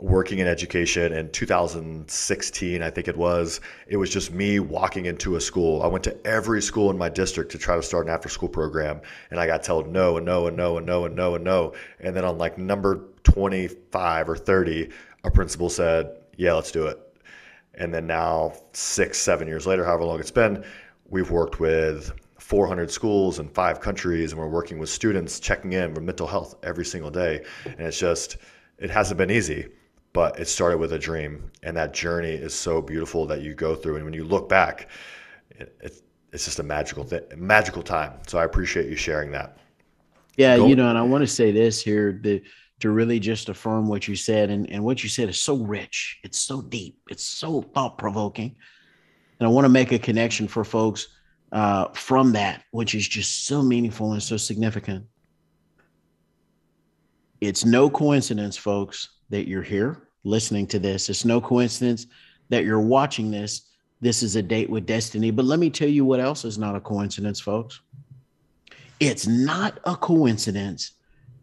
working 0.00 0.38
in 0.38 0.46
education 0.46 1.12
in 1.12 1.30
2016, 1.30 2.82
I 2.82 2.90
think 2.90 3.06
it 3.06 3.16
was, 3.16 3.60
it 3.86 3.96
was 3.96 4.10
just 4.10 4.32
me 4.32 4.58
walking 4.58 5.06
into 5.06 5.36
a 5.36 5.40
school. 5.40 5.82
I 5.82 5.86
went 5.86 6.04
to 6.04 6.26
every 6.26 6.62
school 6.62 6.90
in 6.90 6.98
my 6.98 7.08
district 7.08 7.52
to 7.52 7.58
try 7.58 7.76
to 7.76 7.82
start 7.82 8.06
an 8.06 8.12
after 8.12 8.28
school 8.28 8.48
program. 8.48 9.00
And 9.30 9.38
I 9.38 9.46
got 9.46 9.62
told 9.62 9.88
no 9.88 10.16
and 10.16 10.26
no 10.26 10.46
and 10.46 10.56
no 10.56 10.78
and 10.78 10.86
no 10.86 11.04
and 11.04 11.14
no 11.14 11.34
and 11.34 11.44
no. 11.44 11.74
And 12.00 12.16
then 12.16 12.24
on 12.24 12.38
like 12.38 12.58
number 12.58 13.08
25 13.24 14.28
or 14.28 14.36
30, 14.36 14.88
a 15.24 15.30
principal 15.30 15.68
said, 15.68 16.16
yeah, 16.36 16.54
let's 16.54 16.72
do 16.72 16.86
it. 16.86 16.98
And 17.74 17.94
then 17.94 18.06
now, 18.06 18.54
six, 18.72 19.18
seven 19.18 19.46
years 19.46 19.66
later, 19.66 19.84
however 19.84 20.04
long 20.04 20.18
it's 20.18 20.30
been, 20.30 20.64
We've 21.10 21.32
worked 21.32 21.58
with 21.58 22.12
400 22.38 22.88
schools 22.88 23.40
in 23.40 23.48
five 23.48 23.80
countries, 23.80 24.30
and 24.30 24.40
we're 24.40 24.48
working 24.48 24.78
with 24.78 24.88
students 24.88 25.40
checking 25.40 25.72
in 25.72 25.92
for 25.92 26.00
mental 26.00 26.28
health 26.28 26.54
every 26.62 26.84
single 26.84 27.10
day. 27.10 27.44
And 27.64 27.80
it's 27.80 27.98
just, 27.98 28.36
it 28.78 28.90
hasn't 28.90 29.18
been 29.18 29.30
easy, 29.30 29.66
but 30.12 30.38
it 30.38 30.48
started 30.48 30.78
with 30.78 30.92
a 30.92 30.98
dream. 30.98 31.50
And 31.62 31.76
that 31.76 31.92
journey 31.94 32.32
is 32.32 32.54
so 32.54 32.82
beautiful 32.82 33.26
that 33.26 33.42
you 33.42 33.54
go 33.54 33.74
through. 33.74 33.96
And 33.96 34.04
when 34.04 34.14
you 34.14 34.24
look 34.24 34.48
back, 34.48 34.88
it, 35.50 35.76
it, 35.80 36.02
it's 36.32 36.44
just 36.44 36.58
a 36.58 36.62
magical 36.62 37.04
thing, 37.04 37.22
magical 37.36 37.82
time. 37.82 38.14
So 38.26 38.38
I 38.38 38.44
appreciate 38.44 38.88
you 38.88 38.96
sharing 38.96 39.30
that. 39.32 39.58
Yeah, 40.36 40.56
go. 40.56 40.66
you 40.66 40.76
know, 40.76 40.88
and 40.88 40.98
I 40.98 41.02
want 41.02 41.22
to 41.22 41.26
say 41.26 41.52
this 41.52 41.82
here 41.82 42.18
the, 42.22 42.42
to 42.80 42.90
really 42.90 43.20
just 43.20 43.48
affirm 43.48 43.88
what 43.88 44.08
you 44.08 44.16
said. 44.16 44.50
And, 44.50 44.70
and 44.70 44.84
what 44.84 45.02
you 45.02 45.08
said 45.08 45.28
is 45.28 45.40
so 45.40 45.56
rich, 45.56 46.18
it's 46.22 46.38
so 46.38 46.62
deep, 46.62 46.98
it's 47.08 47.24
so 47.24 47.62
thought 47.62 47.98
provoking. 47.98 48.56
And 49.38 49.46
I 49.46 49.50
want 49.50 49.64
to 49.64 49.70
make 49.70 49.92
a 49.92 49.98
connection 49.98 50.48
for 50.48 50.64
folks 50.64 51.08
uh, 51.52 51.88
from 51.88 52.32
that, 52.32 52.64
which 52.70 52.94
is 52.94 53.06
just 53.06 53.46
so 53.46 53.62
meaningful 53.62 54.12
and 54.12 54.22
so 54.22 54.36
significant. 54.36 55.04
It's 57.40 57.64
no 57.64 57.88
coincidence, 57.88 58.56
folks, 58.56 59.08
that 59.30 59.48
you're 59.48 59.62
here 59.62 59.96
listening 60.24 60.66
to 60.68 60.78
this. 60.78 61.08
It's 61.08 61.24
no 61.24 61.40
coincidence 61.40 62.06
that 62.50 62.64
you're 62.64 62.80
watching 62.80 63.30
this. 63.30 63.62
This 64.00 64.22
is 64.22 64.36
a 64.36 64.42
date 64.42 64.68
with 64.68 64.86
destiny. 64.86 65.30
But 65.30 65.44
let 65.44 65.58
me 65.58 65.70
tell 65.70 65.88
you 65.88 66.04
what 66.04 66.20
else 66.20 66.44
is 66.44 66.58
not 66.58 66.76
a 66.76 66.80
coincidence, 66.80 67.40
folks. 67.40 67.80
It's 68.98 69.26
not 69.26 69.78
a 69.84 69.96
coincidence 69.96 70.92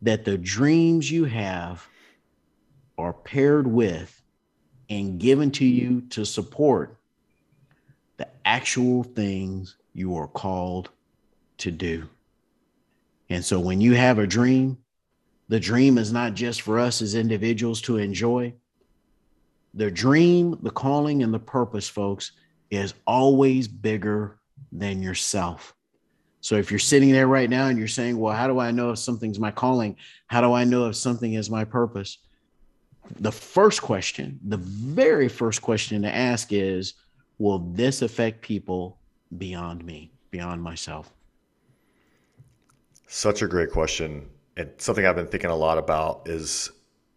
that 0.01 0.25
the 0.25 0.37
dreams 0.37 1.09
you 1.09 1.25
have 1.25 1.87
are 2.97 3.13
paired 3.13 3.67
with 3.67 4.21
and 4.89 5.19
given 5.19 5.51
to 5.51 5.65
you 5.65 6.01
to 6.09 6.25
support 6.25 6.97
the 8.17 8.27
actual 8.45 9.03
things 9.03 9.75
you 9.93 10.15
are 10.15 10.27
called 10.27 10.89
to 11.57 11.71
do. 11.71 12.07
And 13.29 13.43
so 13.43 13.59
when 13.59 13.81
you 13.81 13.93
have 13.95 14.19
a 14.19 14.27
dream, 14.27 14.77
the 15.49 15.59
dream 15.59 15.97
is 15.97 16.11
not 16.11 16.33
just 16.33 16.61
for 16.61 16.79
us 16.79 17.01
as 17.01 17.15
individuals 17.15 17.81
to 17.81 17.97
enjoy. 17.97 18.53
The 19.73 19.91
dream, 19.91 20.57
the 20.61 20.71
calling, 20.71 21.23
and 21.23 21.33
the 21.33 21.39
purpose, 21.39 21.87
folks, 21.87 22.31
is 22.69 22.93
always 23.05 23.67
bigger 23.67 24.39
than 24.71 25.01
yourself. 25.01 25.73
So 26.41 26.55
if 26.55 26.71
you're 26.71 26.79
sitting 26.79 27.11
there 27.11 27.27
right 27.27 27.49
now 27.49 27.67
and 27.67 27.77
you're 27.77 27.87
saying, 27.87 28.17
Well, 28.17 28.35
how 28.35 28.47
do 28.47 28.59
I 28.59 28.71
know 28.71 28.91
if 28.91 28.99
something's 28.99 29.39
my 29.39 29.51
calling? 29.51 29.95
How 30.27 30.41
do 30.41 30.53
I 30.53 30.63
know 30.63 30.87
if 30.87 30.95
something 30.95 31.33
is 31.33 31.49
my 31.49 31.63
purpose? 31.63 32.17
The 33.19 33.31
first 33.31 33.81
question, 33.81 34.39
the 34.43 34.57
very 34.57 35.29
first 35.29 35.61
question 35.61 36.01
to 36.01 36.13
ask 36.13 36.51
is, 36.51 36.95
will 37.37 37.59
this 37.59 38.01
affect 38.01 38.41
people 38.41 38.99
beyond 39.37 39.85
me, 39.85 40.11
beyond 40.31 40.61
myself? 40.61 41.11
Such 43.07 43.41
a 43.41 43.47
great 43.47 43.71
question. 43.71 44.27
And 44.57 44.71
something 44.77 45.05
I've 45.05 45.15
been 45.15 45.27
thinking 45.27 45.51
a 45.51 45.55
lot 45.55 45.77
about 45.77 46.27
is, 46.27 46.71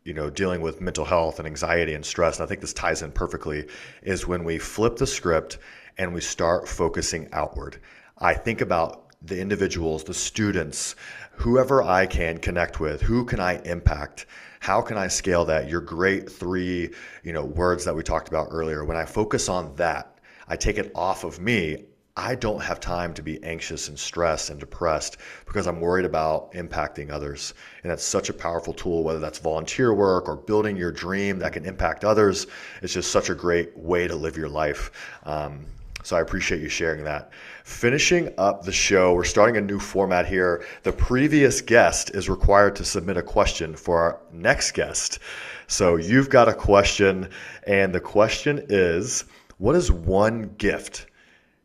you 0.04 0.12
know, 0.12 0.28
dealing 0.28 0.60
with 0.60 0.82
mental 0.82 1.06
health 1.06 1.38
and 1.38 1.46
anxiety 1.46 1.94
and 1.94 2.04
stress. 2.04 2.38
And 2.38 2.44
I 2.44 2.48
think 2.48 2.60
this 2.60 2.74
ties 2.74 3.00
in 3.00 3.10
perfectly 3.12 3.66
is 4.02 4.26
when 4.26 4.44
we 4.44 4.58
flip 4.58 4.96
the 4.96 5.06
script 5.06 5.56
and 5.96 6.12
we 6.12 6.20
start 6.20 6.68
focusing 6.68 7.30
outward. 7.32 7.80
I 8.18 8.34
think 8.34 8.60
about 8.60 9.06
the 9.22 9.40
individuals, 9.40 10.04
the 10.04 10.12
students, 10.12 10.96
whoever 11.32 11.82
I 11.82 12.04
can 12.04 12.38
connect 12.38 12.78
with, 12.78 13.00
who 13.00 13.24
can 13.24 13.40
I 13.40 13.60
impact? 13.62 14.26
How 14.60 14.82
can 14.82 14.98
I 14.98 15.08
scale 15.08 15.46
that? 15.46 15.68
Your 15.68 15.80
great 15.80 16.30
three, 16.30 16.90
you 17.22 17.32
know, 17.32 17.44
words 17.44 17.86
that 17.86 17.96
we 17.96 18.02
talked 18.02 18.28
about 18.28 18.48
earlier. 18.50 18.84
When 18.84 18.98
I 18.98 19.06
focus 19.06 19.48
on 19.48 19.74
that, 19.76 20.18
I 20.46 20.56
take 20.56 20.76
it 20.76 20.92
off 20.94 21.24
of 21.24 21.40
me. 21.40 21.86
I 22.20 22.34
don't 22.34 22.60
have 22.60 22.80
time 22.80 23.14
to 23.14 23.22
be 23.22 23.42
anxious 23.42 23.88
and 23.88 23.98
stressed 23.98 24.50
and 24.50 24.60
depressed 24.60 25.16
because 25.46 25.66
I'm 25.66 25.80
worried 25.80 26.04
about 26.04 26.52
impacting 26.52 27.10
others. 27.10 27.54
And 27.82 27.90
that's 27.90 28.04
such 28.04 28.28
a 28.28 28.34
powerful 28.34 28.74
tool, 28.74 29.02
whether 29.02 29.18
that's 29.18 29.38
volunteer 29.38 29.94
work 29.94 30.28
or 30.28 30.36
building 30.36 30.76
your 30.76 30.92
dream 30.92 31.38
that 31.38 31.54
can 31.54 31.64
impact 31.64 32.04
others. 32.04 32.46
It's 32.82 32.92
just 32.92 33.10
such 33.10 33.30
a 33.30 33.34
great 33.34 33.74
way 33.74 34.06
to 34.06 34.14
live 34.14 34.36
your 34.36 34.50
life. 34.50 34.90
Um, 35.22 35.64
so 36.02 36.14
I 36.14 36.20
appreciate 36.20 36.60
you 36.60 36.68
sharing 36.68 37.04
that. 37.04 37.30
Finishing 37.64 38.34
up 38.36 38.64
the 38.64 38.72
show, 38.72 39.14
we're 39.14 39.24
starting 39.24 39.56
a 39.56 39.62
new 39.62 39.78
format 39.78 40.26
here. 40.26 40.62
The 40.82 40.92
previous 40.92 41.62
guest 41.62 42.10
is 42.10 42.28
required 42.28 42.76
to 42.76 42.84
submit 42.84 43.16
a 43.16 43.22
question 43.22 43.74
for 43.74 43.98
our 43.98 44.20
next 44.30 44.72
guest. 44.72 45.20
So 45.68 45.96
you've 45.96 46.28
got 46.28 46.50
a 46.50 46.54
question, 46.54 47.30
and 47.66 47.94
the 47.94 48.00
question 48.00 48.66
is 48.68 49.24
what 49.56 49.74
is 49.74 49.90
one 49.90 50.54
gift 50.58 51.06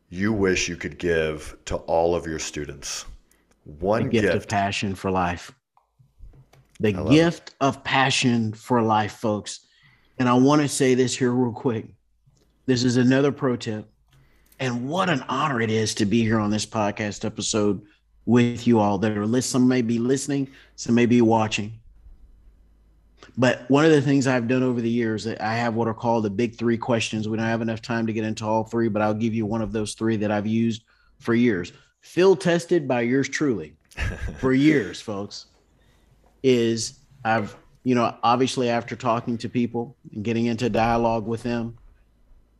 you 0.08 0.32
wish 0.32 0.68
you 0.68 0.76
could 0.76 0.98
give 0.98 1.56
to 1.66 1.76
all 1.76 2.14
of 2.14 2.26
your 2.26 2.38
students? 2.38 3.04
One 3.64 4.04
the 4.04 4.10
gift, 4.10 4.22
gift. 4.24 4.36
of 4.36 4.48
passion 4.48 4.94
for 4.94 5.10
life. 5.10 5.52
The 6.78 6.92
gift 6.92 7.48
it. 7.48 7.54
of 7.60 7.82
passion 7.82 8.52
for 8.52 8.82
life, 8.82 9.12
folks. 9.12 9.60
And 10.18 10.28
I 10.28 10.34
want 10.34 10.62
to 10.62 10.68
say 10.68 10.94
this 10.94 11.16
here 11.16 11.32
real 11.32 11.52
quick. 11.52 11.86
This 12.66 12.84
is 12.84 12.96
another 12.96 13.32
pro 13.32 13.56
tip. 13.56 13.90
And 14.58 14.88
what 14.88 15.10
an 15.10 15.22
honor 15.28 15.60
it 15.60 15.70
is 15.70 15.94
to 15.96 16.06
be 16.06 16.22
here 16.22 16.38
on 16.38 16.50
this 16.50 16.64
podcast 16.64 17.24
episode 17.24 17.82
with 18.24 18.66
you 18.66 18.78
all 18.78 18.98
that 18.98 19.16
are 19.16 19.26
listening. 19.26 19.60
Some 19.62 19.68
may 19.68 19.82
be 19.82 19.98
listening, 19.98 20.48
some 20.76 20.94
may 20.94 21.06
be 21.06 21.20
watching. 21.20 21.78
But 23.38 23.68
one 23.68 23.84
of 23.84 23.90
the 23.90 24.00
things 24.00 24.26
I've 24.26 24.48
done 24.48 24.62
over 24.62 24.80
the 24.80 24.90
years, 24.90 25.26
uh, 25.26 25.36
I 25.40 25.54
have 25.54 25.74
what 25.74 25.88
are 25.88 25.94
called 25.94 26.24
the 26.24 26.30
big 26.30 26.56
three 26.56 26.78
questions. 26.78 27.28
We 27.28 27.36
don't 27.36 27.46
have 27.46 27.60
enough 27.60 27.82
time 27.82 28.06
to 28.06 28.12
get 28.12 28.24
into 28.24 28.46
all 28.46 28.64
three, 28.64 28.88
but 28.88 29.02
I'll 29.02 29.14
give 29.14 29.34
you 29.34 29.44
one 29.44 29.60
of 29.60 29.72
those 29.72 29.94
three 29.94 30.16
that 30.16 30.30
I've 30.30 30.46
used 30.46 30.84
for 31.18 31.34
years. 31.34 31.72
Field 32.00 32.40
tested 32.40 32.88
by 32.88 33.02
yours 33.02 33.28
truly 33.28 33.76
for 34.38 34.52
years, 34.52 35.00
folks. 35.00 35.46
Is 36.42 37.00
I've, 37.24 37.56
you 37.82 37.94
know, 37.94 38.14
obviously 38.22 38.70
after 38.70 38.96
talking 38.96 39.36
to 39.38 39.48
people 39.48 39.96
and 40.12 40.24
getting 40.24 40.46
into 40.46 40.70
dialogue 40.70 41.26
with 41.26 41.42
them 41.42 41.76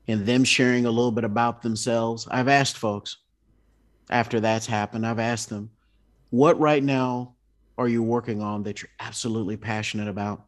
and 0.09 0.27
them 0.27 0.45
sharing 0.45 0.85
a 0.87 0.91
little 0.91 1.13
bit 1.13 1.25
about 1.25 1.63
themselves, 1.63 2.27
I've 2.31 2.49
asked 2.49 2.77
folks 2.77 3.19
after 4.11 4.41
that's 4.41 4.67
happened, 4.67 5.07
I've 5.07 5.19
asked 5.19 5.49
them, 5.49 5.71
what 6.31 6.59
right 6.59 6.83
now 6.83 7.35
are 7.79 7.89
you 7.89 8.03
working 8.03 8.43
on 8.43 8.63
that 8.65 8.83
you're 8.83 8.91
absolutely 9.01 9.57
passionate 9.57 10.09
about? 10.09 10.46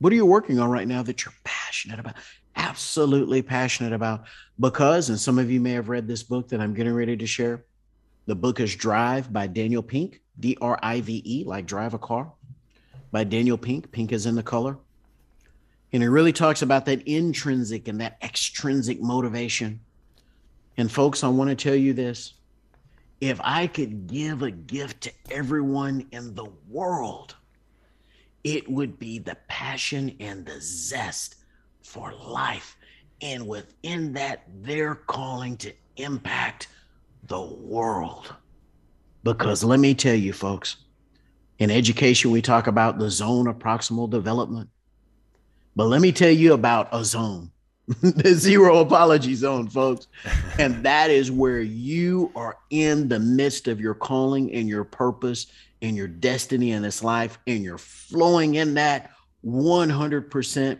What 0.00 0.12
are 0.14 0.16
you 0.16 0.24
working 0.24 0.58
on 0.58 0.70
right 0.70 0.88
now 0.88 1.02
that 1.02 1.24
you're 1.24 1.34
passionate 1.44 2.00
about? 2.00 2.14
Absolutely 2.56 3.42
passionate 3.42 3.92
about. 3.92 4.24
Because, 4.58 5.10
and 5.10 5.20
some 5.20 5.38
of 5.38 5.50
you 5.50 5.60
may 5.60 5.72
have 5.72 5.90
read 5.90 6.08
this 6.08 6.22
book 6.22 6.48
that 6.48 6.60
I'm 6.60 6.74
getting 6.74 6.94
ready 6.94 7.16
to 7.18 7.26
share. 7.26 7.64
The 8.24 8.34
book 8.34 8.60
is 8.60 8.74
Drive 8.74 9.30
by 9.30 9.46
Daniel 9.46 9.82
Pink, 9.82 10.22
D 10.38 10.56
R 10.60 10.78
I 10.82 11.02
V 11.02 11.22
E, 11.24 11.44
like 11.44 11.66
drive 11.66 11.92
a 11.92 11.98
car, 11.98 12.32
by 13.12 13.24
Daniel 13.24 13.58
Pink. 13.58 13.92
Pink 13.92 14.12
is 14.12 14.24
in 14.24 14.34
the 14.34 14.42
color. 14.42 14.78
And 15.92 16.02
it 16.02 16.08
really 16.08 16.32
talks 16.32 16.62
about 16.62 16.86
that 16.86 17.06
intrinsic 17.06 17.86
and 17.86 18.00
that 18.00 18.16
extrinsic 18.22 19.02
motivation. 19.02 19.80
And, 20.78 20.90
folks, 20.90 21.22
I 21.22 21.28
want 21.28 21.50
to 21.50 21.56
tell 21.56 21.74
you 21.74 21.92
this 21.92 22.34
if 23.20 23.38
I 23.44 23.66
could 23.66 24.06
give 24.06 24.42
a 24.42 24.50
gift 24.50 25.02
to 25.02 25.12
everyone 25.30 26.06
in 26.12 26.34
the 26.34 26.46
world, 26.70 27.34
it 28.44 28.70
would 28.70 28.98
be 28.98 29.18
the 29.18 29.36
passion 29.48 30.16
and 30.20 30.44
the 30.44 30.60
zest 30.60 31.36
for 31.82 32.12
life. 32.12 32.76
And 33.20 33.46
within 33.46 34.12
that, 34.14 34.44
they're 34.62 34.94
calling 34.94 35.56
to 35.58 35.72
impact 35.96 36.68
the 37.26 37.40
world. 37.40 38.34
Because 39.22 39.62
let 39.62 39.80
me 39.80 39.94
tell 39.94 40.14
you, 40.14 40.32
folks, 40.32 40.76
in 41.58 41.70
education, 41.70 42.30
we 42.30 42.40
talk 42.40 42.66
about 42.66 42.98
the 42.98 43.10
zone 43.10 43.46
of 43.46 43.58
proximal 43.58 44.08
development. 44.08 44.70
But 45.76 45.86
let 45.86 46.00
me 46.00 46.10
tell 46.10 46.30
you 46.30 46.54
about 46.54 46.88
a 46.92 47.04
zone, 47.04 47.50
the 48.02 48.32
zero 48.32 48.78
apology 48.78 49.34
zone, 49.34 49.68
folks. 49.68 50.08
And 50.58 50.82
that 50.84 51.10
is 51.10 51.30
where 51.30 51.60
you 51.60 52.32
are 52.34 52.56
in 52.70 53.08
the 53.08 53.20
midst 53.20 53.68
of 53.68 53.80
your 53.80 53.94
calling 53.94 54.52
and 54.52 54.68
your 54.68 54.84
purpose 54.84 55.48
and 55.82 55.96
your 55.96 56.08
destiny 56.08 56.72
in 56.72 56.82
this 56.82 57.02
life, 57.02 57.38
and 57.46 57.62
you're 57.62 57.78
flowing 57.78 58.56
in 58.56 58.74
that 58.74 59.10
100%, 59.44 60.78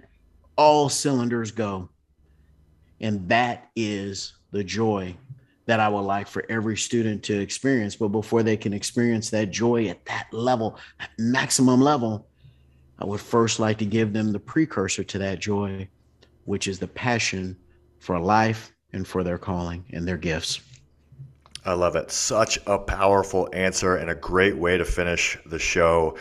all 0.56 0.88
cylinders 0.88 1.50
go. 1.50 1.88
And 3.00 3.28
that 3.28 3.70
is 3.74 4.34
the 4.50 4.62
joy 4.62 5.16
that 5.66 5.80
I 5.80 5.88
would 5.88 6.00
like 6.00 6.26
for 6.26 6.44
every 6.48 6.76
student 6.76 7.22
to 7.24 7.38
experience. 7.38 7.96
But 7.96 8.08
before 8.08 8.42
they 8.42 8.56
can 8.56 8.72
experience 8.72 9.30
that 9.30 9.50
joy 9.50 9.86
at 9.86 10.04
that 10.06 10.28
level, 10.32 10.78
that 10.98 11.10
maximum 11.18 11.80
level, 11.80 12.26
I 12.98 13.06
would 13.06 13.20
first 13.20 13.60
like 13.60 13.78
to 13.78 13.86
give 13.86 14.12
them 14.12 14.32
the 14.32 14.40
precursor 14.40 15.04
to 15.04 15.18
that 15.18 15.38
joy, 15.38 15.88
which 16.44 16.66
is 16.68 16.78
the 16.78 16.88
passion 16.88 17.56
for 18.00 18.18
life 18.18 18.72
and 18.92 19.06
for 19.06 19.22
their 19.22 19.38
calling 19.38 19.84
and 19.92 20.06
their 20.06 20.18
gifts. 20.18 20.60
I 21.64 21.74
love 21.74 21.96
it. 21.96 22.10
Such 22.10 22.58
a 22.66 22.78
powerful 22.78 23.48
answer 23.52 23.96
and 23.96 24.10
a 24.10 24.14
great 24.14 24.56
way 24.56 24.78
to 24.78 24.84
finish 24.84 25.38
the 25.44 25.58
show. 25.58 26.16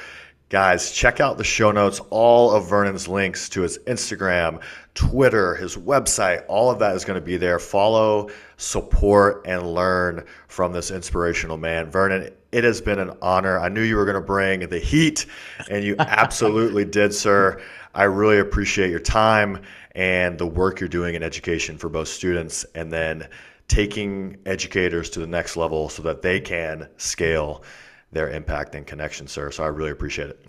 Guys, 0.49 0.91
check 0.91 1.19
out 1.19 1.37
the 1.37 1.43
show 1.43 1.71
notes. 1.71 2.01
All 2.09 2.51
of 2.51 2.67
Vernon's 2.67 3.07
links 3.07 3.47
to 3.49 3.61
his 3.61 3.77
Instagram, 3.79 4.61
Twitter, 4.95 5.55
his 5.55 5.77
website, 5.77 6.43
all 6.47 6.71
of 6.71 6.79
that 6.79 6.95
is 6.95 7.05
going 7.05 7.19
to 7.19 7.25
be 7.25 7.37
there. 7.37 7.59
Follow, 7.59 8.29
support, 8.57 9.43
and 9.45 9.73
learn 9.73 10.25
from 10.47 10.73
this 10.73 10.89
inspirational 10.89 11.57
man. 11.57 11.89
Vernon, 11.91 12.31
it 12.51 12.63
has 12.63 12.81
been 12.81 12.97
an 12.97 13.11
honor. 13.21 13.59
I 13.59 13.69
knew 13.69 13.83
you 13.83 13.95
were 13.95 14.05
going 14.05 14.15
to 14.15 14.21
bring 14.21 14.67
the 14.67 14.79
heat, 14.79 15.27
and 15.69 15.83
you 15.85 15.95
absolutely 15.99 16.83
did, 16.83 17.13
sir. 17.13 17.61
I 17.93 18.03
really 18.03 18.39
appreciate 18.39 18.89
your 18.89 18.99
time 18.99 19.61
and 19.95 20.37
the 20.37 20.47
work 20.47 20.79
you're 20.79 20.89
doing 20.89 21.15
in 21.15 21.23
education 21.23 21.77
for 21.77 21.89
both 21.89 22.07
students 22.07 22.65
and 22.75 22.91
then 22.91 23.27
taking 23.70 24.36
educators 24.45 25.09
to 25.11 25.20
the 25.20 25.28
next 25.28 25.55
level 25.55 25.88
so 25.88 26.01
that 26.03 26.22
they 26.22 26.41
can 26.41 26.89
scale 26.97 27.63
their 28.11 28.30
impact 28.30 28.76
and 28.76 28.86
connection, 28.86 29.28
sir. 29.28 29.51
So 29.51 29.63
I 29.63 29.67
really 29.67 29.91
appreciate 29.91 30.30
it. 30.32 30.45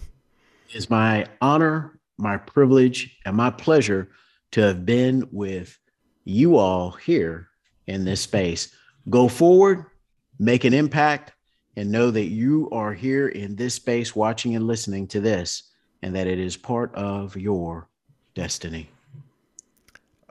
It's 0.70 0.90
my 0.90 1.26
honor, 1.40 2.00
my 2.18 2.38
privilege, 2.38 3.18
and 3.24 3.36
my 3.36 3.50
pleasure 3.50 4.10
to 4.52 4.62
have 4.62 4.84
been 4.84 5.28
with 5.30 5.78
you 6.24 6.56
all 6.56 6.90
here 6.92 7.48
in 7.86 8.04
this 8.04 8.22
space. 8.22 8.74
Go 9.10 9.28
forward, 9.28 9.84
make 10.38 10.64
an 10.64 10.74
impact, 10.74 11.32
and 11.76 11.90
know 11.90 12.10
that 12.10 12.26
you 12.26 12.68
are 12.72 12.92
here 12.92 13.28
in 13.28 13.54
this 13.54 13.74
space 13.74 14.16
watching 14.16 14.56
and 14.56 14.66
listening 14.66 15.06
to 15.08 15.20
this, 15.20 15.70
and 16.02 16.14
that 16.16 16.26
it 16.26 16.38
is 16.38 16.56
part 16.56 16.94
of 16.94 17.36
your 17.36 17.88
destiny 18.34 18.90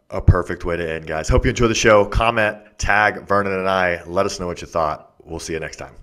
a 0.09 0.21
perfect 0.21 0.65
way 0.65 0.77
to 0.77 0.91
end, 0.91 1.07
guys. 1.07 1.29
Hope 1.29 1.45
you 1.45 1.49
enjoy 1.49 1.67
the 1.67 1.75
show. 1.75 2.05
Comment, 2.05 2.57
tag 2.77 3.27
Vernon 3.27 3.53
and 3.53 3.69
I. 3.69 4.01
Let 4.05 4.25
us 4.25 4.39
know 4.39 4.47
what 4.47 4.61
you 4.61 4.67
thought. 4.67 5.13
We'll 5.23 5.39
see 5.39 5.53
you 5.53 5.59
next 5.59 5.77
time. 5.77 5.93